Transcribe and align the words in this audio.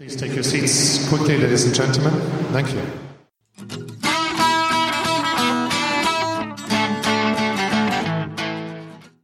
Please 0.00 0.16
take 0.16 0.34
your 0.34 0.42
seats 0.42 1.08
quickly, 1.08 1.38
ladies 1.38 1.66
and 1.66 1.72
gentlemen. 1.72 2.12
Thank 2.50 2.72
you. 2.72 2.82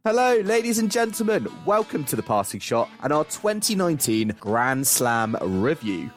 Hello, 0.05 0.39
ladies 0.45 0.79
and 0.79 0.89
gentlemen. 0.89 1.49
Welcome 1.65 2.05
to 2.05 2.15
the 2.15 2.23
Passing 2.23 2.61
Shot 2.61 2.89
and 3.03 3.11
our 3.11 3.25
2019 3.25 4.37
Grand 4.39 4.87
Slam 4.87 5.35
review. 5.41 6.09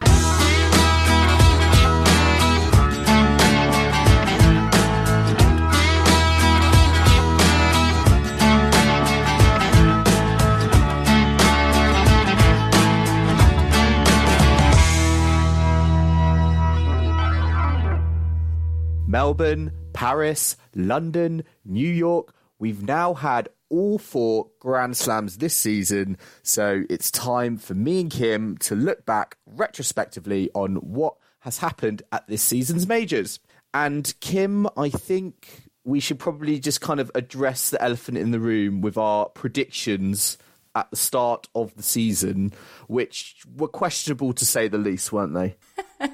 Melbourne, 19.14 19.70
Paris, 19.92 20.56
London, 20.74 21.44
New 21.64 21.88
York. 21.88 22.34
We've 22.58 22.82
now 22.82 23.14
had 23.14 23.48
all 23.70 23.96
four 23.96 24.50
Grand 24.58 24.96
Slams 24.96 25.36
this 25.36 25.54
season, 25.54 26.18
so 26.42 26.82
it's 26.90 27.12
time 27.12 27.56
for 27.56 27.74
me 27.74 28.00
and 28.00 28.10
Kim 28.10 28.58
to 28.58 28.74
look 28.74 29.06
back 29.06 29.36
retrospectively 29.46 30.50
on 30.52 30.74
what 30.78 31.14
has 31.42 31.58
happened 31.58 32.02
at 32.10 32.26
this 32.26 32.42
season's 32.42 32.88
majors. 32.88 33.38
And 33.72 34.12
Kim, 34.18 34.66
I 34.76 34.88
think 34.88 35.68
we 35.84 36.00
should 36.00 36.18
probably 36.18 36.58
just 36.58 36.80
kind 36.80 36.98
of 36.98 37.12
address 37.14 37.70
the 37.70 37.80
elephant 37.80 38.18
in 38.18 38.32
the 38.32 38.40
room 38.40 38.80
with 38.80 38.98
our 38.98 39.26
predictions 39.28 40.38
at 40.74 40.90
the 40.90 40.96
start 40.96 41.48
of 41.54 41.74
the 41.76 41.82
season, 41.82 42.52
which 42.88 43.42
were 43.56 43.68
questionable 43.68 44.32
to 44.32 44.44
say 44.44 44.68
the 44.68 44.78
least, 44.78 45.12
weren't 45.12 45.34
they? 45.34 45.56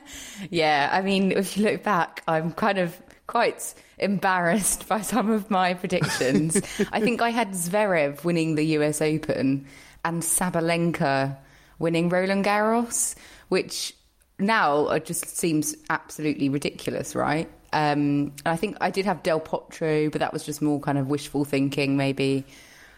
Yeah, 0.51 0.89
I 0.93 1.03
mean, 1.03 1.33
if 1.33 1.57
you 1.57 1.65
look 1.65 1.83
back, 1.83 2.23
I'm 2.27 2.53
kind 2.53 2.79
of 2.79 3.01
quite 3.27 3.75
embarrassed 3.99 4.89
by 4.89 5.03
some 5.03 5.31
of 5.31 5.51
my 5.51 5.75
predictions. 5.75 6.57
I 6.93 7.01
think 7.01 7.23
I 7.23 7.31
had 7.31 7.51
Zverev 7.51 8.25
winning 8.25 8.55
the 8.55 8.65
US 8.79 9.01
Open 9.01 9.67
and 10.05 10.23
Sabalenka 10.23 11.37
winning 11.79 12.09
Roland 12.09 12.45
Garros, 12.45 13.15
which 13.49 13.95
now 14.39 14.99
just 14.99 15.37
seems 15.37 15.77
absolutely 15.91 16.49
ridiculous, 16.49 17.15
right? 17.15 17.49
Um, 17.73 18.33
and 18.45 18.49
I 18.49 18.57
think 18.57 18.79
I 18.81 18.91
did 18.91 19.05
have 19.05 19.23
Del 19.23 19.41
Potro, 19.41 20.11
but 20.11 20.21
that 20.21 20.33
was 20.33 20.45
just 20.45 20.61
more 20.61 20.81
kind 20.81 20.99
of 20.99 21.07
wishful 21.07 21.45
thinking, 21.45 21.97
maybe. 21.97 22.45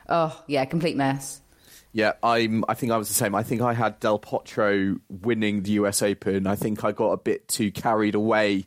Oh, 0.08 0.42
yeah, 0.46 0.64
complete 0.64 0.96
mess. 0.96 1.41
Yeah, 1.92 2.12
I'm. 2.22 2.64
I 2.68 2.74
think 2.74 2.92
I 2.92 2.96
was 2.96 3.08
the 3.08 3.14
same. 3.14 3.34
I 3.34 3.42
think 3.42 3.60
I 3.60 3.74
had 3.74 4.00
Del 4.00 4.18
Potro 4.18 4.98
winning 5.10 5.62
the 5.62 5.72
U.S. 5.72 6.02
Open. 6.02 6.46
I 6.46 6.56
think 6.56 6.84
I 6.84 6.92
got 6.92 7.10
a 7.10 7.16
bit 7.18 7.48
too 7.48 7.70
carried 7.70 8.14
away 8.14 8.64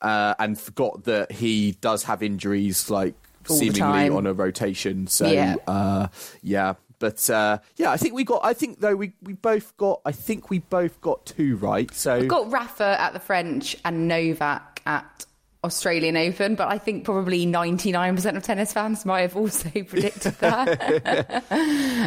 uh, 0.00 0.34
and 0.38 0.58
forgot 0.58 1.04
that 1.04 1.32
he 1.32 1.72
does 1.80 2.04
have 2.04 2.22
injuries, 2.22 2.88
like 2.90 3.14
All 3.50 3.56
seemingly 3.56 4.08
on 4.08 4.26
a 4.26 4.32
rotation. 4.32 5.06
So 5.08 5.26
Yeah. 5.26 5.56
uh, 5.66 6.08
yeah, 6.42 6.74
but 6.98 7.28
uh, 7.28 7.58
yeah, 7.76 7.90
I 7.90 7.98
think 7.98 8.14
we 8.14 8.24
got. 8.24 8.40
I 8.44 8.54
think 8.54 8.80
though 8.80 8.96
we 8.96 9.12
we 9.22 9.34
both 9.34 9.76
got. 9.76 10.00
I 10.06 10.12
think 10.12 10.48
we 10.48 10.60
both 10.60 11.00
got 11.02 11.26
two 11.26 11.56
right. 11.56 11.92
So 11.92 12.14
I've 12.14 12.28
got 12.28 12.50
Rafa 12.50 12.96
at 12.98 13.12
the 13.12 13.20
French 13.20 13.76
and 13.84 14.08
Novak 14.08 14.80
at 14.86 15.26
Australian 15.64 16.16
Open, 16.16 16.54
but 16.54 16.68
I 16.68 16.78
think 16.78 17.04
probably 17.04 17.46
99% 17.46 18.36
of 18.36 18.42
tennis 18.42 18.72
fans 18.72 19.04
might 19.04 19.22
have 19.22 19.36
also 19.36 19.68
predicted 19.88 20.34
that. 20.38 21.42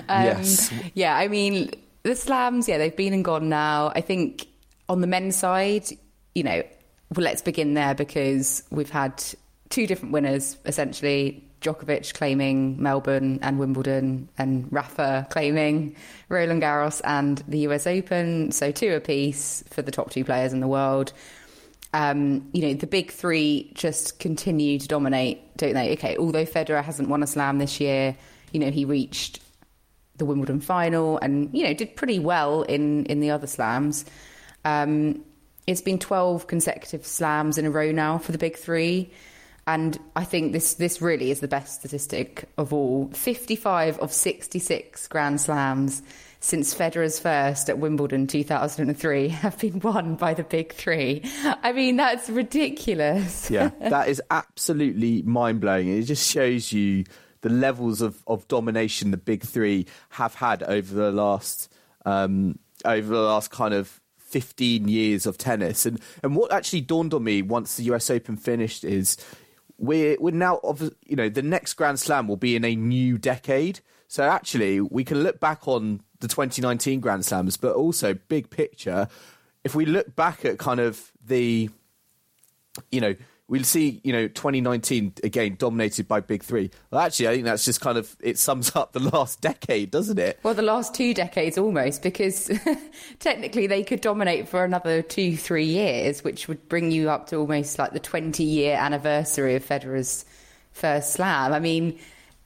Um, 0.09 0.23
yes, 0.23 0.71
Yeah, 0.93 1.15
I 1.17 1.27
mean, 1.27 1.71
the 2.03 2.15
slams, 2.15 2.67
yeah, 2.69 2.77
they've 2.77 2.95
been 2.95 3.13
and 3.13 3.25
gone 3.25 3.49
now. 3.49 3.91
I 3.95 4.01
think 4.01 4.47
on 4.87 5.01
the 5.01 5.07
men's 5.07 5.35
side, 5.35 5.85
you 6.35 6.43
know, 6.43 6.63
well, 7.15 7.23
let's 7.23 7.41
begin 7.41 7.73
there 7.73 7.95
because 7.95 8.63
we've 8.69 8.89
had 8.89 9.23
two 9.69 9.87
different 9.87 10.13
winners 10.13 10.57
essentially. 10.65 11.43
Djokovic 11.61 12.13
claiming 12.13 12.81
Melbourne 12.81 13.39
and 13.41 13.57
Wimbledon, 13.57 14.29
and 14.37 14.67
Rafa 14.71 15.25
claiming 15.31 15.95
Roland 16.29 16.61
Garros 16.61 17.01
and 17.03 17.39
the 17.47 17.59
US 17.59 17.87
Open. 17.87 18.51
So 18.51 18.71
two 18.71 18.93
apiece 18.93 19.63
for 19.71 19.81
the 19.81 19.91
top 19.91 20.11
two 20.11 20.23
players 20.23 20.53
in 20.53 20.59
the 20.59 20.67
world. 20.67 21.13
Um, 21.93 22.49
you 22.53 22.61
know, 22.61 22.73
the 22.73 22.87
big 22.87 23.11
three 23.11 23.71
just 23.73 24.19
continue 24.19 24.77
to 24.77 24.87
dominate, 24.87 25.57
don't 25.57 25.73
they? 25.73 25.93
Okay, 25.93 26.17
although 26.17 26.45
Federer 26.45 26.83
hasn't 26.83 27.09
won 27.09 27.23
a 27.23 27.27
slam 27.27 27.59
this 27.59 27.79
year, 27.79 28.15
you 28.51 28.59
know, 28.59 28.71
he 28.71 28.85
reached 28.85 29.39
the 30.17 30.25
Wimbledon 30.25 30.59
final 30.59 31.17
and 31.19 31.49
you 31.53 31.63
know 31.63 31.73
did 31.73 31.95
pretty 31.95 32.19
well 32.19 32.63
in 32.63 33.05
in 33.05 33.19
the 33.19 33.31
other 33.31 33.47
slams. 33.47 34.05
Um, 34.65 35.23
it's 35.65 35.81
been 35.81 35.99
twelve 35.99 36.47
consecutive 36.47 37.05
slams 37.05 37.57
in 37.57 37.65
a 37.65 37.71
row 37.71 37.91
now 37.91 38.17
for 38.17 38.31
the 38.31 38.37
big 38.37 38.57
three, 38.57 39.11
and 39.65 39.97
I 40.15 40.23
think 40.23 40.53
this 40.53 40.75
this 40.75 41.01
really 41.01 41.31
is 41.31 41.39
the 41.39 41.47
best 41.47 41.79
statistic 41.79 42.49
of 42.57 42.73
all. 42.73 43.09
Fifty 43.13 43.55
five 43.55 43.97
of 43.99 44.11
sixty 44.11 44.59
six 44.59 45.07
Grand 45.07 45.39
Slams 45.39 46.01
since 46.39 46.73
Federer's 46.73 47.19
first 47.19 47.69
at 47.69 47.79
Wimbledon 47.79 48.27
2003 48.27 49.27
have 49.29 49.59
been 49.59 49.79
won 49.79 50.15
by 50.15 50.33
the 50.33 50.43
big 50.43 50.73
three. 50.73 51.23
I 51.43 51.73
mean 51.73 51.95
that's 51.97 52.29
ridiculous. 52.29 53.49
yeah, 53.49 53.71
that 53.79 54.07
is 54.09 54.21
absolutely 54.29 55.21
mind 55.23 55.61
blowing. 55.61 55.89
It 55.89 56.03
just 56.03 56.29
shows 56.29 56.71
you 56.71 57.05
the 57.41 57.49
levels 57.49 58.01
of, 58.01 58.23
of 58.27 58.47
domination 58.47 59.11
the 59.11 59.17
big 59.17 59.43
three 59.43 59.85
have 60.09 60.35
had 60.35 60.63
over 60.63 60.93
the 60.93 61.11
last 61.11 61.71
um, 62.05 62.59
over 62.85 63.13
the 63.13 63.21
last 63.21 63.51
kind 63.51 63.73
of 63.73 64.01
fifteen 64.17 64.87
years 64.87 65.25
of 65.25 65.37
tennis. 65.37 65.85
And 65.85 65.99
and 66.23 66.35
what 66.35 66.51
actually 66.51 66.81
dawned 66.81 67.13
on 67.13 67.23
me 67.23 67.41
once 67.41 67.77
the 67.77 67.83
US 67.93 68.09
Open 68.09 68.37
finished 68.37 68.83
is 68.83 69.17
we're 69.77 70.17
we're 70.19 70.31
now 70.31 70.59
of 70.63 70.81
you 71.05 71.15
know 71.15 71.29
the 71.29 71.41
next 71.41 71.73
Grand 71.75 71.99
Slam 71.99 72.27
will 72.27 72.37
be 72.37 72.55
in 72.55 72.65
a 72.65 72.75
new 72.75 73.17
decade. 73.17 73.79
So 74.09 74.23
actually, 74.23 74.79
we 74.79 75.03
can 75.03 75.21
look 75.21 75.39
back 75.39 75.67
on 75.67 76.01
the 76.19 76.27
2019 76.27 76.99
Grand 76.99 77.25
Slams, 77.25 77.57
but 77.57 77.75
also 77.75 78.13
big 78.13 78.49
picture. 78.49 79.07
If 79.63 79.75
we 79.75 79.85
look 79.85 80.15
back 80.15 80.45
at 80.45 80.57
kind 80.57 80.79
of 80.79 81.11
the 81.25 81.69
you 82.91 83.01
know, 83.01 83.15
we'll 83.47 83.63
see, 83.63 84.01
you 84.03 84.11
know, 84.11 84.27
2019 84.27 85.13
again 85.23 85.55
dominated 85.57 86.07
by 86.07 86.19
big 86.19 86.43
three. 86.43 86.69
Well, 86.91 87.01
actually, 87.01 87.29
I 87.29 87.33
think 87.33 87.45
that's 87.45 87.65
just 87.65 87.81
kind 87.81 87.97
of 87.97 88.15
it 88.19 88.37
sums 88.37 88.75
up 88.75 88.93
the 88.93 88.99
last 89.13 89.41
decade, 89.41 89.91
doesn't 89.91 90.19
it? 90.19 90.39
Well, 90.43 90.53
the 90.53 90.61
last 90.61 90.93
two 90.93 91.13
decades 91.13 91.57
almost, 91.57 92.01
because 92.03 92.51
technically 93.19 93.67
they 93.67 93.83
could 93.83 94.01
dominate 94.01 94.47
for 94.47 94.63
another 94.63 95.01
two, 95.01 95.37
three 95.37 95.65
years, 95.65 96.23
which 96.23 96.47
would 96.47 96.67
bring 96.69 96.91
you 96.91 97.09
up 97.09 97.27
to 97.27 97.37
almost 97.37 97.79
like 97.79 97.93
the 97.93 97.99
20 97.99 98.43
year 98.43 98.75
anniversary 98.75 99.55
of 99.55 99.65
Federer's 99.65 100.25
first 100.71 101.13
slam. 101.13 101.53
I 101.53 101.59
mean, 101.59 101.99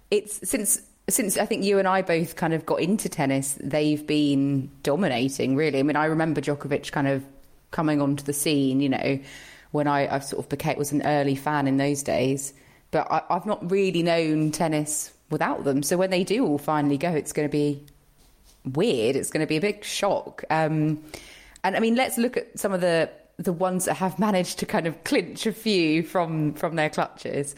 it's 0.10 0.48
since. 0.50 0.82
Since 1.12 1.38
I 1.38 1.46
think 1.46 1.64
you 1.64 1.78
and 1.78 1.88
I 1.88 2.02
both 2.02 2.36
kind 2.36 2.54
of 2.54 2.66
got 2.66 2.80
into 2.80 3.10
tennis, 3.10 3.58
they've 3.62 4.06
been 4.06 4.72
dominating, 4.84 5.56
really. 5.56 5.80
I 5.80 5.84
mean, 5.84 5.96
I 5.96 6.06
remember 6.06 6.42
Djokovic 6.42 6.92
kind 6.92 7.08
of 7.08 7.24
coming 7.72 8.02
onto 8.02 8.24
the 8.24 8.34
scene, 8.34 8.80
you 8.80 8.90
know, 8.90 9.20
when 9.72 9.88
I, 9.88 10.16
I 10.16 10.20
sort 10.20 10.44
of 10.44 10.50
became 10.50 10.78
was 10.78 10.92
an 10.92 11.06
early 11.06 11.36
fan 11.36 11.68
in 11.68 11.78
those 11.78 12.04
days. 12.04 12.54
But 12.92 13.12
I, 13.12 13.24
I've 13.30 13.46
not 13.46 13.70
really 13.70 14.04
known 14.04 14.52
tennis 14.52 15.12
without 15.30 15.64
them. 15.64 15.84
So 15.84 15.98
when 15.98 16.10
they 16.10 16.24
do 16.24 16.46
all 16.46 16.58
finally 16.58 16.98
go, 16.98 17.10
it's 17.10 17.34
going 17.34 17.48
to 17.48 17.52
be 17.52 17.86
weird. 18.66 19.16
It's 19.16 19.32
going 19.32 19.42
to 19.42 19.48
be 19.48 19.58
a 19.58 19.62
big 19.62 19.84
shock. 19.84 20.44
Um, 20.50 21.04
and 21.64 21.76
I 21.76 21.80
mean, 21.80 21.96
let's 21.96 22.18
look 22.18 22.38
at 22.38 22.60
some 22.60 22.74
of 22.74 22.82
the 22.82 23.10
the 23.38 23.54
ones 23.54 23.86
that 23.86 23.96
have 23.96 24.20
managed 24.20 24.60
to 24.60 24.68
kind 24.68 24.86
of 24.86 25.04
clinch 25.04 25.48
a 25.48 25.52
few 25.52 26.04
from 26.04 26.54
from 26.54 26.76
their 26.76 26.90
clutches. 26.90 27.56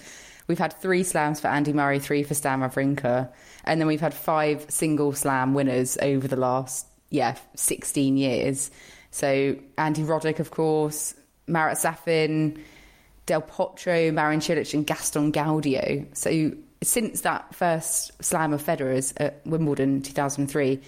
We've 0.47 0.59
had 0.59 0.73
three 0.73 1.03
slams 1.03 1.39
for 1.39 1.47
Andy 1.47 1.73
Murray, 1.73 1.99
three 1.99 2.23
for 2.23 2.33
Stan 2.33 2.59
Wawrinka, 2.59 3.29
and 3.63 3.79
then 3.79 3.87
we've 3.87 4.01
had 4.01 4.13
five 4.13 4.65
single 4.69 5.13
slam 5.13 5.53
winners 5.53 5.97
over 6.01 6.27
the 6.27 6.35
last 6.35 6.87
yeah 7.09 7.37
16 7.55 8.17
years. 8.17 8.71
So 9.11 9.55
Andy 9.77 10.01
Roddick, 10.01 10.39
of 10.39 10.51
course, 10.51 11.13
Marat 11.47 11.75
Safin, 11.75 12.59
Del 13.25 13.41
Potro, 13.41 14.13
Marin 14.13 14.39
Cilic, 14.39 14.73
and 14.73 14.85
Gaston 14.85 15.31
Gaudio. 15.31 16.05
So 16.15 16.51
since 16.81 17.21
that 17.21 17.53
first 17.55 18.11
slam 18.23 18.53
of 18.53 18.61
Federer's 18.61 19.13
at 19.17 19.41
Wimbledon 19.45 20.01
2003, 20.01 20.81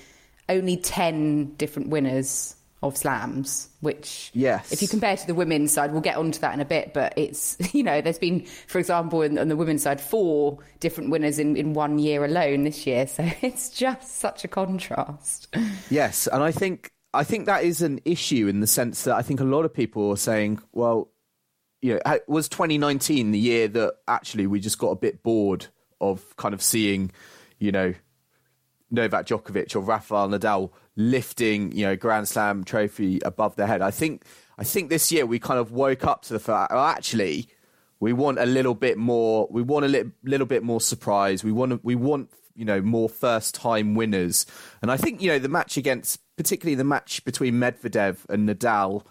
only 0.50 0.78
10 0.78 1.56
different 1.56 1.90
winners 1.90 2.55
of 2.86 2.98
slams, 2.98 3.70
which, 3.82 4.32
Yes. 4.34 4.72
if 4.72 4.82
you 4.82 4.88
compare 4.88 5.18
to 5.18 5.28
the 5.28 5.34
women's 5.36 5.72
side, 5.72 5.92
we'll 5.92 6.02
get 6.02 6.18
onto 6.18 6.40
that 6.40 6.54
in 6.54 6.60
a 6.60 6.66
bit, 6.66 6.94
but 6.94 7.14
it's, 7.18 7.58
you 7.74 7.84
know, 7.84 8.02
there's 8.02 8.20
been, 8.20 8.46
for 8.68 8.80
example, 8.80 9.22
in, 9.22 9.38
on 9.38 9.48
the 9.48 9.56
women's 9.56 9.84
side, 9.84 10.00
four 10.02 10.60
different 10.80 11.10
winners 11.10 11.40
in, 11.40 11.56
in 11.56 11.74
one 11.74 12.00
year 12.00 12.24
alone 12.26 12.64
this 12.64 12.86
year. 12.88 13.08
So 13.08 13.30
it's 13.42 13.70
just 13.70 14.18
such 14.18 14.44
a 14.44 14.48
contrast. 14.48 15.56
Yes, 15.90 16.28
and 16.28 16.44
I 16.44 16.52
think 16.52 16.92
I 17.14 17.24
think 17.24 17.46
that 17.46 17.64
is 17.64 17.82
an 17.82 18.02
issue 18.04 18.48
in 18.48 18.60
the 18.60 18.68
sense 18.68 19.06
that 19.06 19.16
I 19.16 19.22
think 19.22 19.40
a 19.40 19.46
lot 19.46 19.64
of 19.64 19.74
people 19.74 20.12
are 20.12 20.18
saying, 20.18 20.60
well, 20.74 21.10
you 21.82 21.94
know, 22.06 22.20
was 22.28 22.50
2019 22.50 23.32
the 23.32 23.40
year 23.40 23.68
that 23.70 23.96
actually 24.08 24.48
we 24.48 24.60
just 24.60 24.80
got 24.80 24.90
a 24.90 24.96
bit 24.96 25.24
bored 25.24 25.68
of 26.02 26.36
kind 26.36 26.54
of 26.54 26.62
seeing, 26.62 27.12
you 27.58 27.72
know, 27.72 27.94
Novak 28.96 29.28
Djokovic 29.28 29.76
or 29.76 29.80
Rafael 29.80 30.30
Nadal 30.30 30.72
lifting, 30.96 31.72
you 31.72 31.86
know, 31.86 31.96
Grand 31.96 32.28
Slam 32.28 32.64
trophy 32.64 33.20
above 33.24 33.56
their 33.56 33.68
head. 33.68 33.82
I 33.82 33.92
think 33.92 34.24
I 34.58 34.64
think 34.64 34.90
this 34.90 35.12
year 35.12 35.26
we 35.26 35.40
kind 35.40 35.60
of 35.60 35.72
woke 35.72 36.06
up 36.06 36.24
to 36.24 36.34
the 36.34 36.40
fact, 36.40 36.72
actually, 36.72 37.50
we 38.00 38.14
want 38.14 38.40
a 38.40 38.46
little 38.46 38.74
bit 38.76 38.98
more. 38.98 39.48
We 39.50 39.62
want 39.62 39.86
a 39.86 39.90
li- 39.90 40.12
little 40.24 40.48
bit 40.48 40.64
more 40.64 40.82
surprise. 40.82 41.44
We 41.44 41.52
want 41.52 41.84
we 41.84 41.96
want 41.96 42.30
you 42.56 42.66
know 42.66 42.82
more 42.82 43.10
first 43.10 43.56
time 43.56 43.96
winners. 43.96 44.46
And 44.82 44.92
I 44.92 44.98
think 44.98 45.22
you 45.22 45.30
know 45.30 45.40
the 45.40 45.50
match 45.50 45.78
against, 45.78 46.20
particularly 46.38 46.76
the 46.76 46.84
match 46.84 47.24
between 47.26 47.56
Medvedev 47.56 48.18
and 48.30 48.48
Nadal. 48.48 49.06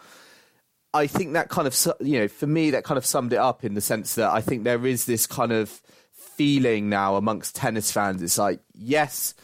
I 0.93 1.07
think 1.07 1.33
that 1.33 1.49
kind 1.49 1.67
of 1.67 1.77
you 2.01 2.21
know 2.21 2.29
for 2.29 2.47
me 2.47 2.71
that 2.71 2.85
kind 2.85 2.99
of 2.99 3.07
summed 3.07 3.33
it 3.33 3.39
up 3.39 3.65
in 3.65 3.75
the 3.75 3.81
sense 3.81 4.15
that 4.15 4.31
I 4.31 4.41
think 4.41 4.65
there 4.65 4.87
is 4.87 5.07
this 5.07 5.27
kind 5.27 5.53
of 5.53 5.83
feeling 6.13 6.89
now 6.89 7.17
amongst 7.17 7.57
tennis 7.57 7.91
fans. 7.91 8.23
It's 8.23 8.39
like 8.39 8.61
yes, 8.75 9.35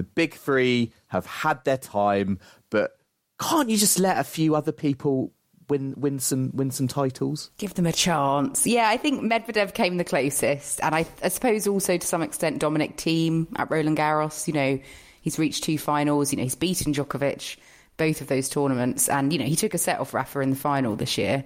the 0.00 0.04
big 0.04 0.32
three 0.34 0.92
have 1.08 1.26
had 1.26 1.62
their 1.64 1.76
time, 1.76 2.38
but 2.70 2.92
can't 3.38 3.68
you 3.68 3.76
just 3.76 3.98
let 3.98 4.16
a 4.18 4.24
few 4.24 4.54
other 4.54 4.72
people 4.72 5.34
win 5.68 5.94
win 5.98 6.18
some 6.18 6.50
win 6.54 6.70
some 6.70 6.88
titles? 6.88 7.50
Give 7.58 7.74
them 7.74 7.84
a 7.84 7.92
chance. 7.92 8.66
Yeah, 8.66 8.88
I 8.88 8.96
think 8.96 9.20
Medvedev 9.22 9.74
came 9.74 9.98
the 9.98 10.04
closest, 10.04 10.80
and 10.82 10.94
I, 10.94 11.04
I 11.22 11.28
suppose 11.28 11.66
also 11.66 11.98
to 11.98 12.06
some 12.06 12.22
extent 12.22 12.60
Dominic 12.60 12.96
Thiem 12.96 13.46
at 13.56 13.70
Roland 13.70 13.98
Garros. 13.98 14.48
You 14.48 14.54
know, 14.54 14.80
he's 15.20 15.38
reached 15.38 15.64
two 15.64 15.76
finals. 15.76 16.32
You 16.32 16.38
know, 16.38 16.44
he's 16.44 16.54
beaten 16.54 16.94
Djokovic 16.94 17.58
both 17.98 18.22
of 18.22 18.28
those 18.28 18.48
tournaments, 18.48 19.10
and 19.10 19.30
you 19.30 19.38
know 19.38 19.44
he 19.44 19.56
took 19.56 19.74
a 19.74 19.78
set 19.78 20.00
off 20.00 20.14
Rafa 20.14 20.40
in 20.40 20.48
the 20.48 20.56
final 20.56 20.96
this 20.96 21.18
year. 21.18 21.44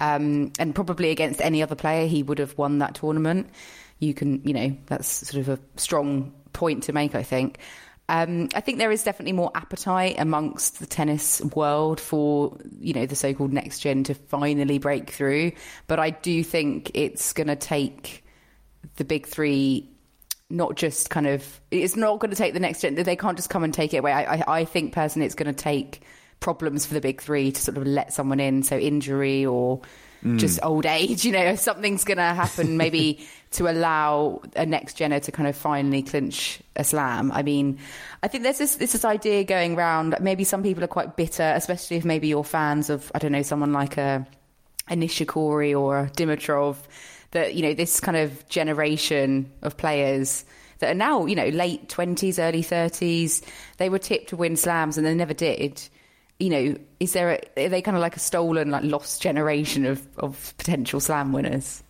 Um, 0.00 0.52
and 0.58 0.74
probably 0.74 1.10
against 1.10 1.40
any 1.40 1.62
other 1.62 1.74
player, 1.74 2.06
he 2.06 2.22
would 2.22 2.38
have 2.38 2.56
won 2.58 2.78
that 2.78 2.94
tournament. 2.94 3.50
You 3.98 4.14
can, 4.14 4.42
you 4.44 4.52
know, 4.52 4.76
that's 4.86 5.08
sort 5.08 5.40
of 5.40 5.48
a 5.48 5.58
strong 5.76 6.32
point 6.52 6.84
to 6.84 6.92
make, 6.92 7.14
I 7.14 7.22
think. 7.22 7.58
Um, 8.10 8.48
I 8.54 8.60
think 8.60 8.78
there 8.78 8.90
is 8.90 9.04
definitely 9.04 9.34
more 9.34 9.50
appetite 9.54 10.16
amongst 10.18 10.78
the 10.78 10.86
tennis 10.86 11.42
world 11.42 12.00
for, 12.00 12.56
you 12.80 12.94
know, 12.94 13.04
the 13.04 13.14
so-called 13.14 13.52
next 13.52 13.80
gen 13.80 14.04
to 14.04 14.14
finally 14.14 14.78
break 14.78 15.10
through. 15.10 15.52
But 15.88 15.98
I 15.98 16.10
do 16.10 16.42
think 16.42 16.90
it's 16.94 17.34
going 17.34 17.48
to 17.48 17.56
take 17.56 18.24
the 18.96 19.04
big 19.04 19.26
three 19.26 19.90
not 20.50 20.76
just 20.76 21.10
kind 21.10 21.26
of 21.26 21.60
it's 21.70 21.94
not 21.94 22.18
going 22.20 22.30
to 22.30 22.36
take 22.36 22.54
the 22.54 22.60
next 22.60 22.80
gen 22.80 22.94
they 22.94 23.16
can't 23.16 23.36
just 23.36 23.50
come 23.50 23.64
and 23.64 23.74
take 23.74 23.92
it 23.92 23.98
away 23.98 24.12
i, 24.12 24.36
I, 24.36 24.60
I 24.60 24.64
think 24.64 24.94
personally 24.94 25.26
it's 25.26 25.34
going 25.34 25.52
to 25.52 25.62
take 25.62 26.00
problems 26.40 26.86
for 26.86 26.94
the 26.94 27.00
big 27.00 27.20
three 27.20 27.52
to 27.52 27.60
sort 27.60 27.76
of 27.76 27.86
let 27.86 28.12
someone 28.12 28.40
in 28.40 28.62
so 28.62 28.78
injury 28.78 29.44
or 29.44 29.82
just 30.36 30.60
mm. 30.60 30.66
old 30.66 30.84
age 30.84 31.24
you 31.24 31.32
know 31.32 31.44
if 31.44 31.60
something's 31.60 32.04
going 32.04 32.18
to 32.18 32.22
happen 32.22 32.76
maybe 32.84 33.26
to 33.50 33.70
allow 33.70 34.40
a 34.56 34.66
next 34.66 34.98
gener 34.98 35.22
to 35.22 35.32
kind 35.32 35.48
of 35.48 35.56
finally 35.56 36.02
clinch 36.02 36.60
a 36.76 36.84
slam. 36.84 37.30
I 37.32 37.42
mean 37.42 37.78
i 38.22 38.28
think 38.28 38.42
there's 38.42 38.58
this 38.58 38.76
this, 38.76 38.92
this 38.92 39.04
idea 39.04 39.44
going 39.44 39.76
around 39.76 40.16
maybe 40.20 40.44
some 40.44 40.62
people 40.62 40.82
are 40.82 40.88
quite 40.88 41.16
bitter 41.16 41.52
especially 41.54 41.96
if 41.96 42.04
maybe 42.04 42.28
you're 42.28 42.44
fans 42.44 42.90
of 42.90 43.10
i 43.14 43.18
don't 43.18 43.32
know 43.32 43.42
someone 43.42 43.72
like 43.72 43.96
a 43.96 44.26
a 44.90 44.96
Nishikori 44.96 45.78
or 45.78 46.00
a 46.00 46.10
Dimitrov, 46.10 46.76
that 47.32 47.54
you 47.54 47.62
know 47.62 47.74
this 47.74 48.00
kind 48.00 48.16
of 48.16 48.48
generation 48.48 49.50
of 49.62 49.76
players 49.76 50.44
that 50.78 50.90
are 50.90 50.94
now 50.94 51.26
you 51.26 51.36
know 51.36 51.48
late 51.48 51.88
twenties, 51.88 52.38
early 52.38 52.62
thirties, 52.62 53.42
they 53.76 53.88
were 53.88 53.98
tipped 53.98 54.30
to 54.30 54.36
win 54.36 54.56
slams 54.56 54.96
and 54.96 55.06
they 55.06 55.14
never 55.14 55.34
did. 55.34 55.82
You 56.38 56.50
know, 56.50 56.76
is 57.00 57.12
there 57.14 57.30
a, 57.30 57.64
are 57.64 57.68
they 57.68 57.82
kind 57.82 57.96
of 57.96 58.00
like 58.00 58.16
a 58.16 58.20
stolen, 58.20 58.70
like 58.70 58.84
lost 58.84 59.20
generation 59.20 59.84
of 59.84 60.06
of 60.18 60.54
potential 60.56 61.00
slam 61.00 61.32
winners? 61.32 61.82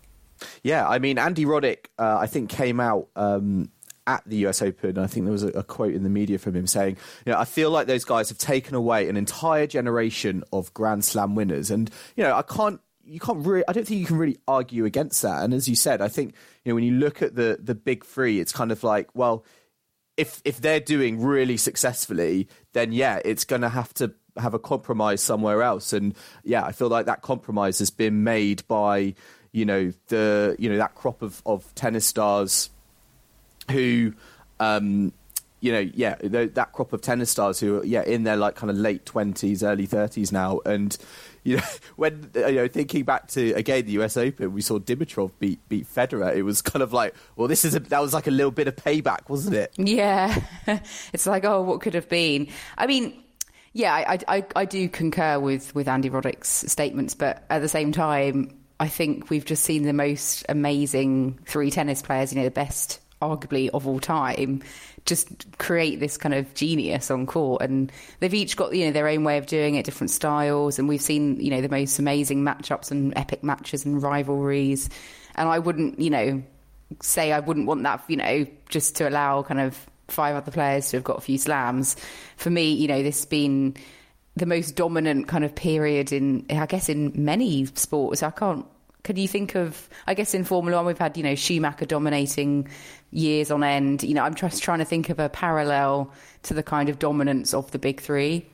Yeah, 0.63 0.89
I 0.89 0.99
mean, 0.99 1.19
Andy 1.19 1.45
Roddick, 1.45 1.87
uh, 1.99 2.19
I 2.19 2.27
think, 2.27 2.49
came 2.49 2.81
out 2.81 3.09
um, 3.17 3.71
at 4.07 4.23
the 4.27 4.47
US 4.47 4.63
Open. 4.63 4.99
I 4.99 5.07
think 5.07 5.27
there 5.27 5.33
was 5.33 5.43
a, 5.43 5.49
a 5.49 5.63
quote 5.63 5.95
in 5.95 6.03
the 6.03 6.11
media 6.11 6.39
from 6.39 6.57
him 6.57 6.67
saying, 6.67 6.97
you 7.27 7.33
know, 7.33 7.39
I 7.39 7.45
feel 7.45 7.71
like 7.71 7.87
those 7.87 8.05
guys 8.05 8.31
have 8.31 8.39
taken 8.39 8.75
away 8.75 9.09
an 9.09 9.17
entire 9.17 9.67
generation 9.67 10.43
of 10.53 10.73
Grand 10.75 11.05
Slam 11.05 11.35
winners. 11.35 11.71
And, 11.71 11.91
you 12.17 12.25
know, 12.25 12.35
I 12.35 12.43
can't. 12.43 12.81
You 13.05 13.21
can't 13.21 13.47
really. 13.47 13.65
I 13.67 13.73
don't 13.73 13.87
think 13.87 14.01
you 14.01 14.07
can 14.07 14.19
really 14.19 14.37
argue 14.47 14.85
against 14.85 15.23
that. 15.23 15.43
And 15.43 15.55
as 15.55 15.67
you 15.67 15.75
said, 15.75 16.03
I 16.03 16.09
think 16.09 16.35
you 16.63 16.71
know 16.71 16.75
when 16.75 16.85
you 16.85 16.93
look 16.93 17.23
at 17.23 17.35
the 17.35 17.59
the 17.59 17.75
big 17.75 18.05
three, 18.05 18.39
it's 18.39 18.53
kind 18.53 18.71
of 18.71 18.85
like, 18.85 19.09
well, 19.15 19.47
if 20.19 20.43
if 20.45 20.61
they're 20.61 20.79
doing 20.79 21.19
really 21.19 21.57
successfully, 21.57 22.49
then 22.75 22.93
yeah, 22.93 23.21
it's 23.25 23.45
going 23.45 23.63
to 23.63 23.71
have 23.71 23.95
to 23.95 24.13
have 24.37 24.55
a 24.55 24.59
compromise 24.59 25.21
somewhere 25.21 25.63
else. 25.63 25.93
And 25.93 26.15
yeah, 26.45 26.65
I 26.65 26.73
feel 26.73 26.89
like 26.89 27.07
that 27.07 27.23
compromise 27.23 27.79
has 27.79 27.91
been 27.91 28.25
made 28.25 28.67
by 28.69 29.15
you 29.53 29.65
know 29.65 29.93
the 30.09 30.57
you 30.59 30.69
know 30.69 30.79
that 30.79 30.95
crop 30.95 31.23
of 31.23 31.43
of 31.47 31.75
tennis 31.75 32.07
stars 32.07 32.71
who. 33.71 34.15
Um, 34.61 35.13
you 35.61 35.73
know, 35.73 35.81
yeah, 35.81 36.15
th- 36.15 36.55
that 36.55 36.73
crop 36.73 36.93
of 36.93 37.01
tennis 37.01 37.31
stars 37.31 37.59
who 37.59 37.81
are, 37.81 37.85
yeah, 37.85 38.03
in 38.03 38.23
their 38.23 38.37
like 38.37 38.55
kind 38.55 38.71
of 38.71 38.77
late 38.77 39.05
twenties, 39.05 39.65
early 39.65 39.87
thirties 39.87 40.31
now, 40.31 40.61
and 40.65 40.97
you 41.43 41.57
know, 41.57 41.63
when 41.97 42.31
you 42.35 42.53
know, 42.53 42.69
thinking 42.69 43.05
back 43.05 43.27
to 43.29 43.53
again 43.55 43.85
the 43.87 43.93
U.S. 43.93 44.17
Open, 44.17 44.53
we 44.53 44.61
saw 44.61 44.79
Dimitrov 44.79 45.33
beat 45.41 45.59
beat 45.69 45.93
Federer. 45.93 46.35
It 46.35 46.43
was 46.43 46.63
kind 46.63 46.83
of 46.83 46.93
like, 46.93 47.15
well, 47.35 47.49
this 47.49 47.65
is 47.65 47.75
a, 47.75 47.81
that 47.81 48.01
was 48.01 48.15
like 48.15 48.29
a 48.29 48.31
little 48.31 48.53
bit 48.53 48.69
of 48.69 48.77
payback, 48.77 49.29
wasn't 49.29 49.57
it? 49.57 49.73
Yeah, 49.77 50.41
it's 51.13 51.27
like 51.27 51.45
oh, 51.45 51.63
what 51.63 51.81
could 51.81 51.95
have 51.95 52.09
been? 52.09 52.49
I 52.77 52.87
mean, 52.87 53.21
yeah, 53.79 53.95
I, 53.95 54.19
I, 54.27 54.47
I 54.57 54.65
do 54.65 54.89
concur 54.89 55.39
with 55.39 55.73
with 55.73 55.87
Andy 55.87 56.11
Roddick's 56.11 56.49
statements, 56.49 57.15
but 57.15 57.45
at 57.49 57.61
the 57.61 57.69
same 57.69 57.93
time, 57.93 58.59
I 58.81 58.89
think 58.89 59.31
we've 59.31 59.45
just 59.45 59.63
seen 59.63 59.85
the 59.85 59.93
most 59.93 60.45
amazing 60.49 61.39
three 61.47 61.71
tennis 61.71 62.03
players, 62.03 62.33
you 62.33 62.41
know, 62.41 62.45
the 62.45 62.51
best 62.51 63.01
arguably 63.23 63.71
of 63.73 63.87
all 63.87 64.01
time, 64.01 64.65
just 65.07 65.57
create 65.59 66.01
this 66.01 66.17
kind 66.17 66.35
of 66.35 66.53
genius 66.55 67.09
on 67.09 67.25
court, 67.25 67.63
and 67.63 67.93
they've 68.19 68.35
each 68.35 68.57
got 68.57 68.75
you 68.75 68.87
know 68.87 68.91
their 68.91 69.07
own 69.07 69.23
way 69.23 69.39
of 69.39 69.47
doing 69.47 69.77
it, 69.77 69.85
different 69.85 70.11
styles, 70.11 70.81
and 70.81 70.89
we've 70.89 71.01
seen 71.01 71.41
you 71.41 71.51
know 71.51 71.61
the 71.61 71.69
most 71.69 72.01
amazing 72.01 72.43
matchups 72.43 72.91
and 72.91 73.17
epic 73.17 73.45
matches 73.45 73.85
and 73.85 74.03
rivalries, 74.03 74.91
and 75.37 75.49
I 75.49 75.61
wouldn't 75.61 76.01
you 76.01 76.11
know 76.11 76.43
say 77.01 77.31
I 77.33 77.39
wouldn't 77.39 77.69
want 77.69 77.85
that, 77.85 78.03
you 78.09 78.17
know, 78.17 78.45
just 78.71 78.97
to 78.97 79.09
allow 79.09 79.45
kind 79.45 79.61
of 79.61 79.79
five 80.09 80.35
other 80.35 80.51
players 80.51 80.91
to 80.91 80.97
have 80.97 81.05
got 81.05 81.19
a 81.19 81.21
few 81.21 81.39
slams. 81.39 81.97
For 82.37 82.51
me, 82.51 82.73
you 82.73 82.89
know, 82.89 83.03
this 83.03 83.21
has 83.21 83.27
been 83.27 83.77
the 84.37 84.47
most 84.47 84.77
dominant 84.77 85.29
kind 85.29 85.45
of 85.45 85.55
period 85.55 86.13
in, 86.13 86.47
I 86.51 86.67
guess, 86.67 86.89
in 86.89 87.13
many 87.15 87.67
sports. 87.67 88.23
I 88.23 88.31
can't. 88.31 88.67
Can 89.05 89.17
you 89.17 89.29
think 89.29 89.55
of? 89.55 89.89
I 90.07 90.15
guess 90.15 90.35
in 90.35 90.45
Formula 90.45 90.79
One, 90.79 90.87
we've 90.87 90.99
had 90.99 91.17
you 91.17 91.23
know 91.23 91.35
Schumacher 91.35 91.87
dominating 91.87 92.69
years 93.11 93.51
on 93.51 93.63
end. 93.63 94.03
You 94.03 94.15
know, 94.15 94.23
I'm 94.23 94.35
just 94.35 94.63
trying 94.63 94.81
to 94.81 94.85
think 94.85 95.09
of 95.09 95.19
a 95.19 95.29
parallel 95.29 96.13
to 96.43 96.55
the 96.55 96.63
kind 96.63 96.89
of 96.89 96.99
dominance 96.99 97.55
of 97.55 97.71
the 97.71 97.79
big 97.79 98.01
three 98.01 98.47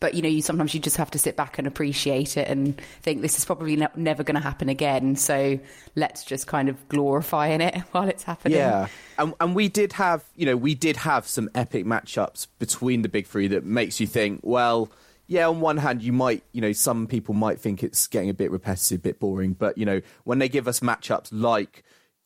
but 0.00 0.14
you 0.14 0.22
know 0.22 0.28
you 0.28 0.42
sometimes 0.42 0.74
you 0.74 0.80
just 0.80 0.96
have 0.96 1.10
to 1.10 1.18
sit 1.18 1.36
back 1.36 1.58
and 1.58 1.66
appreciate 1.66 2.36
it 2.36 2.48
and 2.48 2.80
think 3.02 3.22
this 3.22 3.38
is 3.38 3.44
probably 3.44 3.76
ne- 3.76 3.88
never 3.96 4.22
going 4.22 4.34
to 4.34 4.40
happen 4.40 4.68
again 4.68 5.16
so 5.16 5.58
let's 5.96 6.24
just 6.24 6.46
kind 6.46 6.68
of 6.68 6.88
glorify 6.88 7.48
in 7.48 7.60
it 7.60 7.78
while 7.92 8.08
it's 8.08 8.22
happening 8.24 8.58
Yeah, 8.58 8.88
and 9.18 9.34
and 9.40 9.54
we 9.54 9.68
did 9.68 9.92
have 9.94 10.24
you 10.34 10.46
know 10.46 10.56
we 10.56 10.74
did 10.74 10.96
have 10.98 11.26
some 11.26 11.48
epic 11.54 11.84
matchups 11.84 12.46
between 12.58 13.02
the 13.02 13.08
big 13.08 13.26
three 13.26 13.48
that 13.48 13.64
makes 13.64 14.00
you 14.00 14.06
think, 14.06 14.40
well, 14.42 14.90
yeah, 15.26 15.48
on 15.48 15.60
one 15.60 15.76
hand 15.76 16.02
you 16.02 16.12
might 16.12 16.42
you 16.52 16.60
know 16.60 16.72
some 16.72 17.06
people 17.06 17.34
might 17.34 17.60
think 17.60 17.82
it's 17.82 18.06
getting 18.06 18.30
a 18.30 18.34
bit 18.34 18.50
repetitive, 18.50 18.98
a 18.98 19.02
bit 19.02 19.20
boring, 19.20 19.52
but 19.52 19.78
you 19.78 19.86
know 19.86 20.00
when 20.24 20.38
they 20.38 20.48
give 20.48 20.68
us 20.68 20.80
matchups 20.80 21.28
like 21.32 21.84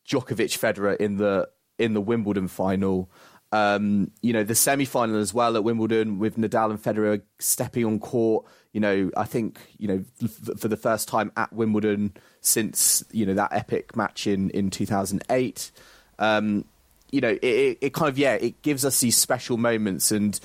Djokovic 0.08 0.58
Federer 0.58 0.96
in 0.96 1.16
the 1.16 1.48
in 1.78 1.94
the 1.94 2.00
Wimbledon 2.00 2.48
final. 2.48 3.10
Um, 3.50 4.10
you 4.20 4.34
know 4.34 4.44
the 4.44 4.54
semi-final 4.54 5.16
as 5.16 5.32
well 5.32 5.56
at 5.56 5.64
Wimbledon 5.64 6.18
with 6.18 6.36
Nadal 6.36 6.70
and 6.70 6.82
Federer 6.82 7.22
stepping 7.38 7.84
on 7.84 7.98
court. 7.98 8.44
You 8.72 8.80
know, 8.80 9.10
I 9.16 9.24
think 9.24 9.58
you 9.78 9.88
know 9.88 10.04
f- 10.22 10.58
for 10.60 10.68
the 10.68 10.76
first 10.76 11.08
time 11.08 11.32
at 11.36 11.52
Wimbledon 11.52 12.12
since 12.42 13.02
you 13.10 13.24
know 13.24 13.34
that 13.34 13.52
epic 13.52 13.96
match 13.96 14.26
in 14.26 14.50
in 14.50 14.70
2008 14.70 15.70
um, 16.18 16.64
you 17.10 17.20
know, 17.20 17.30
it, 17.30 17.44
it, 17.44 17.78
it 17.80 17.94
kind 17.94 18.08
of 18.08 18.18
yeah, 18.18 18.34
it 18.34 18.60
gives 18.62 18.84
us 18.84 19.00
these 19.00 19.16
special 19.16 19.56
moments, 19.56 20.12
and 20.12 20.38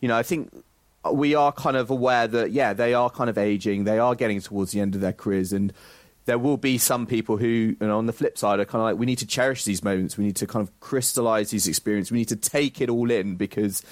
you 0.00 0.08
know, 0.08 0.16
I 0.16 0.22
think 0.22 0.52
we 1.12 1.34
are 1.34 1.52
kind 1.52 1.76
of 1.76 1.90
aware 1.90 2.26
that 2.26 2.52
yeah, 2.52 2.72
they 2.72 2.94
are 2.94 3.10
kind 3.10 3.30
of 3.30 3.38
aging, 3.38 3.84
they 3.84 3.98
are 3.98 4.14
getting 4.14 4.40
towards 4.40 4.72
the 4.72 4.80
end 4.80 4.94
of 4.94 5.00
their 5.00 5.12
careers, 5.12 5.52
and 5.52 5.72
there 6.26 6.38
will 6.38 6.56
be 6.56 6.78
some 6.78 7.06
people 7.06 7.36
who, 7.36 7.46
you 7.46 7.76
know, 7.80 7.98
on 7.98 8.06
the 8.06 8.12
flip 8.12 8.36
side, 8.38 8.60
are 8.60 8.64
kind 8.64 8.80
of 8.80 8.86
like, 8.86 8.98
we 8.98 9.06
need 9.06 9.18
to 9.18 9.26
cherish 9.26 9.64
these 9.64 9.82
moments. 9.82 10.18
We 10.18 10.24
need 10.24 10.36
to 10.36 10.46
kind 10.46 10.66
of 10.66 10.80
crystallize 10.80 11.50
these 11.50 11.66
experiences. 11.66 12.12
We 12.12 12.18
need 12.18 12.28
to 12.28 12.36
take 12.36 12.80
it 12.80 12.88
all 12.88 13.10
in 13.10 13.36
because 13.36 13.82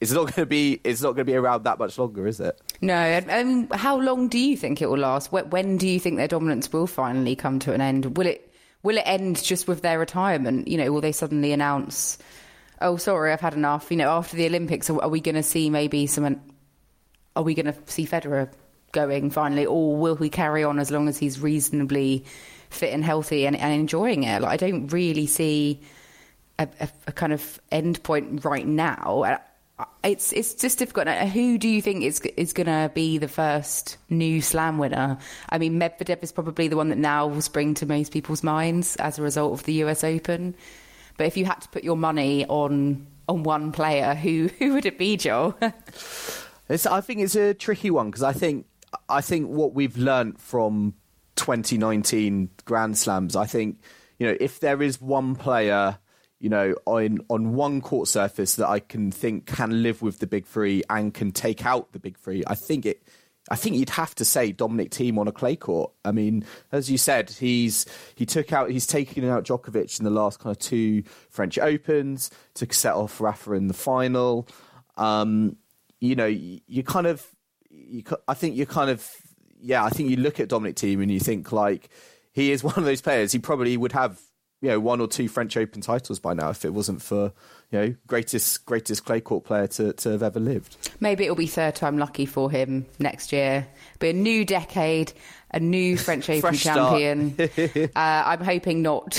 it's 0.00 0.12
not 0.12 0.22
going 0.22 0.32
to 0.34 0.46
be 0.46 0.80
it's 0.82 1.02
not 1.02 1.08
going 1.08 1.26
to 1.26 1.32
be 1.32 1.36
around 1.36 1.64
that 1.64 1.78
much 1.78 1.98
longer, 1.98 2.26
is 2.26 2.40
it? 2.40 2.60
No. 2.80 2.96
I 2.96 3.44
mean, 3.44 3.68
how 3.72 3.98
long 3.98 4.28
do 4.28 4.38
you 4.38 4.56
think 4.56 4.80
it 4.80 4.88
will 4.88 4.98
last? 4.98 5.30
When 5.32 5.76
do 5.76 5.86
you 5.86 6.00
think 6.00 6.16
their 6.16 6.28
dominance 6.28 6.72
will 6.72 6.86
finally 6.86 7.36
come 7.36 7.58
to 7.60 7.72
an 7.72 7.80
end? 7.80 8.16
Will 8.16 8.26
it 8.26 8.52
will 8.82 8.96
it 8.96 9.04
end 9.04 9.42
just 9.42 9.68
with 9.68 9.82
their 9.82 9.98
retirement? 9.98 10.68
You 10.68 10.78
know, 10.78 10.90
will 10.92 11.02
they 11.02 11.12
suddenly 11.12 11.52
announce, 11.52 12.18
"Oh, 12.80 12.96
sorry, 12.96 13.32
I've 13.32 13.40
had 13.40 13.54
enough"? 13.54 13.90
You 13.90 13.98
know, 13.98 14.10
after 14.10 14.36
the 14.36 14.46
Olympics, 14.46 14.88
are 14.88 15.08
we 15.08 15.20
going 15.20 15.34
to 15.34 15.42
see 15.42 15.68
maybe 15.68 16.06
some? 16.06 16.40
Are 17.36 17.42
we 17.42 17.54
going 17.54 17.66
to 17.66 17.74
see 17.86 18.06
Federer 18.06 18.50
going 18.92 19.30
finally, 19.30 19.66
or 19.66 19.96
will 19.96 20.16
he 20.16 20.30
carry 20.30 20.64
on 20.64 20.78
as 20.78 20.90
long 20.90 21.08
as 21.08 21.18
he's 21.18 21.40
reasonably 21.40 22.24
fit 22.70 22.92
and 22.92 23.04
healthy 23.04 23.46
and, 23.46 23.56
and 23.56 23.72
enjoying 23.72 24.24
it? 24.24 24.42
Like, 24.42 24.52
I 24.52 24.56
don't 24.56 24.88
really 24.88 25.26
see 25.26 25.80
a, 26.58 26.68
a, 26.80 26.88
a, 27.08 27.12
kind 27.12 27.32
of 27.32 27.60
end 27.70 28.02
point 28.02 28.44
right 28.44 28.66
now. 28.66 29.22
Uh, 29.24 29.38
uh, 29.80 29.84
it's 30.02 30.32
it's 30.32 30.54
just 30.54 30.78
difficult. 30.78 31.08
Uh, 31.08 31.26
who 31.26 31.56
do 31.56 31.68
you 31.68 31.80
think 31.80 32.04
is 32.04 32.20
is 32.36 32.52
going 32.52 32.66
to 32.66 32.90
be 32.94 33.16
the 33.16 33.28
first 33.28 33.96
new 34.10 34.42
Slam 34.42 34.76
winner? 34.76 35.16
I 35.48 35.58
mean, 35.58 35.80
Medvedev 35.80 36.22
is 36.22 36.32
probably 36.32 36.68
the 36.68 36.76
one 36.76 36.90
that 36.90 36.98
now 36.98 37.26
will 37.26 37.40
spring 37.40 37.74
to 37.74 37.86
most 37.86 38.12
people's 38.12 38.42
minds 38.42 38.96
as 38.96 39.18
a 39.18 39.22
result 39.22 39.54
of 39.54 39.64
the 39.64 39.72
U.S. 39.74 40.04
Open. 40.04 40.54
But 41.16 41.26
if 41.26 41.36
you 41.36 41.46
had 41.46 41.62
to 41.62 41.68
put 41.70 41.82
your 41.82 41.96
money 41.96 42.44
on 42.46 43.06
on 43.26 43.42
one 43.42 43.72
player, 43.72 44.14
who 44.14 44.48
who 44.58 44.74
would 44.74 44.84
it 44.84 44.98
be, 44.98 45.16
Joel? 45.16 45.56
I 46.70 47.00
think 47.00 47.20
it's 47.20 47.34
a 47.34 47.54
tricky 47.54 47.90
one 47.90 48.10
because 48.10 48.22
I 48.22 48.32
think 48.32 48.66
I 49.08 49.20
think 49.20 49.48
what 49.48 49.74
we've 49.74 49.96
learnt 49.96 50.40
from 50.40 50.94
2019 51.36 52.50
Grand 52.64 52.98
Slams, 52.98 53.36
I 53.36 53.46
think, 53.46 53.80
you 54.18 54.26
know, 54.26 54.36
if 54.40 54.60
there 54.60 54.82
is 54.82 55.00
one 55.00 55.34
player, 55.34 55.98
you 56.38 56.48
know, 56.48 56.74
on 56.86 57.20
on 57.28 57.54
one 57.54 57.80
court 57.80 58.08
surface 58.08 58.56
that 58.56 58.68
I 58.68 58.80
can 58.80 59.10
think 59.10 59.46
can 59.46 59.82
live 59.82 60.02
with 60.02 60.18
the 60.18 60.26
big 60.26 60.46
three 60.46 60.82
and 60.90 61.12
can 61.12 61.32
take 61.32 61.64
out 61.64 61.92
the 61.92 61.98
big 61.98 62.18
three, 62.18 62.42
I 62.46 62.54
think 62.54 62.86
it. 62.86 63.02
I 63.50 63.56
think 63.56 63.76
you'd 63.76 63.90
have 63.90 64.14
to 64.16 64.24
say 64.24 64.52
Dominic 64.52 64.90
Thiem 64.90 65.18
on 65.18 65.26
a 65.26 65.32
clay 65.32 65.56
court. 65.56 65.90
I 66.04 66.12
mean, 66.12 66.44
as 66.70 66.90
you 66.90 66.98
said, 66.98 67.30
he's 67.30 67.86
he 68.14 68.26
took 68.26 68.52
out 68.52 68.70
he's 68.70 68.86
taken 68.86 69.24
out 69.28 69.44
Djokovic 69.44 69.98
in 69.98 70.04
the 70.04 70.10
last 70.10 70.38
kind 70.38 70.54
of 70.54 70.58
two 70.58 71.02
French 71.30 71.58
Opens 71.58 72.30
to 72.54 72.72
set 72.72 72.94
off 72.94 73.20
Rafa 73.20 73.52
in 73.52 73.66
the 73.66 73.74
final. 73.74 74.46
Um, 74.96 75.56
you 76.00 76.14
know, 76.14 76.26
you 76.26 76.82
kind 76.84 77.06
of 77.06 77.26
you, 77.90 78.02
I 78.28 78.34
think 78.34 78.56
you're 78.56 78.66
kind 78.66 78.90
of, 78.90 79.06
yeah, 79.60 79.84
I 79.84 79.90
think 79.90 80.10
you 80.10 80.16
look 80.16 80.40
at 80.40 80.48
Dominic 80.48 80.76
Thiem 80.76 81.02
and 81.02 81.10
you 81.10 81.20
think 81.20 81.52
like 81.52 81.88
he 82.32 82.52
is 82.52 82.62
one 82.64 82.74
of 82.76 82.84
those 82.84 83.00
players. 83.00 83.32
He 83.32 83.38
probably 83.38 83.76
would 83.76 83.92
have 83.92 84.20
you 84.60 84.68
know 84.68 84.80
one 84.80 85.00
or 85.00 85.08
two 85.08 85.28
French 85.28 85.56
Open 85.56 85.80
titles 85.80 86.18
by 86.18 86.34
now 86.34 86.50
if 86.50 86.64
it 86.64 86.74
wasn't 86.74 87.00
for 87.00 87.32
you 87.70 87.78
know 87.78 87.94
greatest 88.06 88.66
greatest 88.66 89.04
clay 89.04 89.20
court 89.20 89.44
player 89.44 89.66
to, 89.66 89.92
to 89.94 90.10
have 90.10 90.22
ever 90.22 90.38
lived. 90.38 90.90
Maybe 91.00 91.24
it'll 91.24 91.36
be 91.36 91.46
third 91.46 91.74
time 91.74 91.98
lucky 91.98 92.26
for 92.26 92.50
him 92.50 92.86
next 92.98 93.32
year. 93.32 93.66
Be 93.98 94.10
a 94.10 94.12
new 94.12 94.44
decade, 94.44 95.12
a 95.50 95.60
new 95.60 95.96
French 95.96 96.28
Open 96.28 96.54
champion. 96.54 97.34
uh, 97.38 97.88
I'm 97.96 98.44
hoping 98.44 98.82
not. 98.82 99.18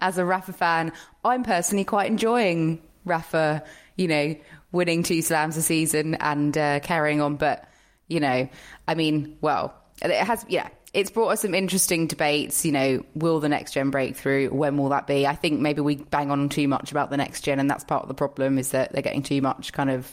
As 0.00 0.18
a 0.18 0.24
Rafa 0.24 0.52
fan, 0.52 0.92
I'm 1.24 1.44
personally 1.44 1.84
quite 1.84 2.10
enjoying 2.10 2.82
Rafa. 3.04 3.62
You 4.00 4.08
know, 4.08 4.36
winning 4.72 5.02
two 5.02 5.22
slams 5.22 5.56
a 5.56 5.62
season 5.62 6.14
and 6.14 6.56
uh, 6.56 6.80
carrying 6.80 7.20
on. 7.20 7.36
But 7.36 7.68
you 8.08 8.20
know, 8.20 8.48
I 8.88 8.94
mean, 8.94 9.36
well, 9.40 9.74
it 10.02 10.12
has, 10.12 10.44
yeah. 10.48 10.68
It's 10.92 11.10
brought 11.10 11.28
us 11.28 11.42
some 11.42 11.54
interesting 11.54 12.08
debates. 12.08 12.64
You 12.64 12.72
know, 12.72 13.04
will 13.14 13.38
the 13.38 13.48
next 13.48 13.72
gen 13.72 13.90
break 13.90 14.16
through? 14.16 14.48
When 14.48 14.76
will 14.76 14.88
that 14.88 15.06
be? 15.06 15.24
I 15.24 15.36
think 15.36 15.60
maybe 15.60 15.80
we 15.80 15.96
bang 15.96 16.32
on 16.32 16.48
too 16.48 16.66
much 16.66 16.90
about 16.90 17.10
the 17.10 17.16
next 17.16 17.42
gen, 17.42 17.60
and 17.60 17.70
that's 17.70 17.84
part 17.84 18.02
of 18.02 18.08
the 18.08 18.14
problem 18.14 18.58
is 18.58 18.70
that 18.70 18.92
they're 18.92 19.02
getting 19.02 19.22
too 19.22 19.40
much 19.40 19.72
kind 19.72 19.90
of 19.90 20.10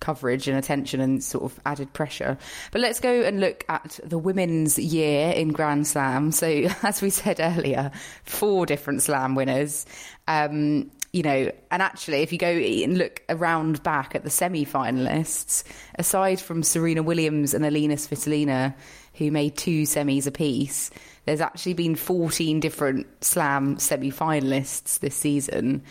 coverage 0.00 0.48
and 0.48 0.56
attention 0.56 1.00
and 1.00 1.22
sort 1.22 1.44
of 1.44 1.60
added 1.64 1.92
pressure. 1.92 2.38
But 2.72 2.80
let's 2.80 3.00
go 3.00 3.22
and 3.22 3.40
look 3.40 3.64
at 3.68 4.00
the 4.04 4.18
women's 4.18 4.78
year 4.78 5.30
in 5.30 5.52
Grand 5.52 5.86
Slam. 5.86 6.32
So, 6.32 6.46
as 6.82 7.00
we 7.00 7.10
said 7.10 7.38
earlier, 7.40 7.92
four 8.24 8.66
different 8.66 9.02
Slam 9.02 9.36
winners. 9.36 9.86
Um, 10.26 10.90
you 11.12 11.22
know, 11.22 11.50
and 11.70 11.82
actually, 11.82 12.18
if 12.18 12.32
you 12.32 12.38
go 12.38 12.48
and 12.48 12.98
look 12.98 13.22
around 13.28 13.82
back 13.82 14.14
at 14.14 14.24
the 14.24 14.30
semi 14.30 14.66
finalists, 14.66 15.64
aside 15.98 16.40
from 16.40 16.62
Serena 16.62 17.02
Williams 17.02 17.54
and 17.54 17.64
Alina 17.64 17.94
Svitolina, 17.94 18.74
who 19.14 19.30
made 19.30 19.56
two 19.56 19.82
semis 19.82 20.26
apiece, 20.26 20.90
there's 21.24 21.40
actually 21.40 21.74
been 21.74 21.94
14 21.94 22.60
different 22.60 23.06
slam 23.24 23.78
semi 23.78 24.10
finalists 24.10 24.98
this 25.00 25.14
season, 25.14 25.82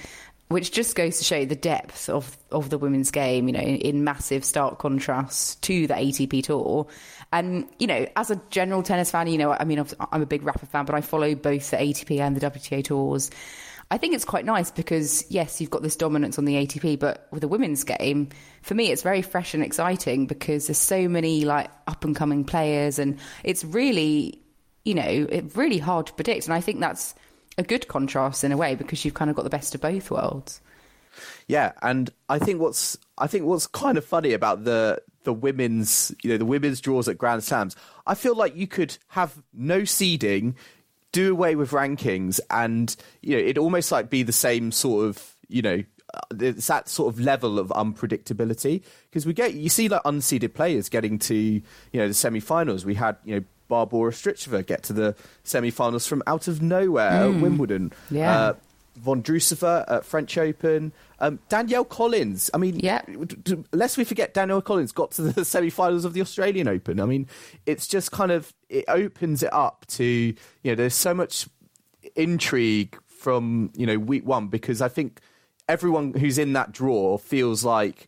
which 0.50 0.71
just 0.71 0.95
goes 0.95 1.17
to 1.17 1.24
show 1.24 1.45
the 1.45 1.55
depth 1.55 2.09
of, 2.09 2.38
of 2.51 2.69
the 2.69 2.77
women's 2.77 3.09
game, 3.09 3.47
you 3.47 3.53
know, 3.53 3.59
in, 3.59 4.03
massive 4.03 4.45
stark 4.45 4.77
contrast 4.77 5.62
to 5.63 5.88
the 5.88 5.95
ATP 5.95 6.43
Tour. 6.43 6.88
And, 7.33 7.67
you 7.79 7.88
know, 7.88 8.07
as 8.15 8.31
a 8.31 8.39
general 8.50 8.83
tennis 8.83 9.12
fan, 9.12 9.27
you 9.27 9.38
know, 9.38 9.51
I 9.51 9.65
mean, 9.65 9.83
I'm 10.12 10.21
a 10.21 10.27
big 10.27 10.43
Rafa 10.43 10.67
fan, 10.67 10.86
but 10.86 10.95
I 10.95 11.01
follow 11.01 11.36
both 11.36 11.71
the 11.71 11.77
ATP 11.77 12.19
and 12.19 12.38
the 12.38 12.50
WTA 12.50 12.83
tours. 12.83 13.29
I 13.89 13.98
think 13.98 14.13
it's 14.13 14.25
quite 14.25 14.44
nice 14.44 14.70
because, 14.70 15.25
yes, 15.29 15.62
you've 15.62 15.70
got 15.70 15.82
this 15.82 15.96
dominance 15.96 16.38
on 16.38 16.46
the 16.46 16.56
ATP, 16.56 17.00
but 17.00 17.27
with 17.32 17.41
the 17.41 17.48
women's 17.48 17.84
game, 17.86 18.29
for 18.62 18.75
me, 18.75 18.91
it's 18.91 19.01
very 19.01 19.22
fresh 19.22 19.53
and 19.53 19.63
exciting 19.63 20.27
because 20.27 20.67
there's 20.67 20.77
so 20.77 21.08
many 21.08 21.46
like 21.46 21.70
up 21.88 22.03
and 22.03 22.15
coming 22.15 22.44
players, 22.44 23.00
and 23.00 23.17
it's 23.44 23.63
really, 23.63 24.41
you 24.84 24.94
know, 24.94 25.27
it's 25.29 25.56
really 25.56 25.77
hard 25.77 26.08
to 26.08 26.13
predict. 26.13 26.46
And 26.46 26.53
I 26.53 26.60
think 26.60 26.82
that's 26.82 27.15
a 27.58 27.63
good 27.63 27.88
contrast 27.88 28.44
in 28.44 28.51
a 28.51 28.58
way 28.58 28.75
because 28.75 29.06
you've 29.06 29.13
kind 29.13 29.29
of 29.29 29.36
got 29.38 29.44
the 29.44 29.50
best 29.50 29.74
of 29.74 29.82
both 29.82 30.12
worlds. 30.12 30.62
Yeah, 31.48 31.72
and 31.82 32.10
I 32.29 32.39
think 32.39 32.60
what's 32.60 32.98
I 33.17 33.27
think 33.27 33.46
what's 33.46 33.67
kind 33.67 33.98
of 33.98 34.06
funny 34.06 34.34
about 34.34 34.65
the 34.65 35.01
the 35.24 35.34
women's 35.34 36.13
you 36.22 36.29
know 36.29 36.38
the 36.38 36.46
women's 36.46 36.82
draws 36.82 37.08
at 37.08 37.17
Grand 37.17 37.44
Slams, 37.44 37.75
I 38.06 38.15
feel 38.15 38.36
like 38.36 38.56
you 38.56 38.67
could 38.67 38.98
have 39.10 39.41
no 39.53 39.84
seeding, 39.84 40.56
do 41.11 41.31
away 41.31 41.55
with 41.55 41.71
rankings 41.71 42.39
and 42.49 42.95
you 43.21 43.35
know 43.35 43.41
it 43.41 43.57
almost 43.57 43.91
like 43.91 44.09
be 44.09 44.23
the 44.23 44.31
same 44.31 44.71
sort 44.71 45.07
of 45.07 45.35
you 45.47 45.61
know 45.61 45.83
uh, 46.13 46.19
it's 46.39 46.67
that 46.67 46.87
sort 46.87 47.13
of 47.13 47.19
level 47.19 47.59
of 47.59 47.67
unpredictability. 47.69 48.81
Because 49.09 49.25
we 49.25 49.33
get 49.33 49.53
you 49.55 49.69
see 49.69 49.89
like 49.89 50.03
unseeded 50.03 50.53
players 50.53 50.89
getting 50.89 51.19
to 51.19 51.35
you 51.35 51.61
know 51.93 52.07
the 52.07 52.13
semi-finals. 52.13 52.85
We 52.85 52.95
had 52.95 53.17
you 53.25 53.35
know 53.35 53.43
Barbora 53.69 54.11
Strycova 54.11 54.65
get 54.65 54.83
to 54.83 54.93
the 54.93 55.15
semi-finals 55.43 56.07
from 56.07 56.23
out 56.25 56.47
of 56.47 56.61
nowhere 56.61 57.11
mm. 57.11 57.35
at 57.35 57.41
Wimbledon. 57.41 57.91
Yeah. 58.09 58.39
Uh, 58.39 58.53
Vondrousova 59.01 59.86
at 59.88 60.06
French 60.06 60.38
Open. 60.38 60.94
Um, 61.20 61.39
Danielle 61.50 61.86
Collins. 61.86 62.50
I 62.54 62.58
mean, 62.58 62.80
yeah. 62.80 63.01
lest 63.72 63.98
we 63.98 64.04
forget, 64.04 64.34
Danielle 64.34 64.62
Collins 64.62 64.92
got 64.92 65.12
to 65.12 65.22
the 65.24 65.46
semi-finals 65.46 66.06
of 66.06 66.13
the 66.13 66.22
Australian 66.22 66.68
Open. 66.68 67.00
I 67.00 67.06
mean, 67.06 67.27
it's 67.66 67.88
just 67.88 68.12
kind 68.12 68.32
of 68.32 68.54
it 68.70 68.86
opens 68.88 69.44
it 69.44 69.54
up 69.54 69.86
to 69.88 70.04
you 70.04 70.36
know. 70.63 70.75
There's 70.75 70.96
so 70.96 71.13
much 71.13 71.48
intrigue 72.16 72.98
from 73.08 73.72
you 73.75 73.86
know 73.86 73.98
week 73.98 74.25
one 74.25 74.48
because 74.48 74.82
I 74.82 74.88
think 74.88 75.22
everyone 75.68 76.13
who's 76.13 76.38
in 76.38 76.54
that 76.54 76.72
draw 76.72 77.18
feels 77.18 77.63
like 77.63 78.08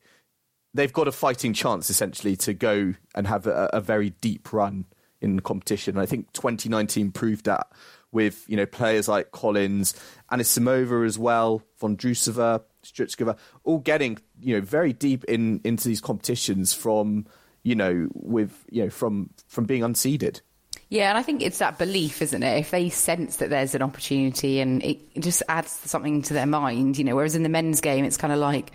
they've 0.73 0.93
got 0.93 1.07
a 1.07 1.11
fighting 1.11 1.53
chance 1.53 1.89
essentially 1.89 2.35
to 2.37 2.53
go 2.53 2.93
and 3.15 3.27
have 3.27 3.47
a, 3.47 3.69
a 3.73 3.81
very 3.81 4.11
deep 4.21 4.53
run 4.53 4.85
in 5.21 5.35
the 5.35 5.41
competition. 5.41 5.97
I 5.97 6.05
think 6.05 6.31
2019 6.33 7.11
proved 7.11 7.45
that 7.45 7.67
with 8.11 8.45
you 8.47 8.57
know 8.57 8.65
players 8.65 9.07
like 9.07 9.31
Collins, 9.31 9.93
Anisimova 10.31 11.05
as 11.05 11.17
well, 11.17 11.61
Vondrousova, 11.81 12.63
Strycova, 12.83 13.37
all 13.63 13.79
getting 13.79 14.17
you 14.41 14.55
know 14.55 14.61
very 14.61 14.93
deep 14.93 15.23
in 15.25 15.61
into 15.63 15.87
these 15.87 16.01
competitions 16.01 16.73
from 16.73 17.25
you 17.63 17.75
know 17.75 18.07
with 18.13 18.65
you 18.69 18.83
know 18.83 18.89
from 18.89 19.29
from 19.47 19.65
being 19.65 19.81
unseeded. 19.81 20.41
Yeah, 20.89 21.09
and 21.09 21.19
I 21.19 21.23
think 21.23 21.43
it's 21.43 21.59
that 21.59 21.77
belief, 21.77 22.21
isn't 22.21 22.41
it? 22.41 22.57
If 22.57 22.71
they 22.71 22.89
sense 22.89 23.37
that 23.37 23.51
there's 23.51 23.75
an 23.75 23.83
opportunity 23.83 24.59
and 24.59 24.83
it 24.83 24.99
just 25.19 25.43
adds 25.47 25.69
something 25.69 26.23
to 26.23 26.33
their 26.33 26.47
mind, 26.47 26.97
you 26.97 27.03
know, 27.03 27.15
whereas 27.15 27.35
in 27.35 27.43
the 27.43 27.49
men's 27.49 27.79
game, 27.79 28.05
it's 28.05 28.17
kind 28.17 28.33
of 28.33 28.39
like, 28.39 28.71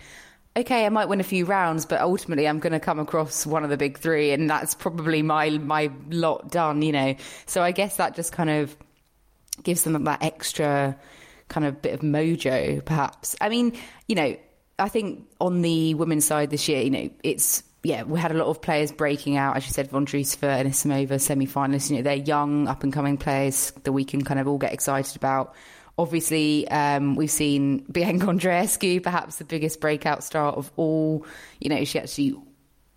okay, 0.55 0.85
I 0.85 0.89
might 0.89 1.09
win 1.09 1.19
a 1.19 1.25
few 1.25 1.43
rounds, 1.43 1.85
but 1.85 1.99
ultimately 1.99 2.47
I'm 2.47 2.59
going 2.59 2.71
to 2.71 2.79
come 2.79 2.99
across 2.99 3.45
one 3.45 3.65
of 3.65 3.69
the 3.69 3.75
big 3.75 3.97
three, 3.97 4.31
and 4.31 4.49
that's 4.49 4.73
probably 4.75 5.21
my 5.23 5.49
my 5.49 5.91
lot 6.09 6.49
done, 6.49 6.81
you 6.81 6.93
know. 6.93 7.15
So 7.47 7.61
I 7.61 7.71
guess 7.71 7.97
that 7.97 8.15
just 8.15 8.31
kind 8.31 8.49
of 8.49 8.77
gives 9.63 9.83
them 9.83 10.03
that 10.03 10.23
extra 10.23 10.97
kind 11.47 11.65
of 11.65 11.81
bit 11.81 11.93
of 11.93 12.01
mojo, 12.01 12.83
perhaps. 12.83 13.35
I 13.39 13.49
mean, 13.49 13.77
you 14.07 14.15
know, 14.15 14.35
I 14.79 14.89
think 14.89 15.27
on 15.39 15.61
the 15.61 15.93
women's 15.93 16.25
side 16.25 16.49
this 16.49 16.67
year, 16.67 16.81
you 16.81 16.89
know, 16.89 17.09
it's 17.23 17.63
yeah, 17.83 18.01
we 18.01 18.19
had 18.19 18.31
a 18.31 18.35
lot 18.35 18.47
of 18.47 18.61
players 18.61 18.91
breaking 18.91 19.37
out, 19.37 19.55
as 19.55 19.67
you 19.67 19.71
said, 19.71 19.91
Von 19.91 20.07
Vondrousova 20.07 20.59
and 20.59 20.69
Isimova, 20.69 21.21
semi-finalists. 21.21 21.91
You 21.91 21.97
know, 21.97 22.01
they're 22.01 22.15
young, 22.15 22.67
up-and-coming 22.67 23.17
players 23.17 23.71
that 23.83 23.91
we 23.91 24.03
can 24.03 24.23
kind 24.23 24.39
of 24.39 24.47
all 24.47 24.57
get 24.57 24.73
excited 24.73 25.15
about. 25.15 25.53
Obviously, 25.95 26.67
um, 26.69 27.15
we've 27.15 27.29
seen 27.29 27.85
Bianca 27.91 28.25
Andreescu, 28.25 29.03
perhaps 29.03 29.35
the 29.35 29.45
biggest 29.45 29.79
breakout 29.79 30.23
star 30.23 30.51
of 30.51 30.71
all. 30.77 31.27
You 31.59 31.69
know, 31.69 31.83
she 31.83 31.99
actually 31.99 32.35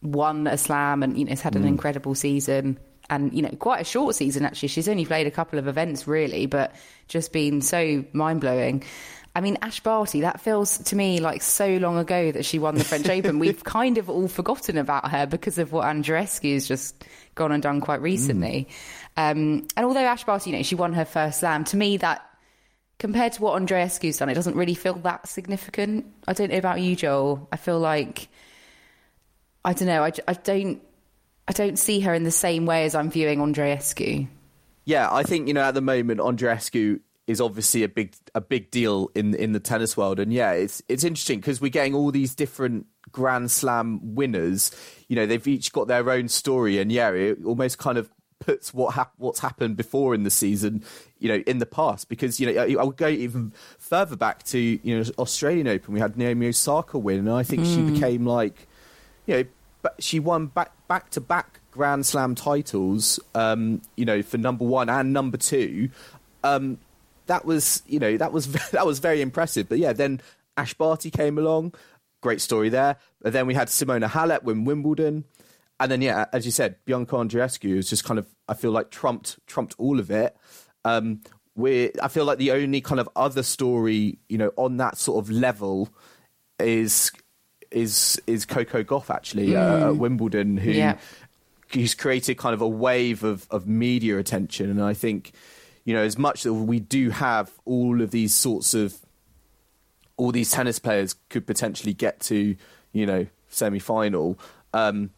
won 0.01 0.47
a 0.47 0.57
slam 0.57 1.03
and 1.03 1.19
you 1.19 1.25
know 1.25 1.31
has 1.31 1.43
had 1.43 1.55
an 1.55 1.65
mm. 1.65 1.69
incredible 1.69 2.15
season 2.15 2.79
and 3.11 3.33
you 3.33 3.43
know 3.43 3.51
quite 3.59 3.81
a 3.81 3.85
short 3.85 4.15
season 4.15 4.45
actually. 4.45 4.69
She's 4.69 4.89
only 4.89 5.05
played 5.05 5.27
a 5.27 5.31
couple 5.31 5.59
of 5.59 5.67
events 5.67 6.07
really, 6.07 6.47
but 6.47 6.75
just 7.09 7.33
been 7.33 7.61
so 7.61 8.05
mind 8.13 8.41
blowing. 8.41 8.85
I 9.35 9.41
mean, 9.41 9.59
Ash 9.63 9.79
Barty, 9.81 10.23
that 10.23 10.41
feels 10.41 10.79
to 10.79 10.97
me 10.97 11.21
like 11.21 11.43
so 11.43 11.77
long 11.77 11.97
ago 11.97 12.33
that 12.33 12.45
she 12.45 12.59
won 12.59 12.75
the 12.75 12.83
French 12.83 13.09
Open. 13.09 13.39
We've 13.39 13.63
kind 13.63 13.97
of 13.99 14.11
all 14.11 14.27
forgotten 14.27 14.79
about 14.79 15.11
her 15.11 15.27
because 15.27 15.59
of 15.59 15.71
what 15.71 15.87
Andreescu 15.87 16.55
has 16.55 16.67
just 16.67 17.05
gone 17.37 17.53
and 17.53 17.63
done 17.63 17.81
quite 17.81 18.03
recently. 18.03 18.69
Mm. 19.17 19.31
Um, 19.31 19.69
and 19.77 19.87
although 19.87 20.01
Ash 20.01 20.25
Barty, 20.25 20.51
you 20.51 20.57
know, 20.57 20.63
she 20.63 20.75
won 20.75 20.93
her 20.95 21.05
first 21.05 21.41
slam, 21.41 21.63
to 21.65 21.77
me 21.77 21.99
that 21.99 22.25
compared 22.99 23.35
to 23.35 23.43
what 23.43 23.61
Andreescu's 23.61 24.19
done, 24.19 24.29
it 24.29 24.35
doesn't 24.35 24.57
really 24.57 24.75
feel 24.75 24.95
that 24.95 25.29
significant. 25.29 26.07
I 26.27 26.33
don't 26.33 26.51
know 26.51 26.59
about 26.59 26.81
you, 26.81 26.97
Joel. 26.97 27.49
I 27.53 27.59
feel 27.59 27.79
like 27.79 28.29
I 29.65 29.73
don't 29.73 29.89
know. 29.89 30.03
I, 30.03 30.13
I 30.27 30.33
don't 30.33 30.83
I 31.49 31.53
don't 31.53 31.79
see 31.79 32.01
her 32.01 32.13
in 32.13 32.25
the 32.25 32.31
same 32.31 32.67
way 32.67 32.85
as 32.85 32.95
I'm 32.95 33.11
viewing 33.11 33.39
Andreescu. 33.39 34.29
Yeah, 34.85 35.09
I 35.11 35.23
think 35.23 35.49
you 35.49 35.55
know 35.55 35.63
at 35.63 35.75
the 35.75 35.81
moment 35.81 36.21
Andreescu 36.21 37.01
is 37.27 37.41
obviously 37.41 37.83
a 37.83 37.89
big 37.89 38.15
a 38.35 38.41
big 38.41 38.71
deal 38.71 39.11
in 39.15 39.35
in 39.35 39.53
the 39.53 39.61
tennis 39.61 39.97
world, 39.97 40.21
and 40.21 40.33
yeah, 40.33 40.53
it's 40.53 40.83
it's 40.89 41.05
interesting 41.05 41.41
because 41.41 41.61
we're 41.61 41.71
getting 41.71 41.95
all 41.95 42.11
these 42.11 42.35
different 42.35 42.87
Grand 43.11 43.51
Slam 43.51 44.15
winners. 44.15 44.71
You 45.09 45.17
know, 45.17 45.27
they've 45.27 45.47
each 45.47 45.73
got 45.73 45.89
their 45.89 46.11
own 46.11 46.29
story, 46.29 46.79
and 46.79 46.93
yeah, 46.93 47.11
it 47.11 47.39
almost 47.45 47.79
kind 47.79 47.97
of 47.97 48.11
puts 48.41 48.73
what 48.73 48.95
hap- 48.95 49.15
what's 49.17 49.41
happened 49.41 49.77
before 49.77 50.15
in 50.15 50.23
the 50.23 50.31
season, 50.31 50.85
you 51.19 51.29
know, 51.29 51.43
in 51.47 51.59
the 51.59 51.67
past. 51.67 52.09
Because 52.09 52.39
you 52.39 52.53
know, 52.53 52.63
I, 52.63 52.81
I 52.81 52.85
would 52.85 52.97
go 52.97 53.09
even 53.09 53.53
further 53.79 54.17
back 54.17 54.43
to 54.45 54.59
you 54.59 54.99
know 54.99 55.05
Australian 55.19 55.69
Open. 55.69 55.95
We 55.95 56.01
had 56.01 56.17
Naomi 56.17 56.49
Osaka 56.49 56.99
win, 56.99 57.21
and 57.21 57.31
I 57.31 57.43
think 57.43 57.63
mm. 57.63 57.75
she 57.75 57.81
hmm. 57.81 57.95
became 57.95 58.27
like, 58.27 58.67
you 59.27 59.35
know, 59.35 59.45
she 59.99 60.21
won 60.21 60.47
back 60.47 60.73
back 60.89 61.11
to 61.11 61.21
back 61.21 61.61
Grand 61.71 62.07
Slam 62.07 62.35
titles. 62.35 63.21
Um, 63.35 63.83
you 63.97 64.05
know, 64.05 64.23
for 64.23 64.39
number 64.39 64.65
one 64.65 64.89
and 64.89 65.13
number 65.13 65.37
two. 65.37 65.91
Um, 66.45 66.79
that 67.29 67.45
was 67.45 67.83
you 67.87 68.01
know 68.01 68.17
that 68.17 68.33
was 68.33 68.49
that 68.73 68.85
was 68.85 68.99
very 68.99 69.23
impressive. 69.23 69.69
But 69.69 69.79
yeah, 69.79 69.93
then 69.93 70.21
Ash 70.57 70.75
Barty 70.75 71.11
came 71.11 71.39
along, 71.39 71.75
great 72.21 72.41
story 72.41 72.69
there. 72.69 72.97
Then 73.23 73.47
we 73.47 73.55
had 73.55 73.69
Simona 73.69 74.09
Halep 74.09 74.43
win 74.43 74.65
Wimbledon, 74.65 75.25
and 75.79 75.91
then 75.91 76.03
yeah, 76.03 76.27
as 76.33 76.45
you 76.45 76.51
said, 76.51 76.77
Bianca 76.85 77.15
Andreescu 77.15 77.77
is 77.77 77.89
just 77.89 78.05
kind 78.05 78.19
of 78.19 78.27
I 78.49 78.55
feel 78.55 78.73
like 78.73 78.91
trumped 78.91 79.39
trumped 79.47 79.77
all 79.79 80.01
of 80.01 80.11
it. 80.11 80.37
Um, 80.85 81.21
we 81.55 81.93
I 82.03 82.09
feel 82.09 82.25
like 82.25 82.39
the 82.39 82.53
only 82.53 82.81
kind 82.81 83.01
of 83.01 83.09
other 83.15 83.43
story 83.43 84.19
you 84.29 84.39
know 84.39 84.53
on 84.57 84.79
that 84.79 84.99
sort 84.99 85.25
of 85.25 85.31
level 85.31 85.89
is 86.59 87.13
is 87.71 88.21
is 88.27 88.45
Coco 88.45 88.83
Gauff 88.83 89.11
actually 89.15 89.49
mm. 89.49 89.57
uh, 89.57 89.91
at 89.91 89.97
Wimbledon 89.97 90.57
who. 90.57 90.71
Yeah. 90.71 90.99
He's 91.71 91.95
created 91.95 92.39
kind 92.39 92.55
of 92.55 92.63
a 92.63 92.69
wave 92.69 93.25
of, 93.25 93.47
of 93.51 93.69
media 93.69 94.17
attention, 94.17 94.71
and 94.71 94.83
I 94.83 94.95
think 94.95 95.33
you 95.89 95.95
know, 95.95 96.03
as 96.03 96.19
much 96.19 96.43
that 96.43 96.53
we 96.53 96.81
do 96.81 97.09
have 97.09 97.51
all 97.65 98.03
of 98.03 98.11
these 98.11 98.35
sorts 98.35 98.75
of 98.75 98.95
all 100.19 100.33
these 100.33 100.51
tennis 100.51 100.79
players 100.79 101.15
could 101.31 101.47
potentially 101.47 101.95
get 101.95 102.21
to, 102.21 102.57
you 102.93 103.07
know, 103.07 103.27
semi 103.49 103.79
final. 103.79 104.39
Um, 104.75 105.09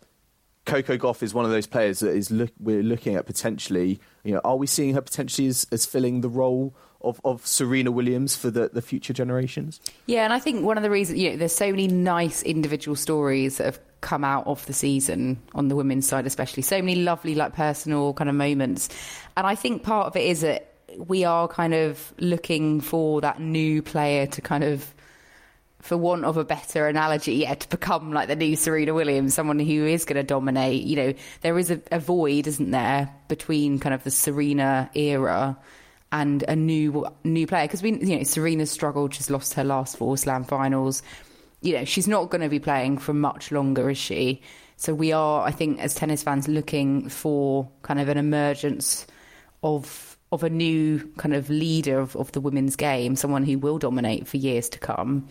Coco 0.66 0.96
Gauff 0.96 1.24
is 1.24 1.34
one 1.34 1.44
of 1.44 1.50
those 1.50 1.66
players 1.66 1.98
that 1.98 2.10
is 2.10 2.30
look, 2.30 2.50
we're 2.60 2.84
looking 2.84 3.16
at 3.16 3.26
potentially. 3.26 3.98
You 4.22 4.34
know, 4.34 4.40
are 4.44 4.54
we 4.54 4.68
seeing 4.68 4.94
her 4.94 5.00
potentially 5.00 5.48
as, 5.48 5.66
as 5.72 5.86
filling 5.86 6.20
the 6.20 6.28
role 6.28 6.72
of, 7.02 7.20
of 7.24 7.46
Serena 7.46 7.90
Williams 7.90 8.36
for 8.36 8.50
the, 8.50 8.70
the 8.72 8.82
future 8.82 9.12
generations? 9.12 9.80
Yeah, 10.06 10.24
and 10.24 10.32
I 10.32 10.38
think 10.38 10.64
one 10.64 10.76
of 10.76 10.82
the 10.82 10.90
reasons 10.90 11.18
you 11.18 11.30
know 11.30 11.36
there's 11.36 11.54
so 11.54 11.70
many 11.70 11.88
nice 11.88 12.42
individual 12.42 12.96
stories 12.96 13.58
that 13.58 13.64
have 13.64 13.80
come 14.00 14.24
out 14.24 14.46
of 14.46 14.64
the 14.66 14.72
season 14.72 15.40
on 15.54 15.68
the 15.68 15.76
women's 15.76 16.08
side, 16.08 16.26
especially 16.26 16.62
so 16.62 16.80
many 16.80 16.96
lovely 16.96 17.34
like 17.34 17.54
personal 17.54 18.14
kind 18.14 18.30
of 18.30 18.36
moments, 18.36 18.88
and 19.36 19.46
I 19.46 19.54
think 19.54 19.82
part 19.82 20.06
of 20.06 20.16
it 20.16 20.24
is 20.24 20.40
that 20.40 20.74
we 20.96 21.24
are 21.24 21.46
kind 21.48 21.74
of 21.74 22.12
looking 22.18 22.80
for 22.80 23.20
that 23.20 23.40
new 23.40 23.82
player 23.82 24.26
to 24.26 24.40
kind 24.40 24.64
of 24.64 24.92
for 25.80 25.96
want 25.96 26.24
of 26.24 26.36
a 26.36 26.44
better 26.44 26.86
analogy, 26.86 27.36
yeah, 27.36 27.54
to 27.54 27.68
become 27.68 28.12
like 28.12 28.28
the 28.28 28.36
new 28.36 28.54
Serena 28.54 28.92
Williams, 28.92 29.34
someone 29.34 29.58
who 29.58 29.86
is 29.86 30.04
going 30.04 30.16
to 30.16 30.22
dominate. 30.22 30.82
You 30.82 30.96
know, 30.96 31.14
there 31.40 31.58
is 31.58 31.70
a, 31.70 31.80
a, 31.90 31.98
void, 31.98 32.46
isn't 32.46 32.70
there, 32.70 33.10
between 33.28 33.78
kind 33.78 33.94
of 33.94 34.04
the 34.04 34.10
Serena 34.10 34.90
era 34.94 35.56
and 36.12 36.42
a 36.48 36.56
new 36.56 37.06
new 37.24 37.46
player? 37.46 37.64
Because 37.64 37.82
we, 37.82 37.92
you 37.92 38.16
know, 38.18 38.22
Serena's 38.22 38.70
struggled. 38.70 39.14
She's 39.14 39.30
lost 39.30 39.54
her 39.54 39.64
last 39.64 39.96
four 39.96 40.16
Slam 40.16 40.44
finals. 40.44 41.02
You 41.62 41.74
know, 41.74 41.84
she's 41.84 42.08
not 42.08 42.30
going 42.30 42.40
to 42.40 42.48
be 42.48 42.58
playing 42.58 42.98
for 42.98 43.12
much 43.12 43.52
longer, 43.52 43.90
is 43.90 43.98
she? 43.98 44.42
So 44.76 44.94
we 44.94 45.12
are, 45.12 45.46
I 45.46 45.50
think, 45.50 45.78
as 45.78 45.94
tennis 45.94 46.22
fans, 46.22 46.48
looking 46.48 47.10
for 47.10 47.70
kind 47.82 48.00
of 48.00 48.08
an 48.08 48.16
emergence 48.16 49.06
of 49.62 50.16
of 50.32 50.42
a 50.44 50.50
new 50.50 51.00
kind 51.16 51.34
of 51.34 51.50
leader 51.50 51.98
of, 51.98 52.16
of 52.16 52.32
the 52.32 52.40
women's 52.40 52.76
game, 52.76 53.16
someone 53.16 53.44
who 53.44 53.58
will 53.58 53.78
dominate 53.78 54.28
for 54.28 54.36
years 54.36 54.68
to 54.68 54.78
come. 54.78 55.26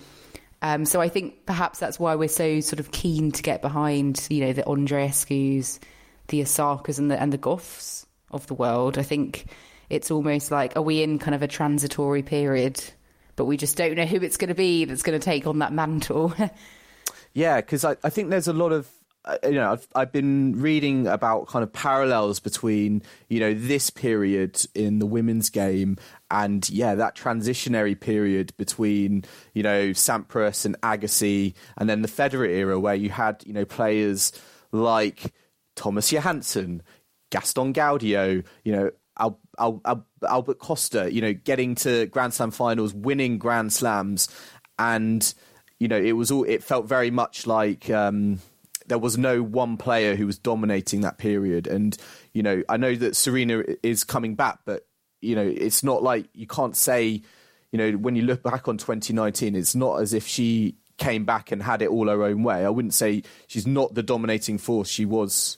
Um, 0.62 0.84
so 0.86 1.00
I 1.00 1.08
think 1.08 1.46
perhaps 1.46 1.80
that's 1.80 2.00
why 2.00 2.16
we're 2.16 2.28
so 2.28 2.60
sort 2.60 2.82
of 2.82 2.92
keen 2.92 3.32
to 3.32 3.42
get 3.42 3.62
behind, 3.62 4.28
you 4.30 4.42
know, 4.42 4.54
the 4.54 4.68
Andreescu's, 4.68 5.80
the 6.28 6.42
Osakas, 6.42 7.00
and 7.00 7.10
the 7.10 7.20
and 7.20 7.32
the 7.32 7.38
Gauffs 7.38 8.06
of 8.32 8.46
the 8.48 8.54
world. 8.54 8.98
I 8.98 9.04
think 9.04 9.46
it's 9.90 10.12
almost 10.12 10.52
like 10.52 10.76
are 10.76 10.82
we 10.82 11.04
in 11.04 11.20
kind 11.20 11.36
of 11.36 11.42
a 11.42 11.48
transitory 11.48 12.24
period, 12.24 12.84
but 13.36 13.46
we 13.46 13.58
just 13.58 13.78
don't 13.78 13.96
know 13.96 14.06
who 14.06 14.18
it's 14.18 14.38
going 14.38 14.50
to 14.50 14.56
be 14.56 14.86
that's 14.86 15.04
going 15.04 15.20
to 15.20 15.24
take 15.24 15.48
on 15.48 15.60
that 15.60 15.74
mantle. 15.74 16.34
yeah, 17.34 17.58
because 17.58 17.86
I, 17.86 17.96
I 18.04 18.10
think 18.10 18.30
there's 18.30 18.48
a 18.48 18.54
lot 18.54 18.72
of 18.72 18.90
uh, 19.26 19.38
you 19.44 19.52
know, 19.52 19.74
I've, 19.74 19.88
I've 19.94 20.12
been 20.14 20.54
reading 20.62 21.06
about 21.06 21.48
kind 21.48 21.62
of 21.62 21.74
parallels 21.74 22.40
between, 22.40 23.04
you 23.28 23.42
know, 23.42 23.54
this 23.54 23.90
period 23.90 24.66
in 24.74 25.00
the 25.00 25.06
women's 25.06 25.50
game 25.50 25.98
and, 26.32 26.68
yeah, 26.70 26.96
that 26.96 27.18
transitionary 27.18 28.00
period 28.00 28.56
between, 28.56 29.26
you 29.54 29.62
know, 29.62 29.90
Sampras 29.90 30.66
and 30.66 30.80
Agassi 30.82 31.54
and 31.78 31.90
then 31.90 32.02
the 32.02 32.08
Federer 32.08 32.48
era 32.48 32.80
where 32.80 32.96
you 32.96 33.10
had, 33.10 33.44
you 33.46 33.52
know, 33.52 33.66
players 33.66 34.32
like 34.72 35.34
Thomas 35.76 36.14
Johansson, 36.14 36.82
Gaston 37.30 37.74
Gaudio, 37.74 38.46
you 38.64 38.72
know, 38.72 38.92
Al, 39.60 39.82
Al, 39.86 40.06
Albert 40.28 40.60
Costa, 40.60 41.14
you 41.14 41.22
know, 41.22 41.34
getting 41.34 41.76
to 41.76 42.06
Grand 42.08 42.34
Slam 42.34 42.52
finals, 42.52 42.94
winning 42.94 43.38
Grand 43.38 43.74
Slams. 43.74 44.30
And, 44.78 45.34
you 45.80 45.88
know, 45.88 45.98
it 45.98 46.14
was 46.14 46.32
all, 46.32 46.44
it 46.44 46.64
felt 46.64 46.88
very 46.88 47.12
much 47.12 47.46
like, 47.46 47.90
um, 47.90 48.40
there 48.90 49.00
was 49.00 49.18
no 49.18 49.42
one 49.42 49.78
player 49.78 50.16
who 50.16 50.26
was 50.26 50.38
dominating 50.38 51.02
that 51.02 51.18
period. 51.18 51.68
And 51.68 51.96
you 52.34 52.44
know, 52.44 52.64
I 52.68 52.78
know 52.78 52.96
that 52.96 53.16
Serena 53.16 53.64
is 53.82 54.04
coming 54.04 54.36
back, 54.36 54.60
but 54.66 54.86
you 55.22 55.36
know, 55.36 55.46
it's 55.46 55.84
not 55.84 56.04
like 56.04 56.28
you 56.34 56.48
can't 56.48 56.76
say, 56.76 57.22
you 57.72 57.78
know, 57.78 57.92
when 57.92 58.16
you 58.16 58.24
look 58.24 58.44
back 58.44 58.68
on 58.68 58.78
2019, 58.78 59.56
it's 59.56 59.76
not 59.76 60.02
as 60.02 60.14
if 60.14 60.28
she 60.28 60.76
came 60.98 61.24
back 61.24 61.52
and 61.52 61.64
had 61.64 61.82
it 61.82 61.90
all 61.90 62.08
her 62.08 62.24
own 62.24 62.44
way. 62.44 62.66
I 62.66 62.70
wouldn't 62.70 62.94
say 62.94 63.24
she's 63.48 63.68
not 63.68 63.94
the 63.94 64.04
dominating 64.04 64.58
force 64.58 64.90
she 64.90 65.06
was, 65.06 65.58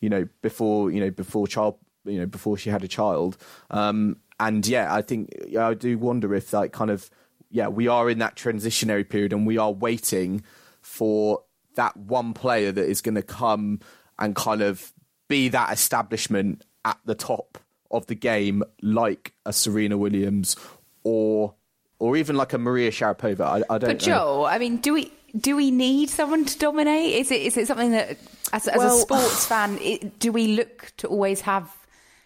you 0.00 0.08
know, 0.08 0.26
before 0.40 0.90
you 0.90 1.00
know 1.00 1.10
before 1.10 1.46
child, 1.46 1.76
you 2.04 2.18
know, 2.18 2.26
before 2.26 2.56
she 2.56 2.70
had 2.70 2.84
a 2.84 2.88
child. 2.88 3.36
Um, 3.70 4.16
and 4.40 4.66
yeah, 4.66 4.92
I 4.92 5.02
think 5.02 5.30
I 5.56 5.74
do 5.74 5.98
wonder 5.98 6.34
if 6.34 6.52
like 6.52 6.72
kind 6.72 6.90
of 6.90 7.08
yeah, 7.50 7.68
we 7.68 7.86
are 7.86 8.08
in 8.08 8.18
that 8.18 8.34
transitionary 8.34 9.08
period 9.08 9.32
and 9.32 9.46
we 9.46 9.58
are 9.58 9.72
waiting 9.72 10.42
for 10.80 11.42
that 11.74 11.96
one 11.96 12.32
player 12.32 12.72
that 12.72 12.88
is 12.88 13.00
going 13.00 13.14
to 13.14 13.22
come 13.22 13.80
and 14.18 14.34
kind 14.34 14.62
of 14.62 14.92
be 15.28 15.48
that 15.48 15.72
establishment 15.72 16.64
at 16.84 16.98
the 17.04 17.14
top 17.14 17.58
of 17.90 18.06
the 18.06 18.14
game, 18.14 18.62
like 18.80 19.34
a 19.44 19.52
Serena 19.52 19.96
Williams 19.96 20.56
or 21.04 21.54
or 21.98 22.16
even 22.16 22.36
like 22.36 22.52
a 22.52 22.58
Maria 22.58 22.90
Sharapova. 22.90 23.40
I, 23.40 23.74
I 23.74 23.78
don't. 23.78 23.90
But 23.90 23.98
Joe, 24.00 24.44
I 24.44 24.58
mean, 24.58 24.78
do 24.78 24.94
we 24.94 25.12
do 25.36 25.56
we 25.56 25.70
need 25.70 26.10
someone 26.10 26.44
to 26.44 26.58
dominate? 26.58 27.14
Is 27.14 27.30
it 27.30 27.42
is 27.42 27.56
it 27.56 27.66
something 27.66 27.92
that 27.92 28.18
as, 28.52 28.68
as 28.68 28.76
well, 28.76 28.96
a 28.96 29.00
sports 29.00 29.46
fan, 29.46 29.78
it, 29.80 30.18
do 30.18 30.32
we 30.32 30.48
look 30.48 30.92
to 30.98 31.08
always 31.08 31.42
have? 31.42 31.70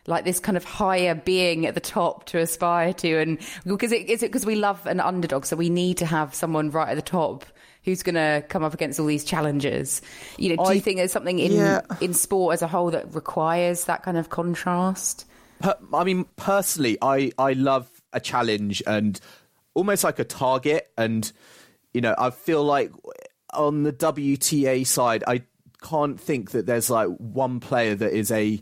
Like 0.06 0.24
this 0.24 0.40
kind 0.40 0.56
of 0.56 0.64
higher 0.64 1.14
being 1.14 1.66
at 1.66 1.74
the 1.74 1.80
top 1.80 2.24
to 2.26 2.38
aspire 2.38 2.92
to 2.92 3.18
and 3.18 3.38
because 3.64 3.92
it 3.92 4.08
is 4.08 4.22
it 4.22 4.28
because 4.28 4.46
we 4.46 4.56
love 4.56 4.86
an 4.86 5.00
underdog 5.00 5.44
so 5.44 5.56
we 5.56 5.68
need 5.68 5.96
to 5.96 6.06
have 6.06 6.34
someone 6.34 6.70
right 6.70 6.90
at 6.90 6.94
the 6.94 7.02
top 7.02 7.44
who's 7.86 8.02
going 8.02 8.16
to 8.16 8.44
come 8.48 8.64
up 8.64 8.74
against 8.74 8.98
all 8.98 9.06
these 9.06 9.24
challenges. 9.24 10.02
You 10.36 10.50
know, 10.50 10.64
do 10.64 10.70
I, 10.70 10.72
you 10.74 10.80
think 10.80 10.98
there's 10.98 11.12
something 11.12 11.38
in 11.38 11.52
yeah. 11.52 11.80
in 12.00 12.12
sport 12.12 12.52
as 12.54 12.60
a 12.60 12.66
whole 12.66 12.90
that 12.90 13.14
requires 13.14 13.84
that 13.84 14.02
kind 14.02 14.18
of 14.18 14.28
contrast? 14.28 15.24
Per, 15.60 15.74
I 15.94 16.04
mean, 16.04 16.26
personally, 16.34 16.98
I 17.00 17.30
I 17.38 17.54
love 17.54 17.88
a 18.12 18.20
challenge 18.20 18.82
and 18.86 19.18
almost 19.74 20.04
like 20.04 20.18
a 20.18 20.24
target, 20.24 20.90
and 20.98 21.30
you 21.94 22.00
know, 22.00 22.14
I 22.18 22.30
feel 22.30 22.62
like 22.64 22.90
on 23.54 23.84
the 23.84 23.92
WTA 23.92 24.84
side, 24.84 25.22
I 25.26 25.42
can't 25.82 26.20
think 26.20 26.50
that 26.50 26.66
there's 26.66 26.90
like 26.90 27.08
one 27.08 27.60
player 27.60 27.94
that 27.94 28.12
is 28.12 28.30
a 28.32 28.60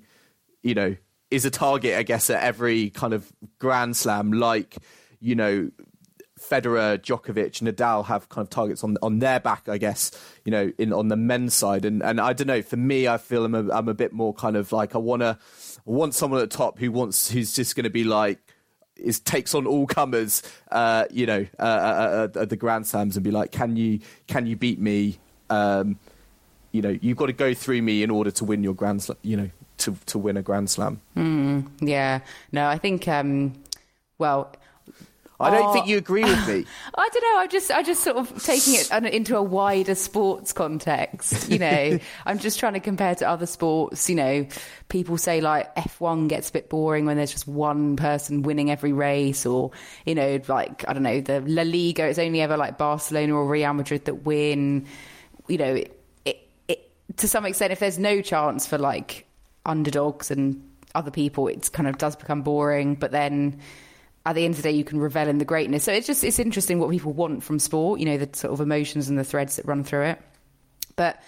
you 0.62 0.74
know 0.74 0.96
is 1.35 1.44
a 1.44 1.51
target, 1.51 1.97
I 1.97 2.03
guess, 2.03 2.31
at 2.31 2.42
every 2.42 2.90
kind 2.90 3.12
of 3.12 3.33
Grand 3.59 3.97
Slam, 3.97 4.33
like 4.33 4.79
you 5.20 5.35
know 5.35 5.70
Federer, 6.38 6.99
Djokovic, 6.99 7.62
Nadal 7.62 8.05
have 8.07 8.29
kind 8.29 8.44
of 8.44 8.51
targets 8.51 8.85
on 8.85 8.97
on 9.03 9.18
their 9.18 9.40
back, 9.40 9.68
I 9.68 9.79
guess. 9.79 10.11
You 10.44 10.53
know, 10.53 10.73
in 10.79 10.92
on 10.92 11.09
the 11.09 11.16
men's 11.16 11.55
side, 11.55 11.85
and 11.85 12.03
and 12.03 12.20
I 12.20 12.33
don't 12.33 12.47
know. 12.47 12.62
For 12.62 12.77
me, 12.77 13.09
I 13.09 13.16
feel 13.16 13.44
I'm 13.44 13.55
a, 13.55 13.73
I'm 13.73 13.88
a 13.88 13.94
bit 13.94 14.12
more 14.12 14.35
kind 14.35 14.57
of 14.57 14.73
like 14.73 14.94
I 14.94 14.99
wanna 14.99 15.38
I 15.79 15.90
want 15.90 16.14
someone 16.14 16.40
at 16.40 16.51
the 16.51 16.57
top 16.57 16.79
who 16.79 16.90
wants 16.92 17.31
who's 17.31 17.55
just 17.55 17.77
going 17.77 17.85
to 17.85 17.90
be 17.90 18.05
like 18.05 18.38
is 18.97 19.18
takes 19.20 19.55
on 19.55 19.66
all 19.66 19.87
comers, 19.87 20.42
uh, 20.70 21.05
you 21.11 21.27
know, 21.27 21.47
uh, 21.59 21.62
uh, 21.62 22.29
uh, 22.37 22.40
at 22.40 22.49
the 22.49 22.57
Grand 22.57 22.87
Slams 22.87 23.16
and 23.16 23.25
be 23.25 23.31
like, 23.31 23.51
can 23.53 23.77
you 23.77 24.01
can 24.27 24.47
you 24.47 24.57
beat 24.57 24.79
me? 24.79 25.18
Um, 25.51 25.99
you 26.73 26.83
know, 26.83 26.97
you've 27.01 27.16
got 27.16 27.27
to 27.27 27.33
go 27.33 27.55
through 27.55 27.83
me 27.83 28.03
in 28.03 28.11
order 28.11 28.31
to 28.33 28.44
win 28.44 28.64
your 28.64 28.75
Grand 28.75 29.03
Slam. 29.03 29.18
You 29.23 29.37
know, 29.37 29.51
to 29.78 29.96
to 30.06 30.18
win 30.18 30.37
a 30.37 30.42
Grand 30.42 30.70
Slam. 30.70 31.00
Mm, 31.16 31.70
yeah, 31.80 32.20
no, 32.52 32.66
I 32.66 32.78
think. 32.78 33.06
Um, 33.08 33.54
well, 34.18 34.54
I 35.40 35.50
don't 35.50 35.72
think 35.72 35.87
you 35.88 35.98
agree 35.98 36.24
with 36.24 36.48
me. 36.48 36.64
I 36.94 37.08
don't 37.12 37.22
know. 37.22 37.40
I'm 37.40 37.48
just, 37.48 37.70
I 37.70 37.82
just 37.82 38.04
sort 38.04 38.16
of 38.16 38.42
taking 38.42 38.74
it 38.74 38.90
into 39.14 39.37
a 39.37 39.42
wider 39.42 39.94
sports 39.94 40.52
context. 40.52 41.50
You 41.50 41.58
know, 41.58 41.98
I'm 42.26 42.38
just 42.38 42.58
trying 42.58 42.74
to 42.74 42.80
compare 42.80 43.14
to 43.16 43.28
other 43.28 43.46
sports. 43.46 44.08
You 44.08 44.16
know, 44.16 44.46
people 44.88 45.18
say 45.18 45.40
like 45.40 45.74
F1 45.74 46.28
gets 46.28 46.50
a 46.50 46.52
bit 46.52 46.70
boring 46.70 47.04
when 47.04 47.16
there's 47.16 47.32
just 47.32 47.48
one 47.48 47.96
person 47.96 48.42
winning 48.42 48.70
every 48.70 48.92
race, 48.92 49.44
or 49.44 49.72
you 50.06 50.14
know, 50.14 50.40
like 50.46 50.84
I 50.88 50.92
don't 50.92 51.02
know, 51.02 51.20
the 51.20 51.40
La 51.40 51.62
Liga. 51.62 52.06
It's 52.06 52.18
only 52.18 52.40
ever 52.40 52.56
like 52.56 52.78
Barcelona 52.78 53.34
or 53.34 53.46
Real 53.46 53.72
Madrid 53.74 54.04
that 54.04 54.24
win. 54.24 54.87
You 55.48 55.58
know, 55.58 55.74
it, 56.24 56.48
it, 56.68 57.16
to 57.16 57.28
some 57.28 57.44
extent, 57.44 57.72
if 57.72 57.80
there's 57.80 57.98
no 57.98 58.22
chance 58.22 58.66
for 58.66 58.78
like 58.78 59.26
underdogs 59.66 60.31
and 60.31 60.62
other 60.94 61.11
people, 61.11 61.48
it 61.48 61.70
kind 61.72 61.88
of 61.88 61.98
does 61.98 62.16
become 62.16 62.42
boring. 62.42 62.94
But 62.94 63.11
then 63.11 63.61
at 64.27 64.35
the 64.35 64.44
end 64.44 64.53
of 64.53 64.57
the 64.59 64.62
day, 64.62 64.77
you 64.77 64.85
can 64.85 65.00
revel 65.00 65.29
in 65.29 65.38
the 65.38 65.44
greatness. 65.44 65.85
So 65.85 65.92
it's 65.92 66.07
just 66.07 66.24
it's 66.24 66.38
interesting 66.38 66.79
what 66.79 66.90
people 66.90 67.12
want 67.12 67.42
from 67.42 67.59
sport. 67.59 68.00
You 68.00 68.07
know, 68.07 68.18
the 68.18 68.37
sort 68.37 68.53
of 68.53 68.61
emotions 68.61 69.09
and 69.09 69.18
the 69.18 69.24
threads 69.24 69.57
that 69.57 69.66
run 69.66 69.85
through 69.85 70.05
it. 70.05 70.22
But 70.96 71.20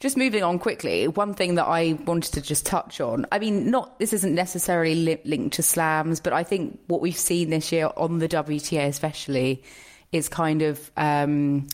just 0.00 0.16
moving 0.16 0.44
on 0.44 0.58
quickly, 0.58 1.08
one 1.08 1.34
thing 1.34 1.56
that 1.56 1.66
I 1.66 1.98
wanted 2.04 2.34
to 2.34 2.40
just 2.40 2.64
touch 2.64 3.00
on. 3.00 3.26
I 3.32 3.38
mean, 3.38 3.70
not 3.70 3.98
this 3.98 4.12
isn't 4.12 4.34
necessarily 4.34 4.94
li- 4.94 5.20
linked 5.24 5.56
to 5.56 5.62
slams, 5.62 6.20
but 6.20 6.32
I 6.32 6.44
think 6.44 6.78
what 6.86 7.00
we've 7.00 7.16
seen 7.16 7.50
this 7.50 7.72
year 7.72 7.90
on 7.96 8.18
the 8.18 8.28
WTA, 8.28 8.86
especially, 8.86 9.62
is 10.12 10.28
kind 10.28 10.62
of 10.62 10.90
um, 10.96 11.66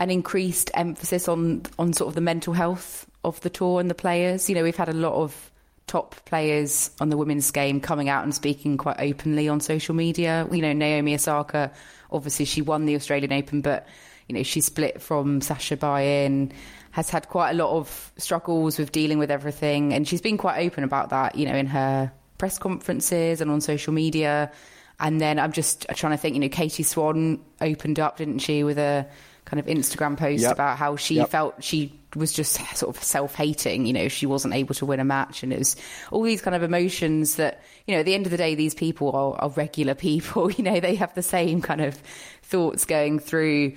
an 0.00 0.10
increased 0.10 0.70
emphasis 0.74 1.28
on 1.28 1.62
on 1.78 1.92
sort 1.92 2.08
of 2.08 2.14
the 2.14 2.20
mental 2.20 2.54
health 2.54 3.07
of 3.24 3.40
the 3.40 3.50
tour 3.50 3.80
and 3.80 3.90
the 3.90 3.94
players. 3.94 4.48
You 4.48 4.54
know, 4.54 4.62
we've 4.62 4.76
had 4.76 4.88
a 4.88 4.94
lot 4.94 5.14
of 5.14 5.50
top 5.86 6.14
players 6.26 6.90
on 7.00 7.08
the 7.08 7.16
women's 7.16 7.50
game 7.50 7.80
coming 7.80 8.08
out 8.08 8.22
and 8.22 8.34
speaking 8.34 8.76
quite 8.76 9.00
openly 9.00 9.48
on 9.48 9.60
social 9.60 9.94
media. 9.94 10.46
You 10.52 10.62
know, 10.62 10.72
Naomi 10.72 11.14
Osaka, 11.14 11.72
obviously 12.10 12.44
she 12.44 12.62
won 12.62 12.86
the 12.86 12.94
Australian 12.94 13.32
Open, 13.32 13.60
but 13.60 13.86
you 14.28 14.34
know 14.34 14.42
she 14.42 14.60
split 14.60 15.00
from 15.00 15.40
Sasha 15.40 15.76
Bajin, 15.76 16.52
has 16.92 17.10
had 17.10 17.28
quite 17.28 17.50
a 17.50 17.54
lot 17.54 17.76
of 17.76 18.12
struggles 18.18 18.78
with 18.78 18.92
dealing 18.92 19.18
with 19.18 19.30
everything, 19.30 19.92
and 19.94 20.06
she's 20.06 20.20
been 20.20 20.38
quite 20.38 20.64
open 20.64 20.84
about 20.84 21.10
that. 21.10 21.34
You 21.34 21.46
know, 21.46 21.56
in 21.56 21.66
her 21.66 22.12
press 22.36 22.58
conferences 22.58 23.40
and 23.40 23.50
on 23.50 23.60
social 23.60 23.92
media. 23.92 24.52
And 25.00 25.20
then 25.20 25.38
I'm 25.38 25.52
just 25.52 25.86
trying 25.94 26.12
to 26.12 26.16
think. 26.16 26.34
You 26.34 26.40
know, 26.40 26.48
Katie 26.48 26.82
Swan 26.82 27.40
opened 27.60 28.00
up, 28.00 28.16
didn't 28.16 28.40
she, 28.40 28.64
with 28.64 28.78
a 28.78 29.06
kind 29.48 29.58
of 29.58 29.66
Instagram 29.66 30.16
post 30.16 30.42
yep. 30.42 30.52
about 30.52 30.76
how 30.76 30.96
she 30.96 31.16
yep. 31.16 31.30
felt 31.30 31.64
she 31.64 31.92
was 32.14 32.32
just 32.32 32.54
sort 32.76 32.94
of 32.94 33.02
self-hating. 33.02 33.86
You 33.86 33.92
know, 33.92 34.08
she 34.08 34.26
wasn't 34.26 34.54
able 34.54 34.74
to 34.76 34.86
win 34.86 35.00
a 35.00 35.04
match, 35.04 35.42
and 35.42 35.52
it 35.52 35.58
was 35.58 35.76
all 36.10 36.22
these 36.22 36.42
kind 36.42 36.54
of 36.54 36.62
emotions 36.62 37.36
that 37.36 37.62
you 37.86 37.94
know. 37.94 38.00
At 38.00 38.06
the 38.06 38.14
end 38.14 38.26
of 38.26 38.30
the 38.30 38.36
day, 38.36 38.54
these 38.54 38.74
people 38.74 39.10
are, 39.12 39.40
are 39.40 39.50
regular 39.50 39.94
people. 39.94 40.50
You 40.58 40.64
know, 40.64 40.80
they 40.80 40.96
have 40.96 41.14
the 41.14 41.22
same 41.22 41.62
kind 41.62 41.80
of 41.80 41.94
thoughts 42.42 42.84
going 42.84 43.18
through. 43.18 43.74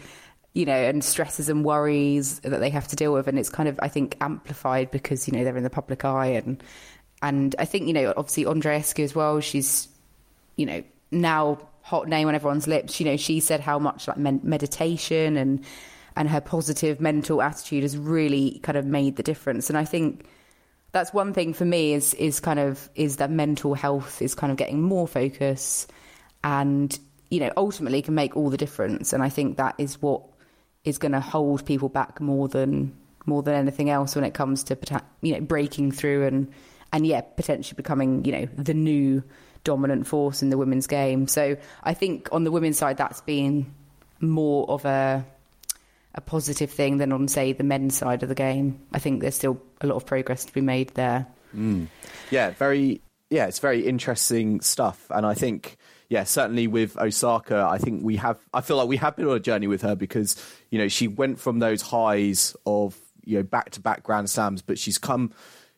You 0.53 0.65
know, 0.65 0.73
and 0.73 1.01
stresses 1.01 1.47
and 1.47 1.63
worries 1.63 2.39
that 2.39 2.59
they 2.59 2.69
have 2.71 2.87
to 2.89 2.97
deal 2.97 3.13
with, 3.13 3.29
and 3.29 3.39
it's 3.39 3.49
kind 3.49 3.69
of 3.69 3.79
I 3.81 3.87
think 3.87 4.17
amplified 4.19 4.91
because 4.91 5.25
you 5.25 5.33
know 5.33 5.45
they're 5.45 5.55
in 5.55 5.63
the 5.63 5.69
public 5.69 6.03
eye, 6.03 6.27
and 6.27 6.61
and 7.21 7.55
I 7.57 7.63
think 7.63 7.87
you 7.87 7.93
know 7.93 8.13
obviously 8.17 8.43
Andreescu 8.43 9.01
as 9.01 9.15
well. 9.15 9.39
She's 9.39 9.87
you 10.57 10.65
know 10.65 10.83
now 11.09 11.59
hot 11.91 12.07
name 12.07 12.29
on 12.29 12.35
everyone's 12.35 12.67
lips. 12.67 12.99
You 12.99 13.05
know, 13.05 13.17
she 13.17 13.41
said 13.41 13.59
how 13.59 13.77
much 13.77 14.07
like 14.07 14.17
meditation 14.17 15.35
and 15.35 15.63
and 16.15 16.29
her 16.29 16.41
positive 16.41 17.01
mental 17.01 17.41
attitude 17.41 17.83
has 17.83 17.97
really 17.97 18.59
kind 18.63 18.77
of 18.77 18.85
made 18.85 19.17
the 19.17 19.23
difference. 19.23 19.69
And 19.69 19.77
I 19.77 19.85
think 19.85 20.25
that's 20.93 21.13
one 21.13 21.33
thing 21.33 21.53
for 21.53 21.65
me 21.65 21.93
is 21.93 22.13
is 22.13 22.39
kind 22.39 22.59
of 22.59 22.89
is 22.95 23.17
that 23.17 23.29
mental 23.29 23.73
health 23.73 24.21
is 24.21 24.33
kind 24.35 24.51
of 24.51 24.57
getting 24.57 24.81
more 24.81 25.07
focus 25.07 25.85
and 26.43 26.97
you 27.29 27.39
know 27.39 27.51
ultimately 27.57 28.01
can 28.01 28.15
make 28.15 28.35
all 28.35 28.49
the 28.49 28.57
difference 28.57 29.13
and 29.13 29.23
I 29.23 29.29
think 29.29 29.57
that 29.57 29.75
is 29.77 30.01
what 30.01 30.21
is 30.83 30.97
going 30.97 31.11
to 31.11 31.21
hold 31.21 31.65
people 31.65 31.89
back 31.89 32.19
more 32.19 32.47
than 32.47 32.95
more 33.25 33.43
than 33.43 33.55
anything 33.55 33.89
else 33.89 34.15
when 34.15 34.25
it 34.25 34.33
comes 34.33 34.63
to 34.65 34.77
you 35.21 35.33
know 35.33 35.41
breaking 35.41 35.91
through 35.91 36.25
and 36.25 36.51
and 36.91 37.05
yeah 37.07 37.21
potentially 37.21 37.75
becoming 37.75 38.25
you 38.25 38.31
know 38.31 38.45
the 38.57 38.73
new 38.73 39.23
dominant 39.63 40.07
force 40.07 40.41
in 40.41 40.49
the 40.49 40.57
women's 40.57 40.87
game 40.87 41.27
so 41.27 41.55
I 41.83 41.93
think 41.93 42.29
on 42.31 42.43
the 42.43 42.51
women's 42.51 42.77
side 42.77 42.97
that's 42.97 43.21
been 43.21 43.73
more 44.19 44.69
of 44.69 44.85
a 44.85 45.25
a 46.13 46.21
positive 46.21 46.69
thing 46.69 46.97
than 46.97 47.11
on, 47.11 47.27
say, 47.27 47.53
the 47.53 47.63
men's 47.63 47.97
side 47.97 48.23
of 48.23 48.29
the 48.29 48.35
game. 48.35 48.79
I 48.93 48.99
think 48.99 49.21
there's 49.21 49.35
still 49.35 49.61
a 49.79 49.87
lot 49.87 49.95
of 49.95 50.05
progress 50.05 50.45
to 50.45 50.53
be 50.53 50.61
made 50.61 50.89
there. 50.89 51.27
Mm. 51.55 51.87
Yeah, 52.29 52.51
very. 52.51 53.01
Yeah, 53.29 53.47
it's 53.47 53.59
very 53.59 53.87
interesting 53.87 54.61
stuff, 54.61 55.05
and 55.09 55.25
I 55.25 55.33
think. 55.33 55.77
Yeah, 56.09 56.25
certainly 56.25 56.67
with 56.67 56.97
Osaka, 56.97 57.65
I 57.71 57.77
think 57.77 58.03
we 58.03 58.17
have. 58.17 58.37
I 58.53 58.59
feel 58.59 58.75
like 58.75 58.89
we 58.89 58.97
have 58.97 59.15
been 59.15 59.27
on 59.27 59.37
a 59.37 59.39
journey 59.39 59.67
with 59.67 59.81
her 59.83 59.95
because 59.95 60.35
you 60.69 60.77
know 60.77 60.89
she 60.89 61.07
went 61.07 61.39
from 61.39 61.59
those 61.59 61.81
highs 61.81 62.53
of 62.65 62.99
you 63.23 63.37
know 63.37 63.43
back 63.43 63.69
to 63.71 63.79
back 63.79 64.03
Grand 64.03 64.29
Slams, 64.29 64.61
but 64.61 64.77
she's 64.77 64.97
come, 64.97 65.31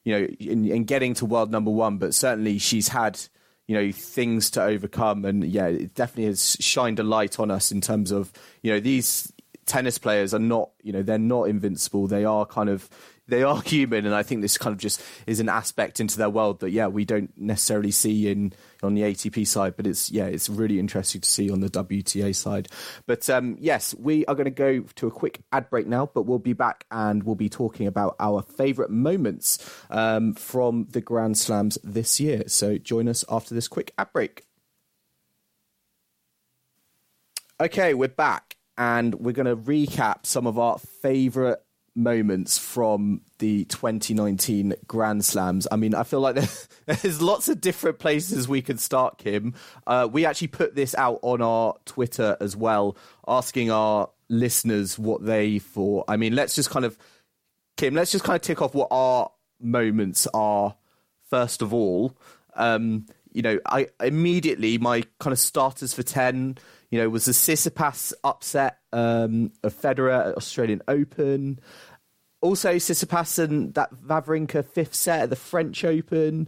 you 0.04 0.20
know, 0.20 0.26
in, 0.40 0.66
in 0.66 0.86
getting 0.86 1.14
to 1.16 1.28
world 1.28 1.52
number 1.52 1.70
one. 1.70 2.00
But 2.00 2.16
certainly 2.16 2.58
she's 2.58 2.88
had 2.88 3.20
you 3.68 3.76
know 3.76 3.92
things 3.92 4.52
to 4.52 4.62
overcome 4.62 5.24
and 5.24 5.44
yeah 5.46 5.68
it 5.68 5.96
definitely 5.96 6.26
has 6.26 6.58
shined 6.60 7.00
a 7.00 7.04
light 7.04 7.40
on 7.40 7.50
us 7.50 7.72
in 7.72 7.80
terms 7.80 8.12
of 8.12 8.32
you 8.62 8.72
know 8.72 8.80
these 8.80 9.32
tennis 9.66 9.98
players 9.98 10.34
are 10.34 10.40
not, 10.40 10.70
you 10.82 10.92
know, 10.92 11.02
they're 11.02 11.18
not 11.18 11.44
invincible. 11.44 12.08
They 12.08 12.26
are 12.26 12.46
kind 12.46 12.70
of 12.70 12.90
they 13.34 13.44
are 13.44 13.62
human, 13.66 14.06
and 14.06 14.14
I 14.14 14.24
think 14.24 14.42
this 14.42 14.58
kind 14.58 14.74
of 14.74 14.80
just 14.80 15.02
is 15.26 15.40
an 15.40 15.50
aspect 15.50 16.00
into 16.00 16.18
their 16.18 16.30
world 16.30 16.60
that 16.60 16.70
yeah 16.70 16.88
we 16.88 17.04
don't 17.04 17.32
necessarily 17.38 17.92
see 17.92 18.30
in 18.32 18.54
on 18.82 18.94
the 18.94 19.02
ATP 19.02 19.48
side, 19.48 19.76
but 19.76 19.88
it's 19.88 20.12
yeah 20.12 20.26
it's 20.26 20.50
really 20.50 20.80
interesting 20.80 21.22
to 21.22 21.30
see 21.30 21.50
on 21.50 21.60
the 21.60 21.70
WTA 21.70 22.36
side. 22.36 22.68
But 23.08 23.30
um, 23.30 23.58
yes, 23.60 23.96
we 23.96 24.26
are 24.28 24.36
going 24.36 24.46
to 24.46 24.52
go 24.52 24.82
to 24.82 25.08
a 25.08 25.12
quick 25.12 25.42
ad 25.52 25.70
break 25.70 25.88
now, 25.88 26.10
but 26.14 26.24
we'll 26.24 26.40
be 26.40 26.54
back 26.54 26.86
and 26.92 27.24
we'll 27.24 27.36
be 27.36 27.50
talking 27.50 27.88
about 27.88 28.16
our 28.20 28.42
favourite 28.44 28.92
moments 28.92 29.58
um, 29.90 30.34
from 30.36 30.88
the 30.92 31.02
Grand 31.02 31.38
Slams 31.38 31.78
this 31.84 32.20
year. 32.20 32.44
So 32.48 32.78
join 32.78 33.08
us 33.08 33.26
after 33.30 33.56
this 33.56 33.68
quick 33.68 33.94
ad 33.98 34.14
break. 34.14 34.46
Okay, 37.60 37.94
we're 37.94 38.10
back 38.10 38.58
and 38.78 39.16
we're 39.16 39.32
going 39.32 39.46
to 39.46 39.56
recap 39.56 40.26
some 40.26 40.48
of 40.48 40.58
our 40.58 40.80
favourite 40.80 41.60
moments 41.96 42.58
from 42.58 43.22
the 43.40 43.66
2019 43.66 44.74
Grand 44.88 45.24
Slams. 45.24 45.68
I 45.72 45.76
mean, 45.76 45.94
I 45.94 46.04
feel 46.04 46.22
like 46.22 46.36
there's 46.86 47.22
lots 47.22 47.50
of 47.50 47.62
different 47.62 48.00
places 48.00 48.48
we 48.48 48.62
could 48.62 48.80
start, 48.80 49.18
Kim. 49.18 49.54
Uh, 49.86 50.08
we 50.12 50.26
actually 50.26 50.48
put 50.48 50.76
this 50.76 50.96
out 50.96 51.20
on 51.22 51.42
our 51.42 51.76
Twitter 51.86 52.38
as 52.40 52.56
well, 52.56 52.98
asking 53.28 53.72
our 53.72 54.10
listeners 54.30 54.98
what 54.98 55.26
they 55.26 55.60
thought. 55.60 56.06
I 56.08 56.18
mean, 56.18 56.36
let's 56.36 56.56
just 56.56 56.70
kind 56.70 56.86
of, 56.86 56.98
Kim, 57.78 57.94
let's 57.94 58.12
just 58.12 58.24
kind 58.24 58.36
of 58.36 58.42
tick 58.42 58.62
off 58.62 58.74
what 58.74 58.88
our 58.92 59.32
moments 59.60 60.28
are 60.34 60.76
first 61.30 61.64
of 61.64 61.74
all. 61.74 62.16
Um, 62.56 63.08
you 63.32 63.42
know, 63.42 63.60
I 63.66 63.88
immediately 64.00 64.78
my 64.78 65.04
kind 65.20 65.32
of 65.32 65.40
starters 65.40 65.92
for 65.92 66.04
10 66.04 66.60
you 66.94 67.00
know, 67.00 67.10
was 67.10 67.26
the 67.26 67.32
Tsitsipas 67.32 68.14
upset 68.24 68.78
um, 68.92 69.52
of 69.64 69.74
Federer 69.74 70.28
at 70.28 70.38
Australian 70.38 70.84
Open. 70.88 71.60
Also, 72.40 72.76
Tsitsipas 72.76 73.40
and 73.40 73.74
that 73.74 73.92
Wawrinka 73.96 74.64
fifth 74.64 74.94
set 74.94 75.22
at 75.22 75.32
the 75.32 75.36
French 75.36 75.84
Open. 75.84 76.48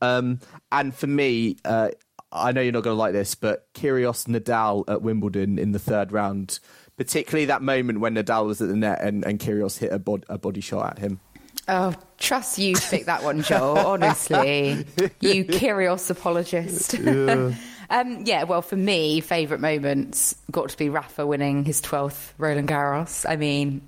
Um, 0.00 0.40
and 0.72 0.92
for 0.92 1.06
me, 1.06 1.58
uh, 1.64 1.90
I 2.32 2.50
know 2.50 2.60
you're 2.60 2.72
not 2.72 2.82
going 2.82 2.96
to 2.96 2.98
like 2.98 3.12
this, 3.12 3.36
but 3.36 3.72
Kyrgios 3.74 4.26
Nadal 4.26 4.82
at 4.88 5.00
Wimbledon 5.00 5.60
in 5.60 5.70
the 5.70 5.78
third 5.78 6.10
round, 6.10 6.58
particularly 6.96 7.44
that 7.44 7.62
moment 7.62 8.00
when 8.00 8.16
Nadal 8.16 8.46
was 8.46 8.60
at 8.60 8.66
the 8.66 8.74
net 8.74 9.00
and, 9.00 9.24
and 9.24 9.38
Kyrgios 9.38 9.78
hit 9.78 9.92
a, 9.92 10.00
bod- 10.00 10.26
a 10.28 10.38
body 10.38 10.60
shot 10.60 10.90
at 10.90 10.98
him. 10.98 11.20
Oh, 11.68 11.94
trust 12.18 12.58
you 12.58 12.74
to 12.74 12.88
pick 12.90 13.06
that 13.06 13.22
one, 13.22 13.42
Joel. 13.42 13.78
Honestly, 13.78 14.86
you 15.20 15.44
Kyrgios 15.44 16.10
apologist. 16.10 16.94
Yeah. 16.94 17.54
Um, 17.94 18.24
yeah, 18.24 18.42
well, 18.42 18.60
for 18.60 18.74
me, 18.74 19.20
favourite 19.20 19.60
moments 19.60 20.34
got 20.50 20.70
to 20.70 20.76
be 20.76 20.88
Rafa 20.88 21.24
winning 21.24 21.64
his 21.64 21.80
12th 21.80 22.32
Roland 22.38 22.66
Garros. 22.66 23.24
I 23.28 23.36
mean, 23.36 23.82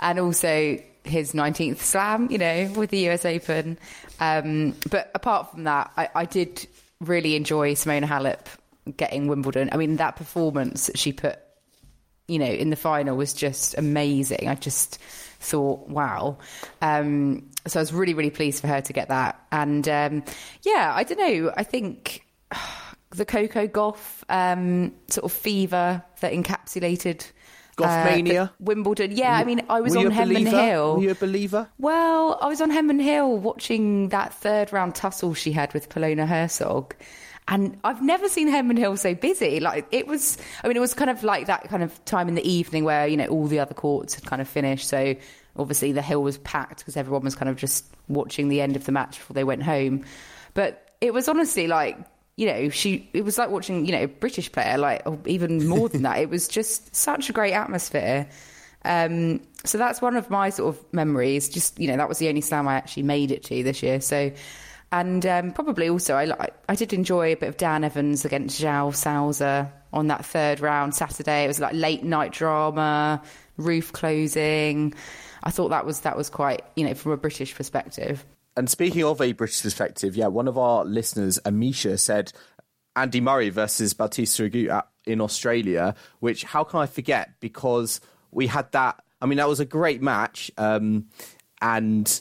and 0.00 0.18
also 0.18 0.78
his 1.04 1.32
19th 1.32 1.80
slam, 1.80 2.28
you 2.30 2.38
know, 2.38 2.72
with 2.74 2.88
the 2.88 3.10
US 3.10 3.26
Open. 3.26 3.78
Um, 4.20 4.74
but 4.90 5.10
apart 5.14 5.50
from 5.50 5.64
that, 5.64 5.92
I, 5.98 6.08
I, 6.14 6.24
did 6.24 6.66
really 7.00 7.36
enjoy 7.36 7.74
Simona 7.74 8.06
Halep 8.06 8.46
getting 8.96 9.28
Wimbledon. 9.28 9.68
I 9.70 9.76
mean, 9.76 9.96
that 9.96 10.16
performance 10.16 10.86
that 10.86 10.98
she 10.98 11.12
put, 11.12 11.38
you 12.28 12.38
know, 12.38 12.46
in 12.46 12.70
the 12.70 12.76
final 12.76 13.18
was 13.18 13.34
just 13.34 13.76
amazing. 13.76 14.48
I 14.48 14.54
just 14.54 14.96
thought, 15.40 15.86
wow. 15.90 16.38
Um, 16.80 17.50
so 17.66 17.80
I 17.80 17.82
was 17.82 17.92
really, 17.92 18.14
really 18.14 18.30
pleased 18.30 18.62
for 18.62 18.68
her 18.68 18.80
to 18.80 18.92
get 18.94 19.08
that. 19.08 19.38
And 19.52 19.86
um, 19.90 20.24
yeah, 20.62 20.90
I 20.96 21.04
don't 21.04 21.18
know. 21.18 21.52
I 21.54 21.64
think 21.64 22.24
the 23.10 23.24
Coco 23.24 23.66
Gauff 23.66 24.22
um, 24.28 24.92
sort 25.08 25.24
of 25.24 25.32
fever 25.32 26.02
that 26.20 26.32
encapsulated. 26.32 27.30
Gauff 27.76 28.30
uh, 28.30 28.48
Wimbledon. 28.58 29.12
Yeah, 29.12 29.36
I 29.36 29.44
mean, 29.44 29.60
I 29.68 29.82
was 29.82 29.94
Were 29.94 30.06
on 30.06 30.08
believer? 30.08 30.50
Hill. 30.50 30.96
Were 30.96 31.02
you 31.02 31.10
a 31.10 31.14
believer? 31.14 31.68
Well, 31.78 32.38
I 32.40 32.46
was 32.48 32.62
on 32.62 32.70
Henman 32.70 33.02
Hill 33.02 33.36
watching 33.36 34.08
that 34.08 34.32
third 34.32 34.72
round 34.72 34.94
tussle 34.94 35.34
she 35.34 35.52
had 35.52 35.74
with 35.74 35.90
Polona 35.90 36.26
Hercog. 36.26 36.92
And 37.48 37.78
I've 37.84 38.02
never 38.02 38.28
seen 38.28 38.48
Henman 38.48 38.78
Hill 38.78 38.96
so 38.96 39.14
busy. 39.14 39.60
Like 39.60 39.86
it 39.92 40.06
was, 40.06 40.36
I 40.64 40.68
mean, 40.68 40.76
it 40.76 40.80
was 40.80 40.94
kind 40.94 41.10
of 41.10 41.22
like 41.22 41.46
that 41.46 41.68
kind 41.68 41.82
of 41.82 42.04
time 42.04 42.28
in 42.28 42.34
the 42.34 42.48
evening 42.48 42.84
where, 42.84 43.06
you 43.06 43.16
know, 43.16 43.26
all 43.26 43.46
the 43.46 43.60
other 43.60 43.74
courts 43.74 44.14
had 44.14 44.24
kind 44.24 44.42
of 44.42 44.48
finished. 44.48 44.88
So 44.88 45.14
obviously 45.56 45.92
the 45.92 46.02
hill 46.02 46.22
was 46.22 46.38
packed 46.38 46.78
because 46.78 46.96
everyone 46.96 47.22
was 47.22 47.36
kind 47.36 47.48
of 47.48 47.56
just 47.56 47.84
watching 48.08 48.48
the 48.48 48.60
end 48.60 48.74
of 48.74 48.84
the 48.84 48.92
match 48.92 49.18
before 49.18 49.34
they 49.34 49.44
went 49.44 49.62
home. 49.62 50.04
But 50.54 50.96
it 51.00 51.12
was 51.14 51.28
honestly 51.28 51.68
like, 51.68 51.98
you 52.36 52.46
know, 52.46 52.68
she, 52.68 53.08
it 53.14 53.24
was 53.24 53.38
like 53.38 53.50
watching, 53.50 53.86
you 53.86 53.92
know, 53.92 54.02
a 54.02 54.08
British 54.08 54.52
player, 54.52 54.76
like, 54.76 55.06
even 55.26 55.66
more 55.66 55.88
than 55.88 56.02
that. 56.04 56.18
It 56.18 56.30
was 56.30 56.48
just 56.48 56.94
such 56.94 57.30
a 57.30 57.32
great 57.32 57.52
atmosphere. 57.52 58.28
Um, 58.86 59.40
so 59.64 59.78
that's 59.78 60.00
one 60.00 60.16
of 60.16 60.30
my 60.30 60.50
sort 60.50 60.76
of 60.76 60.92
memories. 60.92 61.48
Just 61.48 61.78
you 61.78 61.88
know, 61.88 61.96
that 61.96 62.08
was 62.08 62.18
the 62.18 62.28
only 62.28 62.40
slam 62.40 62.68
I 62.68 62.74
actually 62.74 63.02
made 63.02 63.32
it 63.32 63.42
to 63.44 63.62
this 63.62 63.82
year. 63.82 64.00
So, 64.00 64.30
and 64.92 65.26
um, 65.26 65.52
probably 65.52 65.88
also 65.88 66.14
I 66.14 66.48
I 66.68 66.74
did 66.76 66.92
enjoy 66.92 67.32
a 67.32 67.36
bit 67.36 67.48
of 67.48 67.56
Dan 67.56 67.82
Evans 67.82 68.24
against 68.24 68.60
Joao 68.60 68.92
Sousa 68.92 69.72
on 69.92 70.06
that 70.06 70.24
third 70.24 70.60
round 70.60 70.94
Saturday. 70.94 71.44
It 71.44 71.48
was 71.48 71.58
like 71.58 71.74
late 71.74 72.04
night 72.04 72.32
drama, 72.32 73.22
roof 73.56 73.92
closing. 73.92 74.94
I 75.42 75.50
thought 75.50 75.70
that 75.70 75.84
was 75.84 76.00
that 76.00 76.16
was 76.16 76.30
quite 76.30 76.62
you 76.76 76.86
know 76.86 76.94
from 76.94 77.12
a 77.12 77.16
British 77.16 77.56
perspective. 77.56 78.24
And 78.56 78.70
speaking 78.70 79.04
of 79.04 79.20
a 79.20 79.32
British 79.32 79.62
perspective, 79.62 80.16
yeah, 80.16 80.28
one 80.28 80.48
of 80.48 80.56
our 80.56 80.84
listeners, 80.84 81.38
Amisha, 81.44 82.00
said 82.00 82.32
Andy 82.94 83.20
Murray 83.20 83.50
versus 83.50 83.92
Bautista 83.92 84.48
Agut 84.48 84.84
in 85.04 85.20
Australia, 85.20 85.94
which 86.20 86.44
how 86.44 86.64
can 86.64 86.80
I 86.80 86.86
forget? 86.86 87.38
Because 87.40 88.00
we 88.30 88.46
had 88.46 88.72
that. 88.72 89.02
I 89.20 89.26
mean, 89.26 89.38
that 89.38 89.48
was 89.48 89.60
a 89.60 89.64
great 89.64 90.02
match, 90.02 90.50
um, 90.56 91.06
and 91.60 92.20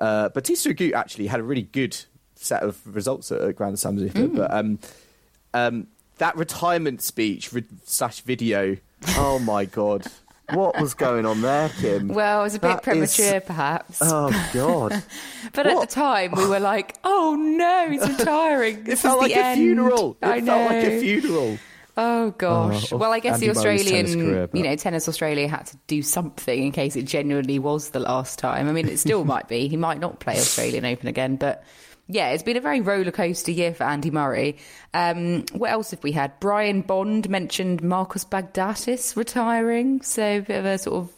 uh, 0.00 0.28
Bautista 0.30 0.70
Agut 0.70 0.92
actually 0.92 1.28
had 1.28 1.40
a 1.40 1.44
really 1.44 1.62
good 1.62 1.96
set 2.34 2.62
of 2.62 2.80
results 2.84 3.30
at, 3.30 3.54
Grand 3.56 3.78
Slam 3.78 3.98
Zuffa, 3.98 4.34
but 4.34 4.52
um, 4.52 4.78
um, 5.54 5.86
that 6.18 6.36
retirement 6.36 7.00
speech 7.00 7.52
re- 7.52 7.64
slash 7.84 8.20
video. 8.20 8.76
Oh 9.18 9.38
my 9.38 9.66
god, 9.66 10.06
what 10.52 10.80
was 10.80 10.94
going 10.94 11.26
on 11.26 11.42
there, 11.42 11.68
Kim? 11.80 12.08
Well, 12.16 12.40
it 12.40 12.44
was 12.44 12.54
a 12.54 12.58
bit 12.60 12.68
That 12.68 12.78
is- 12.96 13.14
premature, 13.16 13.40
perhaps. 13.40 13.98
Oh 14.02 14.30
god. 14.52 15.02
But 15.52 15.66
at 15.66 15.80
the 15.80 15.86
time, 15.86 16.32
we 16.36 16.46
were 16.46 16.60
like, 16.60 16.96
"Oh 17.04 17.34
no, 17.38 17.88
he's 17.90 18.06
retiring." 18.18 18.84
It 18.86 18.98
felt 18.98 19.22
is 19.24 19.30
like 19.30 19.36
a 19.36 19.44
end. 19.46 19.58
funeral. 19.60 20.16
It 20.22 20.26
I 20.26 20.40
felt 20.40 20.70
like 20.70 20.84
a 20.84 21.00
funeral. 21.00 21.58
Oh 21.98 22.30
gosh. 22.32 22.92
Oh, 22.92 22.98
well, 22.98 23.12
I 23.12 23.20
guess 23.20 23.34
Andy 23.36 23.46
the 23.46 23.52
Australian, 23.52 24.06
career, 24.06 24.46
but- 24.48 24.56
you 24.58 24.62
know, 24.64 24.76
Tennis 24.76 25.08
Australia 25.08 25.48
had 25.48 25.66
to 25.66 25.78
do 25.86 26.02
something 26.02 26.62
in 26.64 26.72
case 26.72 26.94
it 26.96 27.04
genuinely 27.04 27.58
was 27.58 27.90
the 27.90 28.00
last 28.00 28.38
time. 28.38 28.68
I 28.68 28.72
mean, 28.72 28.86
it 28.88 28.98
still 28.98 29.24
might 29.24 29.48
be. 29.48 29.66
He 29.68 29.76
might 29.78 29.98
not 29.98 30.20
play 30.20 30.34
Australian 30.36 30.84
Open 30.84 31.08
again, 31.08 31.36
but 31.36 31.64
yeah, 32.08 32.30
it's 32.30 32.42
been 32.42 32.56
a 32.56 32.60
very 32.60 32.80
roller 32.80 33.10
coaster 33.10 33.50
year 33.50 33.74
for 33.74 33.84
Andy 33.84 34.10
Murray. 34.10 34.58
Um, 34.94 35.44
what 35.52 35.70
else 35.70 35.90
have 35.90 36.02
we 36.02 36.12
had? 36.12 36.38
Brian 36.38 36.82
Bond 36.82 37.28
mentioned 37.28 37.82
Marcos 37.82 38.24
Baghdatis 38.24 39.16
retiring, 39.16 40.02
so 40.02 40.38
a 40.38 40.40
bit 40.40 40.58
of 40.58 40.64
a 40.64 40.78
sort 40.78 40.96
of, 40.96 41.12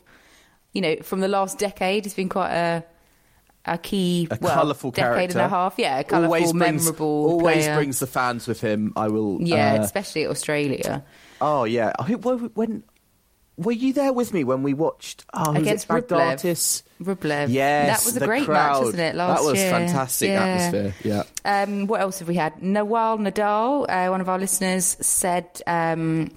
you 0.72 0.81
know, 0.81 0.96
from 1.03 1.20
the 1.20 1.29
last 1.29 1.59
decade, 1.59 2.07
it's 2.07 2.14
been 2.14 2.29
quite 2.29 2.53
a 2.53 2.85
a 3.64 3.77
key, 3.77 4.29
a 4.31 4.38
well, 4.40 4.55
colourful 4.55 4.92
decade 4.92 5.14
character. 5.14 5.38
and 5.38 5.46
a 5.46 5.48
half. 5.48 5.74
Yeah, 5.77 5.98
a 5.98 6.05
colourful, 6.05 6.24
always 6.24 6.53
brings, 6.53 6.85
memorable. 6.85 7.07
Always 7.07 7.64
player. 7.64 7.77
brings 7.77 7.98
the 7.98 8.07
fans 8.07 8.48
with 8.48 8.61
him. 8.61 8.94
I 8.96 9.09
will. 9.09 9.42
Yeah, 9.42 9.74
uh, 9.74 9.83
especially 9.83 10.27
Australia. 10.27 11.05
oh 11.40 11.64
yeah. 11.64 11.92
When 12.55 12.83
were 13.59 13.73
you 13.73 13.92
there 13.92 14.12
with 14.12 14.33
me 14.33 14.44
when 14.44 14.62
we 14.62 14.73
watched 14.73 15.25
oh, 15.35 15.55
Against? 15.55 15.88
Rublev. 15.88 16.83
Rublev. 17.03 17.49
Yes, 17.51 18.05
That 18.05 18.07
was 18.07 18.16
a 18.16 18.25
great 18.25 18.44
crowd. 18.47 18.73
match, 18.73 18.81
wasn't 18.85 19.01
it, 19.01 19.14
last 19.14 19.40
That 19.42 19.47
was 19.51 19.59
year? 19.61 19.71
fantastic 19.71 20.31
Yeah. 20.31 20.44
atmosphere. 20.44 20.94
Yeah. 21.05 21.23
Um, 21.44 21.87
what 21.87 22.01
else 22.01 22.21
have 22.21 22.29
we 22.29 22.35
had? 22.37 22.55
Nawal 22.61 23.18
Nadal, 23.18 23.85
uh, 23.88 24.11
one 24.11 24.21
of 24.21 24.29
our 24.29 24.38
listeners, 24.38 24.97
said 25.01 25.61
um, 25.66 26.31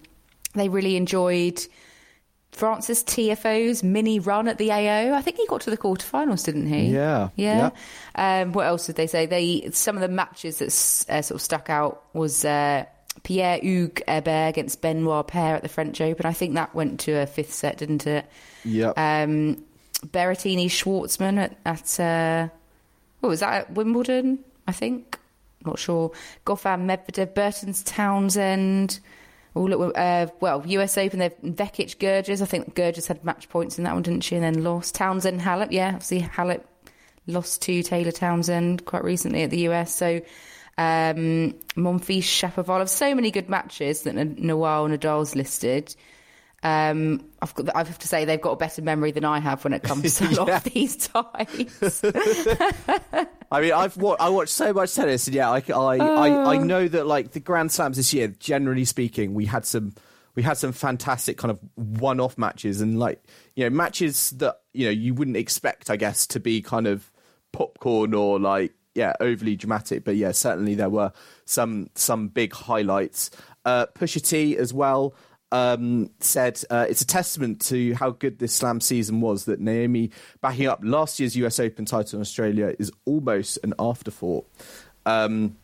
they 0.56 0.68
really 0.68 0.98
enjoyed 0.98 1.62
Frances 2.52 3.02
Tiafoe's 3.04 3.82
mini 3.82 4.20
run 4.20 4.48
at 4.48 4.58
the 4.58 4.72
AO. 4.72 5.14
I 5.14 5.22
think 5.22 5.38
he 5.38 5.48
got 5.48 5.62
to 5.62 5.70
the 5.70 5.78
quarterfinals, 5.78 6.44
didn't 6.44 6.68
he? 6.68 6.88
Yeah, 6.88 7.30
yeah. 7.36 7.70
Um, 8.16 8.52
what 8.52 8.66
else 8.68 8.88
did 8.88 8.98
they 8.98 9.08
say? 9.08 9.26
They 9.26 9.70
some 9.72 9.96
of 9.96 10.02
the 10.02 10.10
matches 10.10 10.58
that 10.60 11.14
uh, 11.16 11.22
sort 11.22 11.36
of 11.38 11.42
stuck 11.42 11.70
out 11.70 12.04
was 12.14 12.44
uh, 12.44 12.86
Pierre 13.24 13.60
Hugues 13.60 14.02
Herbert 14.08 14.50
against 14.50 14.82
Benoit 14.82 15.28
Paire 15.28 15.56
at 15.56 15.64
the 15.64 15.70
French 15.70 16.02
Open. 16.02 16.26
I 16.26 16.34
think 16.34 16.56
that 16.56 16.74
went 16.74 17.00
to 17.02 17.14
a 17.14 17.26
fifth 17.26 17.54
set, 17.54 17.78
didn't 17.78 18.08
it? 18.08 18.26
Yeah. 18.64 18.94
Um, 18.98 19.64
Berrettini 20.06 20.66
Schwartzman 20.66 21.38
at, 21.38 21.58
at 21.66 22.00
uh, 22.00 22.50
what 23.20 23.30
was 23.30 23.42
that 23.42 23.54
at 23.54 23.72
Wimbledon? 23.74 24.40
I 24.68 24.72
think. 24.72 25.20
Not 25.66 25.80
sure. 25.80 26.12
Goffin 26.46 26.86
Medvedev, 26.86 27.34
Burton's 27.36 27.84
Townsend. 27.84 29.00
All 29.54 29.72
at, 29.72 29.98
uh, 29.98 30.32
well, 30.40 30.64
US 30.66 30.98
Open, 30.98 31.20
they've 31.20 31.38
Vekic 31.44 31.98
Görges. 31.98 32.42
I 32.42 32.46
think 32.46 32.74
Görges 32.74 33.08
had 33.08 33.24
match 33.24 33.50
points 33.50 33.78
in 33.78 33.84
that 33.84 33.94
one, 33.94 34.02
didn't 34.02 34.24
she? 34.24 34.36
And 34.36 34.44
then 34.44 34.64
lost. 34.64 34.96
Townsend 34.96 35.42
Halep, 35.42 35.72
yeah. 35.72 35.90
Obviously, 35.90 36.22
Halep 36.22 36.64
lost 37.28 37.62
to 37.64 37.84
Taylor 37.84 38.12
Townsend 38.12 38.86
quite 38.86 39.04
recently 39.04 39.44
at 39.44 39.50
the 39.50 39.68
US. 39.68 39.94
So, 39.94 40.22
um, 40.82 41.54
Monfils 41.76 42.24
Shapovalov. 42.24 42.90
So 42.90 43.14
many 43.16 43.32
good 43.32 43.50
matches 43.50 44.04
that 44.04 44.16
Nawal 44.16 44.90
Nadal's 44.96 45.36
listed. 45.36 45.96
Um, 46.64 47.26
I've 47.42 47.56
got, 47.56 47.76
I 47.76 47.80
have 47.80 47.98
to 48.00 48.08
say 48.08 48.26
they've 48.26 48.40
got 48.40 48.52
a 48.52 48.56
better 48.56 48.84
memory 48.84 49.12
than 49.12 49.26
I 49.26 49.40
have 49.40 49.64
when 49.64 49.74
it 49.74 49.82
comes 49.82 50.16
to 50.18 50.42
of 50.56 50.64
these 50.66 50.96
times. 51.08 52.04
I 53.52 53.62
mean, 53.62 53.74
I've 53.74 53.98
wa- 53.98 54.18
I 54.20 54.30
watched 54.30 54.54
so 54.54 54.72
much 54.72 54.94
tennis, 54.94 55.26
and 55.28 55.36
yeah, 55.36 55.50
I, 55.50 55.58
I, 55.58 55.62
Oh. 55.72 56.16
I, 56.16 56.54
I 56.54 56.58
know 56.58 56.88
that 56.88 57.08
like 57.08 57.32
the 57.32 57.40
Grand 57.40 57.72
Slams 57.72 57.98
this 57.98 58.14
year, 58.14 58.28
generally 58.28 58.86
speaking, 58.86 59.34
we 59.34 59.46
had 59.46 59.66
some 59.66 59.94
we 60.36 60.44
had 60.44 60.58
some 60.58 60.72
fantastic 60.72 61.38
kind 61.38 61.52
of 61.52 61.60
one-off 61.76 62.38
matches, 62.38 62.80
and 62.80 63.00
like 63.00 63.24
you 63.56 63.64
know 63.64 63.76
matches 63.76 64.30
that 64.32 64.62
you 64.74 64.86
know 64.86 64.92
you 64.92 65.14
wouldn't 65.16 65.38
expect, 65.38 65.90
I 65.90 65.96
guess, 65.96 66.28
to 66.28 66.40
be 66.40 66.62
kind 66.62 66.86
of 66.86 67.12
popcorn 67.52 68.14
or 68.14 68.40
like 68.40 68.74
yeah 68.96 69.14
overly 69.20 69.56
dramatic. 69.56 70.04
But 70.04 70.16
yeah, 70.16 70.32
certainly 70.32 70.76
there 70.76 70.90
were 70.90 71.12
some 71.46 71.90
some 71.96 72.28
big 72.28 72.54
highlights. 72.54 73.32
Uh, 73.66 73.86
Pusha 73.88 74.28
T 74.28 74.58
as 74.58 74.74
well 74.74 75.14
um, 75.52 76.10
said 76.20 76.64
uh, 76.70 76.86
it's 76.90 77.02
a 77.02 77.06
testament 77.08 77.62
to 77.66 77.94
how 77.96 78.12
good 78.12 78.40
this 78.40 78.54
slam 78.54 78.80
season 78.80 79.22
was 79.22 79.46
that 79.46 79.60
Naomi 79.60 80.12
backing 80.42 80.68
up 80.68 80.80
last 80.82 81.20
year's 81.20 81.36
US 81.36 81.60
Open 81.60 81.86
title 81.86 82.18
in 82.18 82.22
Australia 82.22 82.74
is 82.80 82.92
almost 83.06 83.60
an 83.64 83.74
afterthought. 83.78 84.48
Um, 85.06 85.58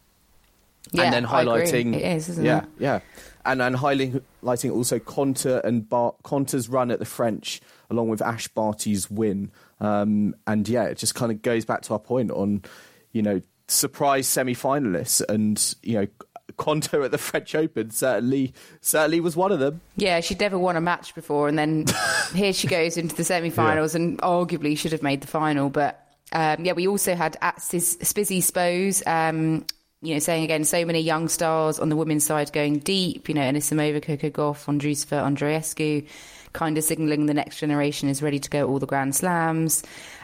Yeah, 0.92 1.04
and 1.04 1.13
then 1.13 1.26
I 1.26 1.42
agree. 1.42 1.54
highlighting, 1.63 1.96
It 1.96 2.04
is, 2.18 2.30
isn't 2.30 2.46
yeah, 2.46 2.60
it? 2.63 2.66
yeah, 2.80 3.00
and 3.46 3.62
and 3.62 3.76
highlighting 3.76 4.72
also 4.72 5.00
Konta 5.00 5.63
and 5.63 5.88
Bar- 5.88 6.16
Konta's 6.24 6.70
run 6.70 6.92
at 6.92 7.00
the 7.00 7.06
French, 7.06 7.62
along 7.90 8.10
with 8.10 8.22
Ash 8.22 8.48
Barty's 8.50 9.10
win, 9.10 9.52
um, 9.80 10.36
and 10.46 10.68
yeah, 10.68 10.84
it 10.84 10.98
just 10.98 11.16
kind 11.16 11.32
of 11.32 11.42
goes 11.42 11.66
back 11.66 11.82
to 11.84 11.94
our 11.94 12.00
point 12.00 12.32
on, 12.32 12.63
you 13.12 13.22
know, 13.22 13.41
surprise 13.67 14.28
semi-finalists, 14.28 15.22
and 15.28 15.76
you 15.84 16.00
know, 16.00 16.08
Konta 16.58 17.04
at 17.06 17.12
the 17.12 17.17
French 17.17 17.56
Open 17.56 17.91
certainly 17.91 18.54
certainly 18.82 19.20
was 19.20 19.36
one 19.36 19.52
of 19.52 19.60
them. 19.60 19.82
yeah, 19.96 20.20
she'd 20.20 20.39
never 20.39 20.58
won 20.58 20.76
a 20.76 20.82
match 20.82 21.15
before, 21.15 21.48
and 21.48 21.58
then 21.58 21.86
here 22.34 22.54
she 22.54 22.67
goes 22.67 22.98
into 22.98 23.15
the 23.15 23.24
semi-finals, 23.24 23.96
and 23.96 24.20
arguably 24.22 24.78
should 24.78 24.91
have 24.91 25.04
made 25.04 25.22
the 25.22 25.28
final. 25.28 25.70
But 25.70 26.04
um, 26.32 26.65
yeah, 26.65 26.74
we 26.74 26.88
also 26.88 27.15
had 27.15 27.38
at 27.41 27.58
Spizzy 27.58 28.41
Spose, 28.41 29.06
um, 29.06 29.65
you 30.02 30.13
know, 30.13 30.20
saying 30.20 30.43
again, 30.43 30.63
so 30.63 30.86
many 30.86 31.00
young 31.00 31.28
stars 31.28 31.80
on 31.80 31.89
the 31.89 31.96
women's 31.96 32.26
side 32.26 32.52
going 32.52 32.80
deep. 32.80 33.30
You 33.30 33.36
know, 33.36 33.41
Anisimova, 33.41 34.02
Coco 34.02 34.30
Gauff, 34.30 34.65
Andreeva, 34.65 35.24
Andreescu, 35.24 36.08
kind 36.54 36.78
of 36.78 36.84
signalling 36.84 37.26
the 37.28 37.34
next 37.34 37.60
generation 37.60 38.10
is 38.10 38.22
ready 38.22 38.39
to 38.39 38.50
go 38.50 38.67
all 38.67 38.80
the 38.80 38.86
Grand 38.86 39.15
Slams. 39.15 39.84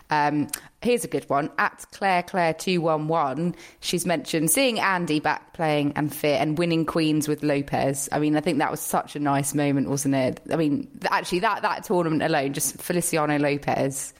Um, 0.09 0.47
here's 0.83 1.03
a 1.03 1.07
good 1.07 1.29
one. 1.29 1.49
At 1.57 1.85
Claire 1.91 2.23
Claire 2.23 2.53
two 2.53 2.81
one 2.81 3.07
one, 3.07 3.55
she's 3.79 4.05
mentioned 4.05 4.51
seeing 4.51 4.79
Andy 4.79 5.19
back 5.19 5.53
playing 5.53 5.93
and 5.95 6.13
fit 6.13 6.39
and 6.39 6.57
winning 6.57 6.85
queens 6.85 7.27
with 7.27 7.43
Lopez. 7.43 8.09
I 8.11 8.19
mean, 8.19 8.35
I 8.35 8.41
think 8.41 8.59
that 8.59 8.71
was 8.71 8.79
such 8.79 9.15
a 9.15 9.19
nice 9.19 9.53
moment, 9.53 9.89
wasn't 9.89 10.15
it? 10.15 10.41
I 10.51 10.55
mean, 10.55 10.87
actually, 11.09 11.39
that 11.39 11.61
that 11.61 11.83
tournament 11.83 12.21
alone, 12.21 12.53
just 12.53 12.81
Feliciano 12.81 13.37
Lopez, 13.39 14.13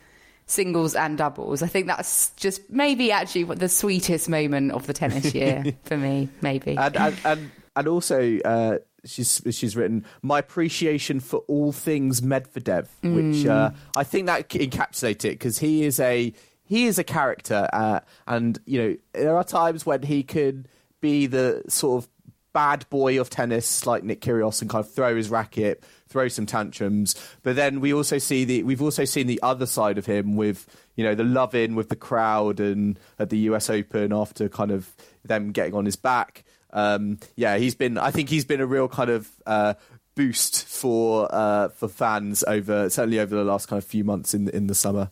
singles 0.45 0.95
and 0.95 1.17
doubles. 1.17 1.61
I 1.61 1.67
think 1.67 1.87
that's 1.87 2.31
just 2.31 2.69
maybe 2.69 3.11
actually 3.11 3.43
the 3.43 3.69
sweetest 3.69 4.29
moment 4.29 4.71
of 4.71 4.87
the 4.87 4.93
tennis 4.93 5.33
year 5.35 5.63
for 5.83 5.97
me. 5.97 6.29
Maybe. 6.41 6.77
And, 6.77 6.95
and, 6.95 7.17
and 7.25 7.51
and 7.75 7.87
also 7.87 8.39
uh, 8.39 8.77
she's 9.05 9.41
she's 9.51 9.75
written 9.75 10.05
my 10.21 10.39
appreciation 10.39 11.19
for 11.19 11.39
all 11.47 11.71
things 11.71 12.21
Medvedev, 12.21 12.87
which 13.01 13.45
uh, 13.45 13.71
I 13.95 14.03
think 14.03 14.27
that 14.27 14.49
encapsulates 14.49 15.25
it 15.25 15.31
because 15.31 15.59
he 15.59 15.83
is 15.83 15.99
a 15.99 16.33
he 16.65 16.85
is 16.85 16.97
a 16.97 17.03
character, 17.03 17.67
uh, 17.73 17.99
and 18.27 18.59
you 18.65 18.81
know 18.81 18.97
there 19.13 19.37
are 19.37 19.43
times 19.43 19.85
when 19.85 20.03
he 20.03 20.23
could 20.23 20.67
be 21.01 21.27
the 21.27 21.63
sort 21.67 22.03
of 22.03 22.09
bad 22.53 22.85
boy 22.89 23.19
of 23.19 23.29
tennis 23.29 23.85
like 23.85 24.03
Nick 24.03 24.21
Kyrgios 24.21 24.61
and 24.61 24.69
kind 24.69 24.85
of 24.85 24.91
throw 24.91 25.15
his 25.15 25.29
racket, 25.29 25.83
throw 26.07 26.27
some 26.27 26.45
tantrums. 26.45 27.15
But 27.41 27.55
then 27.55 27.81
we 27.81 27.93
also 27.93 28.19
see 28.19 28.45
the 28.45 28.63
we've 28.63 28.81
also 28.81 29.05
seen 29.05 29.27
the 29.27 29.41
other 29.41 29.65
side 29.65 29.97
of 29.97 30.05
him 30.05 30.35
with 30.35 30.65
you 30.95 31.03
know 31.03 31.15
the 31.15 31.23
love 31.23 31.55
in 31.55 31.75
with 31.75 31.89
the 31.89 31.95
crowd 31.95 32.59
and 32.59 32.99
at 33.19 33.29
the 33.29 33.39
US 33.39 33.69
Open 33.69 34.13
after 34.13 34.47
kind 34.47 34.71
of 34.71 34.95
them 35.25 35.51
getting 35.51 35.73
on 35.73 35.85
his 35.85 35.95
back. 35.95 36.43
Um, 36.71 37.19
yeah, 37.35 37.57
he's 37.57 37.75
been. 37.75 37.97
I 37.97 38.11
think 38.11 38.29
he's 38.29 38.45
been 38.45 38.61
a 38.61 38.67
real 38.67 38.87
kind 38.87 39.09
of. 39.09 39.29
Uh, 39.45 39.73
boost 40.15 40.67
for 40.67 41.27
uh, 41.33 41.69
for 41.69 41.87
fans 41.87 42.43
over 42.43 42.87
certainly 42.87 43.19
over 43.19 43.35
the 43.35 43.43
last 43.43 43.67
kind 43.67 43.81
of 43.81 43.83
few 43.83 44.03
months 44.03 44.35
in 44.35 44.47
in 44.49 44.67
the 44.67 44.75
summer. 44.75 45.09